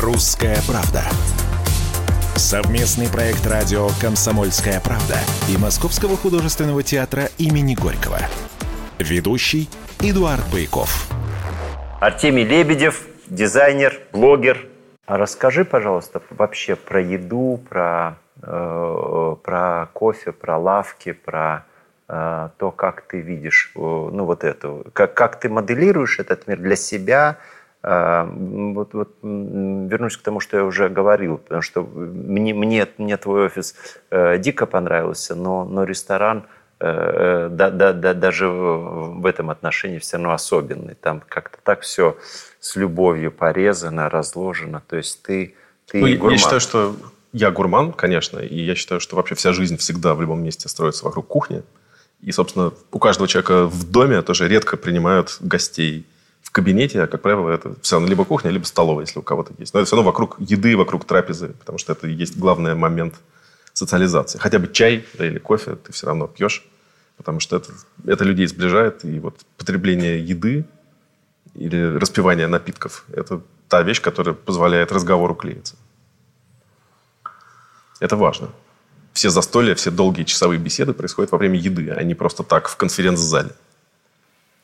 «Русская 0.00 0.56
правда». 0.66 1.04
Совместный 2.40 3.06
проект 3.06 3.46
радио 3.46 3.88
«Комсомольская 4.00 4.80
правда» 4.80 5.16
и 5.46 5.58
Московского 5.58 6.16
художественного 6.16 6.82
театра 6.82 7.24
имени 7.36 7.74
Горького. 7.74 8.16
Ведущий 8.98 9.68
Эдуард 10.00 10.42
Байков. 10.50 11.10
Артемий 12.00 12.44
Лебедев, 12.44 13.02
дизайнер, 13.26 14.00
блогер. 14.10 14.66
А 15.04 15.18
расскажи, 15.18 15.66
пожалуйста, 15.66 16.22
вообще 16.30 16.76
про 16.76 17.02
еду, 17.02 17.60
про, 17.68 18.16
э, 18.42 19.36
про 19.44 19.90
кофе, 19.92 20.32
про 20.32 20.56
лавки, 20.56 21.12
про 21.12 21.66
э, 22.08 22.48
то, 22.56 22.70
как 22.70 23.02
ты 23.02 23.20
видишь, 23.20 23.70
э, 23.76 23.78
ну 23.78 24.24
вот 24.24 24.44
это, 24.44 24.84
как, 24.94 25.12
как 25.12 25.38
ты 25.40 25.50
моделируешь 25.50 26.18
этот 26.18 26.46
мир 26.46 26.56
для 26.56 26.76
себя, 26.76 27.36
вот, 27.82 28.92
вот 28.92 29.16
вернусь 29.22 30.16
к 30.16 30.22
тому, 30.22 30.40
что 30.40 30.58
я 30.58 30.64
уже 30.64 30.88
говорил, 30.90 31.38
потому 31.38 31.62
что 31.62 31.82
мне, 31.82 32.52
мне, 32.52 32.86
мне 32.98 33.16
твой 33.16 33.46
офис 33.46 33.74
э, 34.10 34.36
дико 34.38 34.66
понравился, 34.66 35.34
но, 35.34 35.64
но 35.64 35.84
ресторан 35.84 36.44
э, 36.78 37.48
да, 37.50 37.70
да, 37.70 37.94
да, 37.94 38.12
даже 38.12 38.48
в, 38.48 39.20
в 39.20 39.26
этом 39.26 39.48
отношении 39.48 39.98
все 39.98 40.18
равно 40.18 40.32
особенный. 40.32 40.94
Там 40.94 41.22
как-то 41.26 41.56
так 41.62 41.80
все 41.80 42.18
с 42.58 42.76
любовью 42.76 43.32
порезано, 43.32 44.10
разложено. 44.10 44.82
То 44.86 44.96
есть 44.96 45.22
ты, 45.22 45.54
ты 45.86 46.00
ну, 46.02 46.18
гурман. 46.18 46.32
Я 46.32 46.38
считаю, 46.38 46.60
что 46.60 46.96
я 47.32 47.50
гурман, 47.50 47.92
конечно, 47.92 48.40
и 48.40 48.60
я 48.60 48.74
считаю, 48.74 49.00
что 49.00 49.16
вообще 49.16 49.34
вся 49.34 49.54
жизнь 49.54 49.78
всегда 49.78 50.14
в 50.14 50.20
любом 50.20 50.42
месте 50.42 50.68
строится 50.68 51.06
вокруг 51.06 51.26
кухни. 51.26 51.62
И, 52.20 52.32
собственно, 52.32 52.72
у 52.92 52.98
каждого 52.98 53.26
человека 53.26 53.64
в 53.64 53.90
доме 53.90 54.20
тоже 54.20 54.48
редко 54.48 54.76
принимают 54.76 55.38
гостей 55.40 56.06
в 56.50 56.52
кабинете, 56.52 57.02
а, 57.02 57.06
как 57.06 57.22
правило, 57.22 57.48
это 57.48 57.76
все 57.80 57.94
равно 57.94 58.08
либо 58.08 58.24
кухня, 58.24 58.50
либо 58.50 58.64
столовая, 58.64 59.04
если 59.04 59.20
у 59.20 59.22
кого-то 59.22 59.52
есть. 59.58 59.72
Но 59.72 59.78
это 59.78 59.86
все 59.86 59.94
равно 59.94 60.10
вокруг 60.10 60.36
еды, 60.40 60.76
вокруг 60.76 61.04
трапезы, 61.04 61.48
потому 61.60 61.78
что 61.78 61.92
это 61.92 62.08
и 62.08 62.12
есть 62.12 62.36
главный 62.36 62.74
момент 62.74 63.14
социализации. 63.72 64.38
Хотя 64.38 64.58
бы 64.58 64.66
чай 64.66 65.06
да, 65.14 65.26
или 65.28 65.38
кофе 65.38 65.76
ты 65.76 65.92
все 65.92 66.08
равно 66.08 66.26
пьешь, 66.26 66.66
потому 67.16 67.38
что 67.38 67.56
это, 67.56 67.72
это 68.04 68.24
людей 68.24 68.48
сближает. 68.48 69.04
И 69.04 69.20
вот 69.20 69.38
потребление 69.58 70.18
еды 70.24 70.64
или 71.54 71.96
распивание 71.96 72.48
напитков– 72.48 73.04
это 73.12 73.42
та 73.68 73.82
вещь, 73.82 74.02
которая 74.02 74.34
позволяет 74.34 74.90
разговору 74.90 75.36
клеиться. 75.36 75.76
Это 78.00 78.16
важно. 78.16 78.48
Все 79.12 79.30
застолья, 79.30 79.76
все 79.76 79.92
долгие 79.92 80.24
часовые 80.24 80.58
беседы 80.58 80.94
происходят 80.94 81.30
во 81.30 81.38
время 81.38 81.60
еды, 81.60 81.90
а 81.90 82.02
не 82.02 82.16
просто 82.16 82.42
так 82.42 82.68
в 82.68 82.76
конференц-зале. 82.76 83.50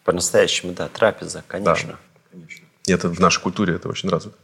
По-настоящему, 0.06 0.72
да, 0.72 0.88
трапеза, 0.88 1.42
конечно. 1.48 1.98
Да. 2.32 2.38
Это 2.86 3.08
в 3.08 3.18
нашей 3.18 3.42
культуре 3.42 3.74
это 3.74 3.88
очень 3.88 4.08
развито. 4.08 4.36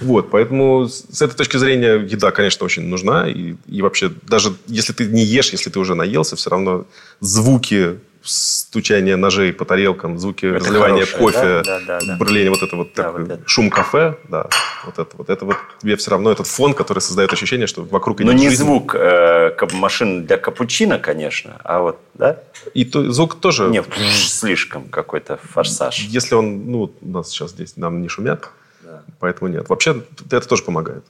Вот, 0.00 0.30
поэтому 0.30 0.86
с 0.88 1.20
этой 1.20 1.34
точки 1.34 1.56
зрения 1.56 1.94
еда, 1.94 2.30
конечно, 2.30 2.64
очень 2.64 2.86
нужна. 2.86 3.28
И, 3.28 3.56
и 3.66 3.82
вообще, 3.82 4.12
даже 4.22 4.54
если 4.68 4.92
ты 4.92 5.06
не 5.06 5.24
ешь, 5.24 5.50
если 5.50 5.68
ты 5.68 5.80
уже 5.80 5.96
наелся, 5.96 6.36
все 6.36 6.50
равно 6.50 6.86
звуки 7.18 7.98
стучание 8.22 9.16
ножей 9.16 9.52
по 9.52 9.64
тарелкам, 9.64 10.18
звуки 10.18 10.46
это 10.46 10.58
разливания 10.58 11.06
хорошее, 11.06 11.18
кофе, 11.18 11.62
да? 11.64 11.80
Да, 11.86 12.00
да, 12.00 12.16
бурление, 12.16 12.50
вот 12.50 12.62
это 12.62 12.76
вот, 12.76 12.88
да, 12.94 13.02
так, 13.02 13.12
вот 13.18 13.30
это. 13.30 13.42
шум 13.48 13.70
кафе, 13.70 14.16
да, 14.28 14.48
вот 14.84 14.98
это 14.98 15.16
вот, 15.16 15.30
это 15.30 15.44
вот 15.44 15.56
тебе 15.80 15.96
все 15.96 16.10
равно 16.10 16.30
этот 16.30 16.46
фон, 16.46 16.74
который 16.74 17.00
создает 17.00 17.32
ощущение, 17.32 17.66
что 17.66 17.82
вокруг 17.82 18.20
идет 18.20 18.32
Ну, 18.32 18.38
не 18.38 18.48
жизнь. 18.50 18.62
звук 18.62 18.94
э, 18.94 19.56
машин 19.72 20.26
для 20.26 20.36
капучино, 20.36 20.98
конечно, 20.98 21.56
а 21.64 21.80
вот, 21.80 21.98
да? 22.14 22.42
И 22.74 22.84
то, 22.84 23.10
звук 23.10 23.40
тоже... 23.40 23.68
Нет, 23.68 23.86
слишком 24.12 24.88
какой-то 24.88 25.38
форсаж. 25.42 25.98
Если 26.00 26.34
он, 26.34 26.70
ну, 26.70 26.92
у 27.00 27.08
нас 27.08 27.30
сейчас 27.30 27.50
здесь, 27.50 27.76
нам 27.76 28.02
не 28.02 28.08
шумят, 28.08 28.50
да. 28.82 29.02
поэтому 29.18 29.50
нет. 29.50 29.68
Вообще, 29.68 30.02
это 30.30 30.46
тоже 30.46 30.62
помогает. 30.62 31.04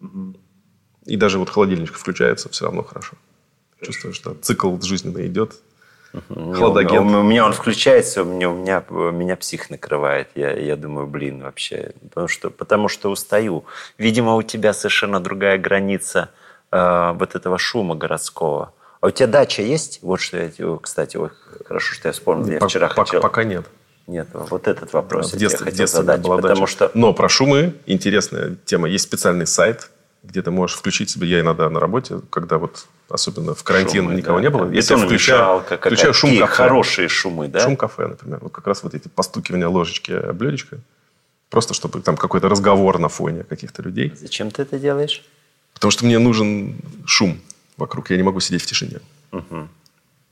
Угу. 0.00 0.36
И 1.06 1.16
даже 1.16 1.38
вот 1.38 1.50
холодильничек 1.50 1.96
включается, 1.96 2.48
все 2.48 2.66
равно 2.66 2.82
хорошо. 2.82 3.16
Чувствуешь, 3.80 4.14
что 4.14 4.34
цикл 4.34 4.80
жизненный 4.80 5.26
идет, 5.26 5.54
Хладагент. 6.28 7.10
У 7.10 7.22
меня 7.22 7.46
он 7.46 7.52
включается, 7.52 8.22
у 8.22 8.26
меня, 8.26 8.50
у 8.50 8.54
меня, 8.54 8.82
меня 8.90 9.36
псих 9.36 9.70
накрывает. 9.70 10.28
Я, 10.34 10.52
я 10.52 10.76
думаю, 10.76 11.06
блин, 11.06 11.42
вообще. 11.42 11.92
Потому 12.02 12.28
что, 12.28 12.50
потому 12.50 12.88
что 12.88 13.10
устаю. 13.10 13.64
Видимо, 13.98 14.34
у 14.34 14.42
тебя 14.42 14.74
совершенно 14.74 15.20
другая 15.20 15.58
граница 15.58 16.30
э, 16.70 17.12
вот 17.14 17.34
этого 17.34 17.58
шума 17.58 17.94
городского. 17.94 18.74
А 19.00 19.06
у 19.06 19.10
тебя 19.10 19.26
дача 19.26 19.62
есть? 19.62 20.00
Вот 20.02 20.20
что 20.20 20.36
я, 20.36 20.50
кстати, 20.80 21.16
ой, 21.16 21.30
хорошо, 21.66 21.94
что 21.94 22.08
я 22.08 22.12
вспомнил. 22.12 22.52
Я 22.52 22.60
вчера 22.60 22.88
пока, 22.88 23.04
хотел... 23.04 23.20
Пока 23.20 23.44
нет. 23.44 23.64
Нет, 24.06 24.28
вот 24.32 24.68
этот 24.68 24.92
вопрос 24.92 25.32
в 25.32 25.36
детстве, 25.36 25.66
я 25.66 25.70
хотел 25.70 25.86
задать. 25.86 26.20
Была 26.20 26.36
потому 26.36 26.62
дача. 26.62 26.72
что... 26.72 26.90
Но 26.94 27.12
про 27.14 27.28
шумы 27.28 27.74
интересная 27.86 28.56
тема. 28.64 28.88
Есть 28.88 29.04
специальный 29.04 29.46
сайт, 29.46 29.90
где 30.22 30.42
ты 30.42 30.50
можешь 30.50 30.76
включить 30.76 31.10
себе, 31.10 31.26
я 31.28 31.40
иногда 31.40 31.68
на 31.68 31.80
работе, 31.80 32.20
когда 32.30 32.58
вот 32.58 32.86
особенно 33.08 33.54
в 33.54 33.62
карантин 33.64 34.04
шумы, 34.04 34.14
никого 34.14 34.38
да, 34.38 34.42
не 34.42 34.50
было, 34.50 34.70
я 34.70 34.82
включаю, 34.82 35.60
включаю 35.60 36.14
шум 36.14 36.38
кафе. 36.38 36.52
хорошие 36.52 37.08
шумы, 37.08 37.48
да? 37.48 37.60
Шум 37.60 37.76
кафе, 37.76 38.06
например. 38.06 38.38
Вот 38.40 38.52
как 38.52 38.66
раз 38.66 38.82
вот 38.82 38.94
эти 38.94 39.08
постукивания 39.08 39.68
ложечки 39.68 40.32
блюдечко. 40.32 40.78
Просто 41.50 41.74
чтобы 41.74 42.00
там 42.00 42.16
какой-то 42.16 42.48
разговор 42.48 42.98
на 42.98 43.08
фоне 43.08 43.44
каких-то 43.44 43.82
людей. 43.82 44.12
Зачем 44.16 44.50
ты 44.50 44.62
это 44.62 44.78
делаешь? 44.78 45.22
Потому 45.74 45.90
что 45.90 46.06
мне 46.06 46.18
нужен 46.18 46.76
шум 47.04 47.38
вокруг. 47.76 48.10
Я 48.10 48.16
не 48.16 48.22
могу 48.22 48.40
сидеть 48.40 48.62
в 48.62 48.66
тишине. 48.66 49.00
Угу. 49.32 49.68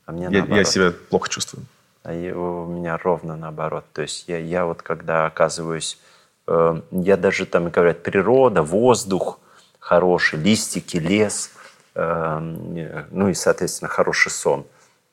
А 0.07 0.13
мне 0.13 0.29
я, 0.31 0.57
я 0.57 0.65
себя 0.65 0.93
плохо 1.11 1.29
чувствую. 1.29 1.67
А 2.05 2.13
у 2.13 2.67
меня 2.67 2.97
ровно 2.97 3.37
наоборот. 3.37 3.85
То 3.93 4.03
есть 4.03 4.29
я, 4.29 4.39
я 4.39 4.65
вот 4.65 4.83
когда 4.83 5.27
оказываюсь... 5.27 5.99
Э, 6.47 6.81
я 6.91 7.19
даже 7.19 7.45
там, 7.45 7.69
говорят, 7.69 8.03
природа, 8.03 8.63
воздух– 8.63 9.41
хороший, 9.91 10.39
листики, 10.39 10.99
лес, 10.99 11.51
эм, 11.97 13.09
ну 13.11 13.29
и, 13.29 13.35
соответственно, 13.35 13.89
хороший 13.89 14.31
сон. 14.31 14.65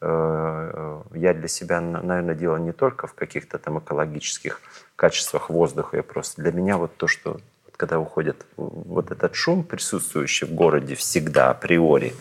Э, 0.01 1.01
я 1.15 1.33
для 1.33 1.47
себя, 1.47 1.81
наверное, 1.81 2.35
делаю 2.35 2.61
не 2.61 2.73
только 2.73 3.07
в 3.07 3.15
каких-то 3.15 3.57
там 3.57 3.79
экологических 3.79 4.61
качествах 4.95 5.49
воздуха, 5.49 5.97
я 5.97 6.03
просто 6.03 6.43
для 6.43 6.51
меня 6.51 6.77
вот 6.77 6.95
то, 6.95 7.07
что 7.07 7.39
когда 7.75 7.99
уходит 7.99 8.45
вот 8.55 9.09
этот 9.09 9.33
шум, 9.33 9.63
присутствующий 9.63 10.45
в 10.45 10.53
городе 10.53 10.93
всегда 10.93 11.49
априори. 11.49 12.13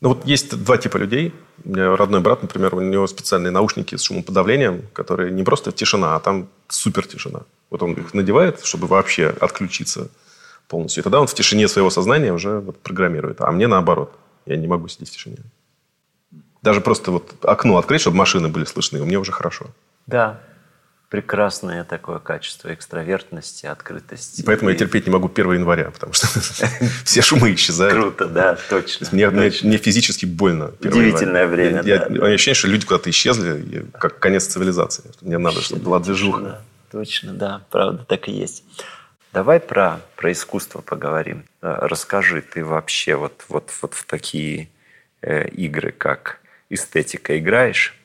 Ну 0.00 0.08
вот 0.08 0.26
есть 0.26 0.64
два 0.64 0.78
типа 0.78 0.96
людей. 0.96 1.32
У 1.64 1.68
меня 1.68 1.96
родной 1.96 2.20
брат, 2.20 2.42
например, 2.42 2.74
у 2.74 2.80
него 2.80 3.06
специальные 3.06 3.52
наушники 3.52 3.94
с 3.94 4.02
шумоподавлением, 4.02 4.82
которые 4.92 5.30
не 5.30 5.44
просто 5.44 5.70
тишина, 5.70 6.16
а 6.16 6.20
там 6.20 6.48
супер 6.68 7.06
тишина. 7.06 7.42
Вот 7.70 7.84
он 7.84 7.92
их 7.92 8.14
надевает, 8.14 8.64
чтобы 8.64 8.88
вообще 8.88 9.28
отключиться 9.28 10.08
полностью. 10.68 11.02
И 11.02 11.04
тогда 11.04 11.20
он 11.20 11.26
в 11.26 11.34
тишине 11.34 11.68
своего 11.68 11.90
сознания 11.90 12.32
уже 12.32 12.60
вот 12.60 12.78
программирует. 12.78 13.40
А 13.40 13.50
мне 13.50 13.66
наоборот. 13.66 14.12
Я 14.46 14.56
не 14.56 14.66
могу 14.66 14.88
сидеть 14.88 15.08
в 15.08 15.12
тишине. 15.12 15.38
Даже 16.62 16.80
просто 16.80 17.10
вот 17.10 17.34
окно 17.42 17.76
открыть, 17.78 18.00
чтобы 18.00 18.16
машины 18.16 18.48
были 18.48 18.64
слышны, 18.64 19.00
у 19.00 19.04
меня 19.04 19.20
уже 19.20 19.32
хорошо. 19.32 19.66
Да, 20.06 20.40
прекрасное 21.10 21.84
такое 21.84 22.18
качество 22.18 22.72
экстравертности, 22.72 23.66
открытости. 23.66 24.40
И 24.40 24.44
поэтому 24.44 24.70
я 24.70 24.76
терпеть 24.76 25.06
не 25.06 25.12
могу 25.12 25.30
1 25.32 25.52
января, 25.52 25.90
потому 25.90 26.12
что 26.12 26.26
все 27.04 27.22
шумы 27.22 27.54
исчезают. 27.54 27.94
Круто, 27.94 28.26
да, 28.26 28.58
точно. 28.68 29.06
Мне, 29.12 29.28
мне, 29.30 29.50
физически 29.50 30.26
больно. 30.26 30.72
Удивительное 30.80 31.46
время, 31.46 31.82
я, 31.84 32.06
да. 32.08 32.14
Я, 32.28 32.34
ощущение, 32.34 32.56
что 32.56 32.68
люди 32.68 32.86
куда-то 32.86 33.10
исчезли, 33.10 33.86
как 33.92 34.18
конец 34.18 34.46
цивилизации. 34.46 35.04
Мне 35.20 35.38
надо, 35.38 35.60
чтобы 35.60 35.82
была 35.82 36.00
движуха. 36.00 36.62
Точно, 36.90 37.32
да, 37.32 37.62
правда, 37.70 38.04
так 38.08 38.28
и 38.28 38.32
есть. 38.32 38.64
Давай 39.34 39.58
про, 39.58 40.00
про 40.14 40.30
искусство 40.30 40.80
поговорим. 40.80 41.42
Э, 41.60 41.78
расскажи, 41.80 42.40
ты 42.40 42.64
вообще 42.64 43.16
вот, 43.16 43.44
вот, 43.48 43.68
вот 43.82 43.94
в 43.94 44.06
такие 44.06 44.68
э, 45.22 45.48
игры, 45.48 45.90
как 45.90 46.38
эстетика, 46.70 47.36
играешь? 47.36 47.98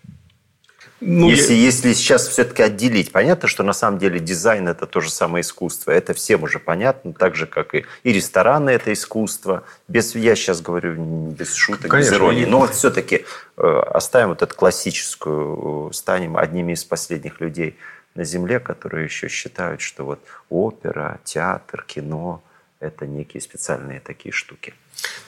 Ну, 1.01 1.30
если, 1.30 1.53
я... 1.53 1.59
если 1.59 1.93
сейчас 1.93 2.27
все-таки 2.27 2.63
отделить, 2.63 3.11
понятно, 3.11 3.47
что 3.47 3.61
на 3.61 3.73
самом 3.73 3.99
деле 3.99 4.19
дизайн 4.19 4.67
это 4.67 4.88
то 4.88 5.01
же 5.01 5.11
самое 5.11 5.43
искусство. 5.43 5.91
Это 5.91 6.15
всем 6.15 6.41
уже 6.41 6.57
понятно, 6.57 7.13
так 7.13 7.36
же, 7.36 7.45
как 7.45 7.75
и, 7.75 7.86
и 8.01 8.11
рестораны 8.11 8.71
это 8.71 8.91
искусство. 8.91 9.63
Без, 9.88 10.15
я 10.15 10.36
сейчас 10.36 10.61
говорю 10.61 10.95
без 11.30 11.53
шуток, 11.53 11.91
Конечно, 11.91 12.09
без 12.09 12.17
иронии. 12.17 12.45
Но 12.45 12.61
вот 12.61 12.73
все-таки 12.73 13.25
э, 13.55 13.82
оставим 13.93 14.30
вот 14.30 14.41
эту 14.41 14.55
классическую, 14.55 15.89
э, 15.89 15.93
станем 15.93 16.38
одними 16.38 16.73
из 16.73 16.84
последних 16.84 17.39
людей 17.39 17.77
на 18.20 18.26
Земле, 18.26 18.59
которые 18.59 19.05
еще 19.05 19.30
считают, 19.30 19.80
что 19.80 20.03
вот 20.03 20.20
опера, 20.49 21.20
театр, 21.24 21.86
кино– 21.88 22.43
это 22.82 23.07
некие 23.07 23.39
специальные 23.39 24.01
такие 24.01 24.34
штуки. 24.34 24.74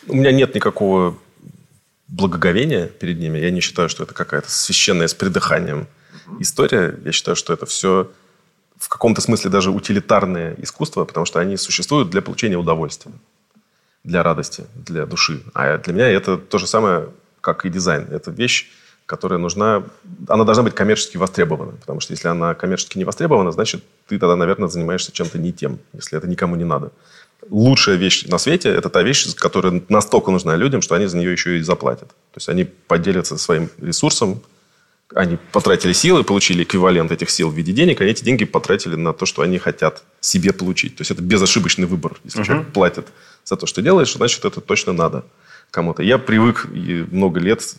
У 0.08 0.16
меня 0.16 0.34
нет 0.34 0.56
никакого 0.56 1.18
благоговения 2.10 2.88
перед 2.88 3.18
ними. 3.18 3.40
Я 3.40 3.52
не 3.52 3.62
считаю, 3.62 3.88
что 3.88 4.04
это 4.04 4.14
какая-то 4.14 4.52
священная 4.52 5.08
с 5.08 5.14
придыханием 5.14 5.88
история. 6.42 7.00
Я 7.06 7.14
считаю, 7.14 7.38
что 7.38 7.54
это 7.54 7.66
все 7.66 8.12
в 8.78 8.90
каком-то 8.90 9.22
смысле 9.22 9.50
даже 9.50 9.72
утилитарное 9.72 10.56
искусство, 10.58 11.06
потому 11.06 11.26
что 11.26 11.40
они 11.40 11.56
существуют 11.56 12.10
для 12.10 12.22
получения 12.22 12.58
удовольствия, 12.58 13.14
для 14.04 14.22
радости, 14.22 14.66
для 14.76 15.06
души. 15.06 15.42
А 15.54 15.78
для 15.78 15.94
меня 15.94 16.10
это 16.10 16.38
то 16.38 16.58
же 16.58 16.68
самое, 16.68 17.08
как 17.40 17.66
и 17.66 17.70
дизайн. 17.70 18.08
Это 18.12 18.32
вещь, 18.32 18.70
которая 19.12 19.40
нужна... 19.40 19.84
Она 20.30 20.46
должна 20.46 20.64
быть 20.64 20.74
коммерчески 20.74 21.18
востребована. 21.18 21.74
Потому 21.74 22.00
что 22.00 22.14
если 22.14 22.30
она 22.30 22.54
коммерчески 22.54 22.98
не 22.98 23.04
востребована, 23.04 23.52
значит, 23.52 23.84
ты 24.08 24.18
тогда, 24.18 24.38
наверное, 24.38 24.70
занимаешься 24.70 25.12
чем-то 25.12 25.38
не 25.38 25.52
тем, 25.52 25.80
если 25.94 26.18
это 26.18 26.28
никому 26.28 26.56
не 26.56 26.64
надо 26.64 26.92
лучшая 27.50 27.96
вещь 27.98 28.26
на 28.28 28.38
свете– 28.38 28.70
это 28.78 28.90
та 28.90 29.02
вещь, 29.02 29.36
которая 29.36 29.82
настолько 29.90 30.32
нужна 30.32 30.56
людям, 30.56 30.82
что 30.82 30.94
они 30.94 31.08
за 31.08 31.18
нее 31.18 31.32
еще 31.32 31.58
и 31.58 31.62
заплатят. 31.62 32.10
То 32.10 32.38
есть 32.38 32.50
они 32.50 32.66
поделятся 32.66 33.36
своим 33.38 33.70
ресурсом, 33.82 34.42
они 35.16 35.38
потратили 35.52 35.94
силы, 35.94 36.24
получили 36.24 36.64
эквивалент 36.64 37.12
этих 37.12 37.32
сил 37.32 37.50
в 37.50 37.56
виде 37.56 37.74
денег, 37.74 38.00
а 38.00 38.06
эти 38.06 38.24
деньги 38.24 38.46
потратили 38.46 38.96
на 38.96 39.12
то, 39.12 39.26
что 39.26 39.42
они 39.42 39.58
хотят 39.58 40.04
себе 40.20 40.54
получить. 40.54 40.96
То 40.98 41.02
есть 41.02 41.12
это 41.12 41.24
безошибочный 41.24 41.88
выбор. 41.88 42.14
Если 42.24 42.42
uh-huh. 42.42 42.46
человек 42.46 42.68
платит 42.74 43.08
за 43.44 43.56
то, 43.56 43.66
что 43.66 43.82
делаешь, 43.82 44.14
значит, 44.14 44.46
это 44.46 44.62
точно 44.62 44.94
надо 44.94 45.24
кому-то. 45.72 46.04
Я 46.04 46.18
привык 46.18 46.68
много 47.12 47.40
лет, 47.40 47.76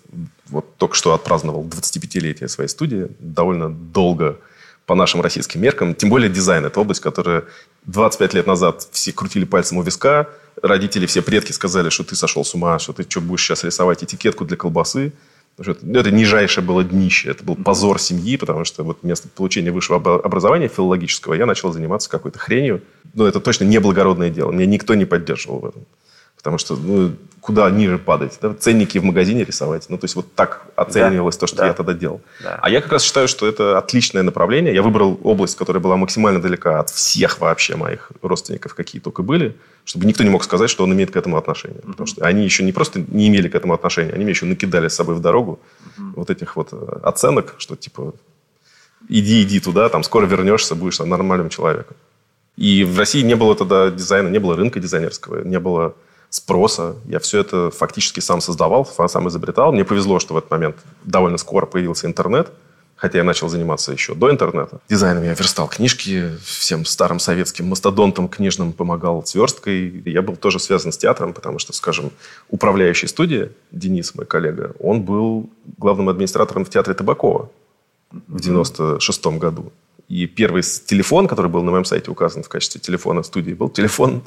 вот 0.48 0.76
только 0.76 0.96
что 0.96 1.14
отпраздновал 1.14 1.64
25-летие 1.64 2.48
своей 2.48 2.68
студии, 2.68 3.08
довольно 3.20 3.68
долго 3.70 4.38
по 4.86 4.94
нашим 4.94 5.20
российским 5.20 5.60
меркам. 5.60 5.94
Тем 5.94 6.10
более 6.10 6.28
дизайн– 6.28 6.64
это 6.66 6.80
область, 6.80 7.00
которая 7.00 7.44
25 7.84 8.34
лет 8.34 8.46
назад 8.46 8.88
все 8.90 9.12
крутили 9.12 9.44
пальцем 9.44 9.78
у 9.78 9.82
виска, 9.82 10.28
родители, 10.60 11.06
все 11.06 11.22
предки 11.22 11.52
сказали, 11.52 11.88
что 11.90 12.04
ты 12.04 12.16
сошел 12.16 12.44
с 12.44 12.54
ума, 12.54 12.78
что 12.78 12.92
ты 12.92 13.04
что 13.08 13.20
будешь 13.20 13.44
сейчас 13.44 13.64
рисовать 13.64 14.02
этикетку 14.02 14.44
для 14.44 14.56
колбасы. 14.56 15.12
Это, 15.58 15.76
ну, 15.82 15.98
это 15.98 16.10
нижайшее 16.10 16.64
было 16.64 16.82
днище, 16.82 17.30
это 17.30 17.44
был 17.44 17.56
позор 17.56 18.00
семьи, 18.00 18.36
потому 18.38 18.64
что 18.64 18.84
вот 18.84 19.00
вместо 19.02 19.28
получения 19.28 19.70
высшего 19.70 19.98
образования 19.98 20.68
филологического 20.68 21.34
я 21.34 21.44
начал 21.44 21.72
заниматься 21.72 22.08
какой-то 22.08 22.38
хренью. 22.38 22.82
Но 23.12 23.26
это 23.26 23.38
точно 23.38 23.64
не 23.64 23.78
благородное 23.78 24.30
дело, 24.30 24.50
меня 24.50 24.66
никто 24.66 24.94
не 24.94 25.04
поддерживал 25.04 25.60
в 25.60 25.66
этом. 25.66 25.86
Потому 26.36 26.58
что 26.58 26.74
ну, 26.74 27.14
куда 27.42 27.68
ниже 27.70 27.98
падать? 27.98 28.38
Да? 28.40 28.54
Ценники 28.54 28.98
в 28.98 29.04
магазине 29.04 29.44
рисовать. 29.44 29.86
Ну, 29.88 29.98
то 29.98 30.04
есть, 30.04 30.14
вот 30.14 30.32
так 30.34 30.62
оценивалось 30.76 31.36
да, 31.36 31.40
то, 31.40 31.46
что 31.48 31.56
да. 31.58 31.66
я 31.66 31.72
тогда 31.74 31.92
делал. 31.92 32.20
Да. 32.42 32.58
А 32.62 32.70
я 32.70 32.80
как 32.80 32.92
раз 32.92 33.02
считаю, 33.02 33.26
что 33.26 33.48
это 33.48 33.78
отличное 33.78 34.22
направление. 34.22 34.72
Я 34.72 34.82
выбрал 34.82 35.18
область, 35.24 35.56
которая 35.56 35.82
была 35.82 35.96
максимально 35.96 36.40
далека 36.40 36.78
от 36.78 36.90
всех 36.90 37.40
вообще 37.40 37.74
моих 37.74 38.12
родственников, 38.22 38.74
какие 38.74 39.02
только 39.02 39.24
были, 39.24 39.56
чтобы 39.84 40.06
никто 40.06 40.22
не 40.22 40.30
мог 40.30 40.44
сказать, 40.44 40.70
что 40.70 40.84
он 40.84 40.92
имеет 40.92 41.10
к 41.10 41.16
этому 41.16 41.36
отношение. 41.36 41.80
Mm-hmm. 41.80 41.90
Потому 41.90 42.06
что 42.06 42.24
они 42.24 42.44
еще 42.44 42.62
не 42.62 42.72
просто 42.72 43.04
не 43.08 43.26
имели 43.26 43.48
к 43.48 43.56
этому 43.56 43.74
отношения, 43.74 44.12
они 44.12 44.22
мне 44.22 44.30
еще 44.30 44.46
накидали 44.46 44.86
с 44.86 44.94
собой 44.94 45.16
в 45.16 45.20
дорогу 45.20 45.58
mm-hmm. 45.58 46.12
вот 46.14 46.30
этих 46.30 46.54
вот 46.54 46.68
э, 46.72 47.00
оценок, 47.02 47.56
что 47.58 47.74
типа 47.74 48.14
иди, 49.08 49.42
иди 49.42 49.58
туда, 49.58 49.88
там 49.88 50.04
скоро 50.04 50.26
вернешься, 50.26 50.76
будешь 50.76 50.98
там, 50.98 51.08
нормальным 51.08 51.48
человеком. 51.48 51.96
И 52.56 52.84
в 52.84 52.96
России 52.98 53.22
не 53.22 53.34
было 53.34 53.56
тогда 53.56 53.90
дизайна, 53.90 54.28
не 54.28 54.38
было 54.38 54.54
рынка 54.54 54.78
дизайнерского, 54.78 55.42
не 55.42 55.58
было 55.58 55.94
спроса. 56.32 56.96
Я 57.04 57.18
все 57.18 57.40
это 57.40 57.70
фактически 57.70 58.20
сам 58.20 58.40
создавал, 58.40 58.86
сам 58.86 59.28
изобретал. 59.28 59.70
Мне 59.70 59.84
повезло, 59.84 60.18
что 60.18 60.32
в 60.32 60.38
этот 60.38 60.50
момент 60.50 60.76
довольно 61.04 61.36
скоро 61.36 61.66
появился 61.66 62.06
интернет, 62.06 62.50
хотя 62.96 63.18
я 63.18 63.24
начал 63.24 63.50
заниматься 63.50 63.92
еще 63.92 64.14
до 64.14 64.30
интернета. 64.30 64.80
Дизайном 64.88 65.24
я 65.24 65.34
верстал 65.34 65.68
книжки, 65.68 66.30
всем 66.42 66.86
старым 66.86 67.18
советским 67.18 67.66
мастодонтам 67.66 68.28
книжным 68.28 68.72
помогал 68.72 69.22
сверсткой. 69.26 70.02
Я 70.06 70.22
был 70.22 70.36
тоже 70.36 70.58
связан 70.58 70.90
с 70.90 70.96
театром, 70.96 71.34
потому 71.34 71.58
что, 71.58 71.74
скажем, 71.74 72.10
управляющий 72.48 73.08
студии, 73.08 73.50
Денис, 73.70 74.14
мой 74.14 74.24
коллега, 74.24 74.74
он 74.78 75.02
был 75.02 75.50
главным 75.76 76.08
администратором 76.08 76.64
в 76.64 76.70
театре 76.70 76.94
Табакова 76.94 77.50
в 78.10 78.40
96 78.40 79.26
году. 79.38 79.70
И 80.08 80.26
первый 80.26 80.62
телефон, 80.62 81.28
который 81.28 81.50
был 81.50 81.62
на 81.62 81.70
моем 81.70 81.84
сайте 81.84 82.10
указан 82.10 82.42
в 82.42 82.48
качестве 82.48 82.80
телефона 82.80 83.22
студии, 83.22 83.52
был 83.52 83.68
телефон 83.68 84.22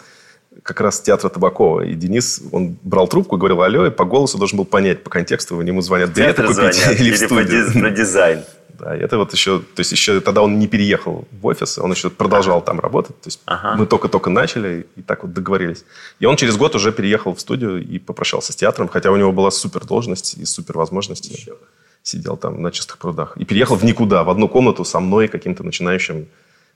как 0.64 0.82
раз 0.82 1.02
театра 1.02 1.30
Табакова. 1.30 1.82
И 1.82 1.94
Денис, 1.94 2.42
он 2.52 2.78
брал 2.84 3.08
трубку 3.08 3.36
и 3.36 3.40
говорил, 3.40 3.62
алло, 3.62 3.86
и 3.86 3.92
по 3.92 4.06
голосу 4.06 4.38
должен 4.38 4.58
был 4.58 4.66
понять, 4.66 5.04
по 5.04 5.10
контексту 5.10 5.60
ему 5.62 5.82
звонят 5.82 6.12
билеты 6.12 6.44
купить 6.44 6.56
звонят, 6.56 6.78
или 7.00 7.12
в 7.12 7.18
студию. 7.18 7.68
Или 7.68 7.80
про 7.80 7.90
дизайн. 7.92 8.44
Да, 8.80 8.96
и 8.96 9.00
это 9.00 9.18
вот 9.18 9.32
еще, 9.32 9.60
то 9.60 9.80
есть 9.80 9.92
еще 9.92 10.20
тогда 10.20 10.42
он 10.42 10.60
не 10.60 10.68
переехал 10.68 11.26
в 11.32 11.46
офис, 11.46 11.78
он 11.78 11.92
еще 11.92 12.10
продолжал 12.10 12.58
ага. 12.58 12.66
там 12.66 12.80
работать. 12.80 13.20
То 13.22 13.28
есть 13.28 13.42
ага. 13.46 13.76
мы 13.76 13.86
только-только 13.86 14.30
начали 14.30 14.86
и 14.96 15.02
так 15.02 15.24
вот 15.24 15.34
договорились. 15.34 15.86
И 16.20 16.26
он 16.26 16.36
через 16.36 16.58
год 16.58 16.76
уже 16.76 16.92
переехал 16.92 17.34
в 17.34 17.40
студию 17.40 17.82
и 17.82 18.00
попрощался 18.00 18.52
с 18.52 18.56
театром, 18.56 18.90
хотя 18.90 19.12
у 19.12 19.18
него 19.18 19.32
была 19.32 19.52
супер 19.52 19.86
должность 19.86 20.38
и 20.38 20.46
супер 20.46 20.78
возможности. 20.78 21.32
Еще. 21.32 21.56
Сидел 22.04 22.38
там 22.38 22.62
на 22.62 22.72
чистых 22.72 22.98
прудах. 22.98 23.38
И 23.38 23.46
переехал 23.46 23.78
в 23.78 23.84
никуда, 23.84 24.24
в 24.24 24.30
одну 24.30 24.50
комнату 24.50 24.84
со 24.84 25.00
мной, 25.00 25.28
каким-то 25.28 25.64
начинающим 25.64 26.28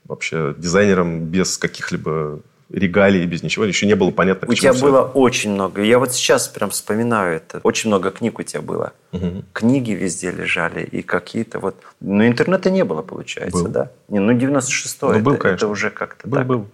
вообще 0.04 0.54
дизайнером 0.56 1.26
без 1.26 1.58
каких-либо 1.58 2.40
регалии, 2.70 3.26
без 3.26 3.42
ничего, 3.42 3.64
еще 3.64 3.86
не 3.86 3.94
было 3.94 4.10
понятно, 4.10 4.48
У 4.48 4.54
тебя 4.54 4.72
было 4.72 5.00
это. 5.00 5.18
очень 5.18 5.52
много. 5.52 5.82
Я 5.82 5.98
вот 5.98 6.12
сейчас 6.12 6.48
прям 6.48 6.70
вспоминаю 6.70 7.36
это. 7.36 7.60
Очень 7.64 7.88
много 7.88 8.10
книг 8.10 8.38
у 8.38 8.42
тебя 8.42 8.62
было. 8.62 8.92
Угу. 9.12 9.44
Книги 9.52 9.92
везде 9.92 10.30
лежали 10.30 10.84
и 10.84 11.02
какие-то 11.02 11.58
вот... 11.58 11.76
Но 12.00 12.26
интернета 12.26 12.70
не 12.70 12.84
было, 12.84 13.02
получается, 13.02 13.64
был. 13.64 13.70
да? 13.70 13.90
Не, 14.08 14.20
ну 14.20 14.32
96-й, 14.32 14.96
ну, 15.02 15.10
это, 15.10 15.20
был, 15.20 15.36
конечно. 15.36 15.56
это 15.56 15.68
уже 15.68 15.90
как-то 15.90 16.28
был, 16.28 16.38
так. 16.38 16.46
Был, 16.46 16.66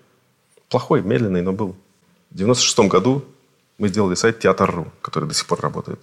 Плохой, 0.69 1.03
медленный, 1.03 1.43
но 1.43 1.53
был. 1.53 1.77
В 2.31 2.37
96-м 2.37 2.89
году 2.89 3.25
мы 3.79 3.89
сделали 3.89 4.15
сайт 4.15 4.41
Театр.ру, 4.41 4.89
который 5.01 5.29
до 5.29 5.35
сих 5.35 5.47
пор 5.47 5.61
работает. 5.61 6.01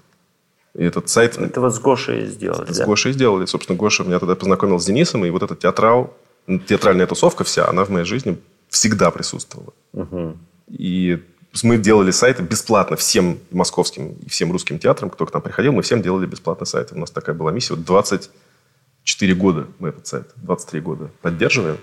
И 0.73 0.83
этот 0.83 1.09
сайт... 1.09 1.37
Это 1.37 1.61
вот 1.61 1.75
с 1.75 1.79
Гошей 1.79 2.25
сделали, 2.25 2.71
С 2.71 2.79
да? 2.79 2.85
Гошей 2.85 3.11
сделали. 3.13 3.45
Собственно, 3.45 3.77
Гоша 3.77 4.03
меня 4.03 4.19
тогда 4.19 4.35
познакомил 4.35 4.79
с 4.79 4.85
Денисом, 4.85 5.23
и 5.25 5.29
вот 5.29 5.43
эта 5.43 5.55
театрал, 5.55 6.15
театральная 6.47 7.05
тусовка 7.05 7.43
вся, 7.43 7.67
она 7.67 7.85
в 7.85 7.89
моей 7.89 8.05
жизни 8.05 8.39
всегда 8.74 9.11
присутствовала. 9.11 9.74
Угу. 9.93 10.38
И 10.69 11.24
мы 11.61 11.78
делали 11.78 12.09
сайты 12.09 12.41
бесплатно 12.41 12.95
всем 12.95 13.38
московским 13.51 14.13
и 14.13 14.30
всем 14.30 14.51
русским 14.51 14.80
театрам, 14.80 15.11
кто 15.11 15.28
к 15.28 15.34
нам 15.34 15.43
приходил, 15.43 15.71
мы 15.71 15.84
всем 15.84 16.01
делали 16.01 16.26
бесплатно 16.26 16.65
сайты. 16.65 16.95
У 16.95 16.97
нас 16.97 17.11
такая 17.11 17.36
была 17.36 17.51
миссия. 17.51 17.76
Вот 17.76 17.86
24 17.86 19.36
года 19.36 19.67
мы 19.78 19.89
этот 19.89 20.07
сайт, 20.07 20.32
23 20.38 20.82
года 20.82 21.09
поддерживаем 21.21 21.78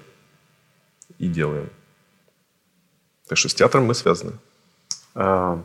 и 1.18 1.28
делаем. 1.28 1.70
Так 3.28 3.38
что 3.38 3.48
с 3.48 3.54
театром 3.54 3.84
мы 3.84 3.94
связаны. 3.94 4.32
А, 5.14 5.62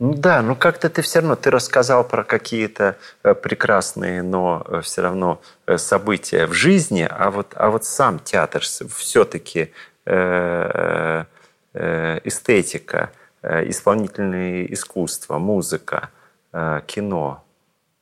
ну 0.00 0.14
да, 0.14 0.42
но 0.42 0.56
как-то 0.56 0.90
ты 0.90 1.02
все 1.02 1.20
равно, 1.20 1.36
ты 1.36 1.52
рассказал 1.52 2.02
про 2.02 2.24
какие-то 2.24 2.96
э, 3.22 3.34
прекрасные, 3.34 4.22
но 4.22 4.66
э, 4.66 4.80
все 4.80 5.02
равно 5.02 5.40
э, 5.66 5.78
события 5.78 6.46
в 6.46 6.52
жизни, 6.52 7.06
а 7.08 7.30
вот, 7.30 7.52
а 7.54 7.70
вот 7.70 7.84
сам 7.84 8.18
театр 8.18 8.62
все-таки 8.62 9.70
эстетика, 12.24 13.10
э, 13.42 13.68
исполнительное 13.68 14.64
искусство, 14.66 15.38
музыка, 15.38 16.10
кино 16.86 17.44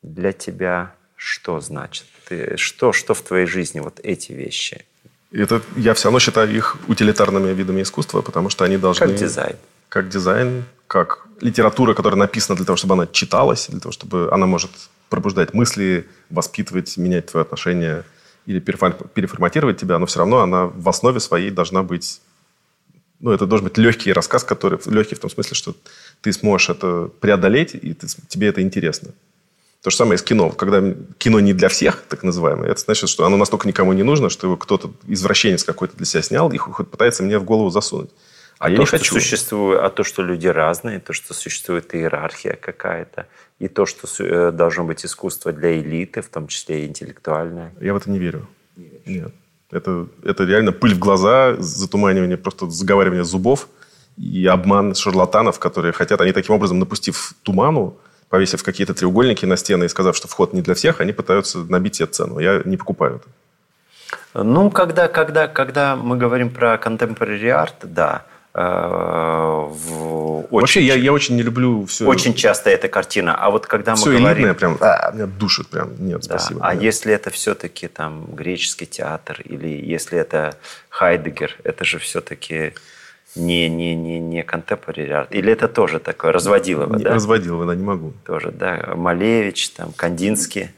для 0.02 0.32
тебя 0.32 0.92
что 1.24 1.60
значит? 1.60 2.06
Ты, 2.28 2.56
что, 2.56 2.92
что 2.92 3.14
в 3.14 3.22
твоей 3.22 3.46
жизни 3.46 3.78
вот 3.80 4.00
эти 4.02 4.32
вещи? 4.32 4.84
Это, 5.30 5.62
я 5.76 5.94
все 5.94 6.08
равно 6.08 6.18
считаю 6.18 6.52
их 6.52 6.76
утилитарными 6.88 7.54
видами 7.54 7.82
искусства, 7.82 8.22
потому 8.22 8.50
что 8.50 8.64
они 8.64 8.76
должны... 8.76 9.06
Как 9.06 9.14
дизайн. 9.14 9.56
Как 9.88 10.08
дизайн, 10.08 10.64
как 10.88 11.26
литература, 11.40 11.94
которая 11.94 12.18
написана 12.18 12.56
для 12.56 12.66
того, 12.66 12.76
чтобы 12.76 12.94
она 12.94 13.06
читалась, 13.06 13.68
для 13.68 13.80
того, 13.80 13.92
чтобы 13.92 14.28
она 14.32 14.46
может 14.46 14.70
пробуждать 15.08 15.54
мысли, 15.54 16.08
воспитывать, 16.28 16.96
менять 16.96 17.26
твое 17.26 17.42
отношение 17.42 18.02
или 18.46 18.58
переформатировать 18.60 19.78
тебя, 19.78 19.98
но 19.98 20.06
все 20.06 20.20
равно 20.20 20.40
она 20.40 20.66
в 20.66 20.88
основе 20.88 21.20
своей 21.20 21.50
должна 21.50 21.82
быть... 21.82 22.20
Ну, 23.20 23.30
это 23.30 23.46
должен 23.46 23.68
быть 23.68 23.78
легкий 23.78 24.12
рассказ, 24.12 24.44
который... 24.44 24.78
Легкий 24.86 25.14
в 25.14 25.20
том 25.20 25.30
смысле, 25.30 25.54
что 25.54 25.76
ты 26.20 26.32
сможешь 26.32 26.70
это 26.70 27.08
преодолеть, 27.20 27.74
и 27.74 27.94
ты, 27.94 28.06
тебе 28.28 28.48
это 28.48 28.62
интересно. 28.62 29.12
То 29.82 29.90
же 29.90 29.96
самое 29.96 30.16
с 30.16 30.22
кино. 30.22 30.50
Когда 30.50 30.94
кино 31.18 31.40
не 31.40 31.52
для 31.52 31.68
всех, 31.68 32.02
так 32.08 32.22
называемое, 32.22 32.70
это 32.70 32.80
значит, 32.80 33.08
что 33.08 33.24
оно 33.24 33.36
настолько 33.36 33.66
никому 33.66 33.92
не 33.92 34.04
нужно, 34.04 34.30
что 34.30 34.46
его 34.46 34.56
кто-то, 34.56 34.92
извращенец 35.08 35.64
какой-то 35.64 35.96
для 35.96 36.06
себя 36.06 36.22
снял 36.22 36.50
и 36.52 36.56
хоть 36.56 36.88
пытается 36.88 37.22
мне 37.22 37.38
в 37.38 37.44
голову 37.44 37.70
засунуть. 37.70 38.10
А, 38.62 38.68
а 38.68 38.76
то, 38.76 38.86
что 38.86 38.98
хочу. 38.98 39.14
Существует, 39.14 39.80
а 39.82 39.90
то, 39.90 40.04
что 40.04 40.22
люди 40.22 40.46
разные, 40.46 41.00
то, 41.00 41.12
что 41.12 41.34
существует 41.34 41.92
иерархия 41.96 42.54
какая-то, 42.54 43.26
и 43.62 43.68
то, 43.68 43.86
что 43.86 44.08
э, 44.18 44.50
должно 44.50 44.84
быть 44.84 45.04
искусство 45.04 45.52
для 45.52 45.80
элиты, 45.80 46.20
в 46.20 46.28
том 46.28 46.48
числе 46.48 46.82
и 46.82 46.86
интеллектуальное. 46.88 47.72
Я 47.80 47.94
в 47.94 47.96
это 47.96 48.10
не 48.10 48.18
верю. 48.18 48.48
Не 48.76 48.90
Нет. 49.06 49.32
Это, 49.70 50.08
это 50.24 50.44
реально 50.44 50.72
пыль 50.72 50.94
в 50.94 50.98
глаза, 50.98 51.54
затуманивание, 51.58 52.36
просто 52.36 52.68
заговаривание 52.68 53.24
зубов 53.24 53.68
и 54.16 54.46
обман 54.46 54.94
шарлатанов, 54.94 55.60
которые 55.60 55.92
хотят, 55.92 56.20
они 56.20 56.32
таким 56.32 56.56
образом, 56.56 56.80
напустив 56.80 57.34
туману, 57.42 57.96
повесив 58.28 58.64
какие-то 58.64 58.94
треугольники 58.94 59.46
на 59.46 59.56
стены 59.56 59.84
и 59.84 59.88
сказав, 59.88 60.16
что 60.16 60.26
вход 60.26 60.52
не 60.52 60.60
для 60.60 60.74
всех, 60.74 61.00
они 61.00 61.12
пытаются 61.12 61.58
набить 61.58 61.94
себе 61.94 62.06
цену. 62.06 62.40
Я 62.40 62.62
не 62.64 62.76
покупаю 62.76 63.16
это. 63.16 64.42
Ну, 64.42 64.70
когда, 64.70 65.06
когда, 65.06 65.46
когда 65.46 65.94
мы 65.94 66.16
говорим 66.16 66.50
про 66.50 66.74
contemporary 66.74 67.44
art, 67.44 67.74
да, 67.82 68.26
в 68.54 70.22
очень, 70.52 70.60
Вообще, 70.60 70.82
я, 70.82 70.94
я 70.94 71.12
очень 71.12 71.36
не 71.36 71.42
люблю 71.42 71.86
все... 71.86 72.06
Очень 72.06 72.34
часто 72.34 72.68
эта 72.68 72.88
картина. 72.88 73.34
А 73.34 73.50
вот 73.50 73.66
когда 73.66 73.94
все 73.94 74.10
мы 74.10 74.18
говорим... 74.18 74.44
элитное 74.44 74.54
прям, 74.54 74.76
а, 74.80 75.10
меня 75.12 75.26
душит 75.26 75.68
прям. 75.68 75.92
Нет, 75.98 76.20
да. 76.28 76.38
спасибо. 76.38 76.60
А 76.62 76.74
нет. 76.74 76.82
если 76.82 77.14
это 77.14 77.30
все-таки 77.30 77.88
там 77.88 78.26
греческий 78.34 78.84
театр, 78.84 79.40
или 79.44 79.68
если 79.68 80.18
это 80.18 80.56
Хайдегер, 80.90 81.56
это 81.64 81.84
же 81.86 81.98
все-таки 81.98 82.74
не, 83.34 83.70
не, 83.70 83.94
не, 83.94 84.20
не 84.20 84.42
contemporary 84.42 85.08
art? 85.08 85.28
Или 85.30 85.52
это 85.52 85.68
тоже 85.68 85.98
такое, 86.00 86.32
разводилово, 86.32 86.96
не, 86.96 87.04
да? 87.04 87.14
Разводилово, 87.14 87.64
да, 87.64 87.74
не 87.74 87.84
могу. 87.84 88.12
Тоже, 88.26 88.50
да. 88.50 88.92
Малевич, 88.94 89.70
там, 89.70 89.92
Кандинский. 89.92 90.70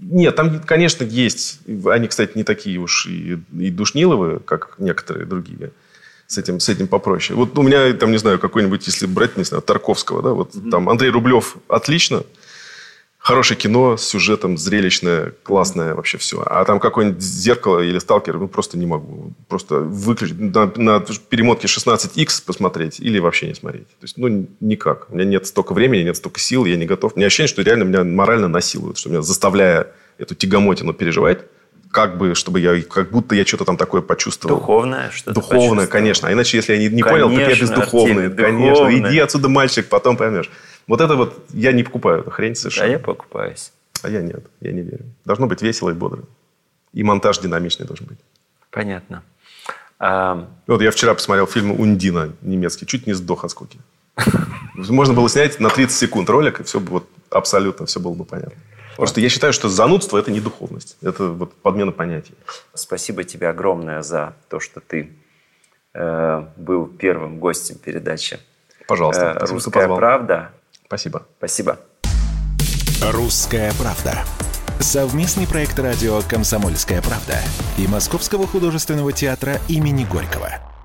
Нет, 0.00 0.36
там, 0.36 0.60
конечно, 0.60 1.02
есть. 1.02 1.58
Они, 1.86 2.06
кстати, 2.06 2.32
не 2.36 2.44
такие 2.44 2.78
уж 2.78 3.06
и, 3.06 3.40
и 3.58 3.70
душниловые, 3.70 4.38
как 4.38 4.76
некоторые 4.78 5.26
другие. 5.26 5.72
С 6.26 6.38
этим, 6.38 6.58
с 6.58 6.68
этим 6.68 6.88
попроще. 6.88 7.36
Вот 7.36 7.56
у 7.56 7.62
меня, 7.62 7.92
там, 7.92 8.10
не 8.10 8.18
знаю, 8.18 8.38
какой-нибудь, 8.38 8.86
если 8.86 9.06
брать, 9.06 9.36
не 9.36 9.44
знаю, 9.44 9.62
Тарковского, 9.62 10.22
да, 10.22 10.30
вот 10.30 10.54
mm-hmm. 10.54 10.70
там 10.70 10.88
Андрей 10.88 11.10
Рублев 11.10 11.56
отлично– 11.68 12.22
хорошее 13.26 13.58
кино 13.58 13.96
с 13.96 14.04
сюжетом, 14.04 14.56
зрелищное, 14.56 15.32
классное 15.42 15.96
вообще 15.96 16.16
все. 16.16 16.44
А 16.46 16.64
там 16.64 16.78
какое-нибудь 16.78 17.20
зеркало 17.20 17.80
или 17.80 17.98
сталкер, 17.98 18.38
ну, 18.38 18.46
просто 18.46 18.78
не 18.78 18.86
могу. 18.86 19.32
Просто 19.48 19.80
выключить, 19.80 20.38
на, 20.38 20.70
на 20.76 21.00
перемотке 21.00 21.66
16X 21.66 22.44
посмотреть 22.46 23.00
или 23.00 23.18
вообще 23.18 23.48
не 23.48 23.54
смотреть. 23.54 23.88
То 23.88 24.04
есть, 24.04 24.16
ну, 24.16 24.46
никак. 24.60 25.10
У 25.10 25.16
меня 25.16 25.24
нет 25.24 25.44
столько 25.48 25.72
времени, 25.72 26.04
нет 26.04 26.16
столько 26.16 26.38
сил, 26.38 26.66
я 26.66 26.76
не 26.76 26.86
готов. 26.86 27.14
У 27.14 27.18
меня 27.18 27.26
ощущение, 27.26 27.48
что 27.48 27.62
реально 27.62 27.82
меня 27.82 28.04
морально 28.04 28.46
насилуют, 28.46 28.96
что 28.96 29.10
меня 29.10 29.22
заставляя 29.22 29.88
эту 30.18 30.36
тягомотину 30.36 30.92
переживать, 30.92 31.40
как 31.96 32.18
бы, 32.18 32.34
чтобы 32.34 32.60
я, 32.60 32.78
как 32.82 33.10
будто 33.10 33.34
я 33.34 33.46
что-то 33.46 33.64
там 33.64 33.78
такое 33.78 34.02
почувствовал. 34.02 34.58
Духовное 34.58 35.10
что-то 35.10 35.40
Духовное, 35.40 35.86
конечно. 35.86 36.28
А 36.28 36.32
иначе, 36.34 36.58
если 36.58 36.74
я 36.74 36.78
не, 36.78 36.88
не 36.90 37.00
конечно, 37.00 37.28
понял, 37.28 37.40
так 37.40 37.48
я 37.48 37.60
бездуховный. 37.62 38.26
Артель, 38.26 38.44
конечно. 38.44 38.74
Духовное. 38.74 39.10
Иди 39.10 39.18
отсюда, 39.18 39.48
мальчик, 39.48 39.88
потом 39.88 40.18
поймешь. 40.18 40.50
Вот 40.86 41.00
это 41.00 41.16
вот 41.16 41.46
я 41.54 41.72
не 41.72 41.84
покупаю 41.84 42.20
эту 42.20 42.30
хрень 42.30 42.54
совершенно. 42.54 42.86
А 42.86 42.90
я 42.90 42.98
покупаюсь. 42.98 43.72
А 44.02 44.10
я 44.10 44.20
нет, 44.20 44.44
я 44.60 44.72
не 44.72 44.82
верю. 44.82 45.06
Должно 45.24 45.46
быть 45.46 45.62
весело 45.62 45.88
и 45.88 45.94
бодро. 45.94 46.24
И 46.92 47.02
монтаж 47.02 47.38
динамичный 47.38 47.86
должен 47.86 48.04
быть. 48.04 48.18
Понятно. 48.70 49.22
А... 49.98 50.46
Вот 50.66 50.82
я 50.82 50.90
вчера 50.90 51.14
посмотрел 51.14 51.46
фильм 51.46 51.80
«Ундина» 51.80 52.34
немецкий. 52.42 52.84
Чуть 52.84 53.06
не 53.06 53.14
сдох 53.14 53.44
от 53.44 53.52
скуки. 53.52 53.78
Можно 54.74 55.14
было 55.14 55.30
снять 55.30 55.60
на 55.60 55.70
30 55.70 55.96
секунд 55.96 56.28
ролик, 56.28 56.60
и 56.60 56.62
все 56.62 56.78
бы 56.78 56.90
вот 56.90 57.08
абсолютно 57.30 57.86
все 57.86 58.00
было 58.00 58.12
бы 58.12 58.26
понятно. 58.26 58.60
Просто 58.96 59.20
я 59.20 59.28
считаю, 59.28 59.52
что 59.52 59.68
занудство– 59.68 60.18
это 60.18 60.30
не 60.30 60.40
духовность. 60.40 60.96
Это 61.02 61.28
вот 61.28 61.54
подмена 61.54 61.92
понятий. 61.92 62.34
Спасибо 62.74 63.24
тебе 63.24 63.48
огромное 63.48 64.02
за 64.02 64.34
то, 64.48 64.60
что 64.60 64.80
ты 64.80 65.10
э, 65.94 66.46
был 66.56 66.86
первым 66.86 67.38
гостем 67.38 67.76
передачи. 67.78 68.38
Пожалуйста. 68.86 69.36
Э, 69.40 69.44
«Русская 69.46 69.88
правда». 69.88 70.52
Спасибо. 70.86 71.26
Спасибо. 71.38 71.78
«Русская 73.02 73.72
правда». 73.78 74.24
Совместный 74.80 75.46
проект 75.46 75.78
радио 75.78 76.20
«Комсомольская 76.28 77.00
правда» 77.02 77.38
и 77.78 77.86
Московского 77.88 78.46
художественного 78.46 79.12
театра 79.12 79.58
имени 79.68 80.04
Горького. 80.04 80.75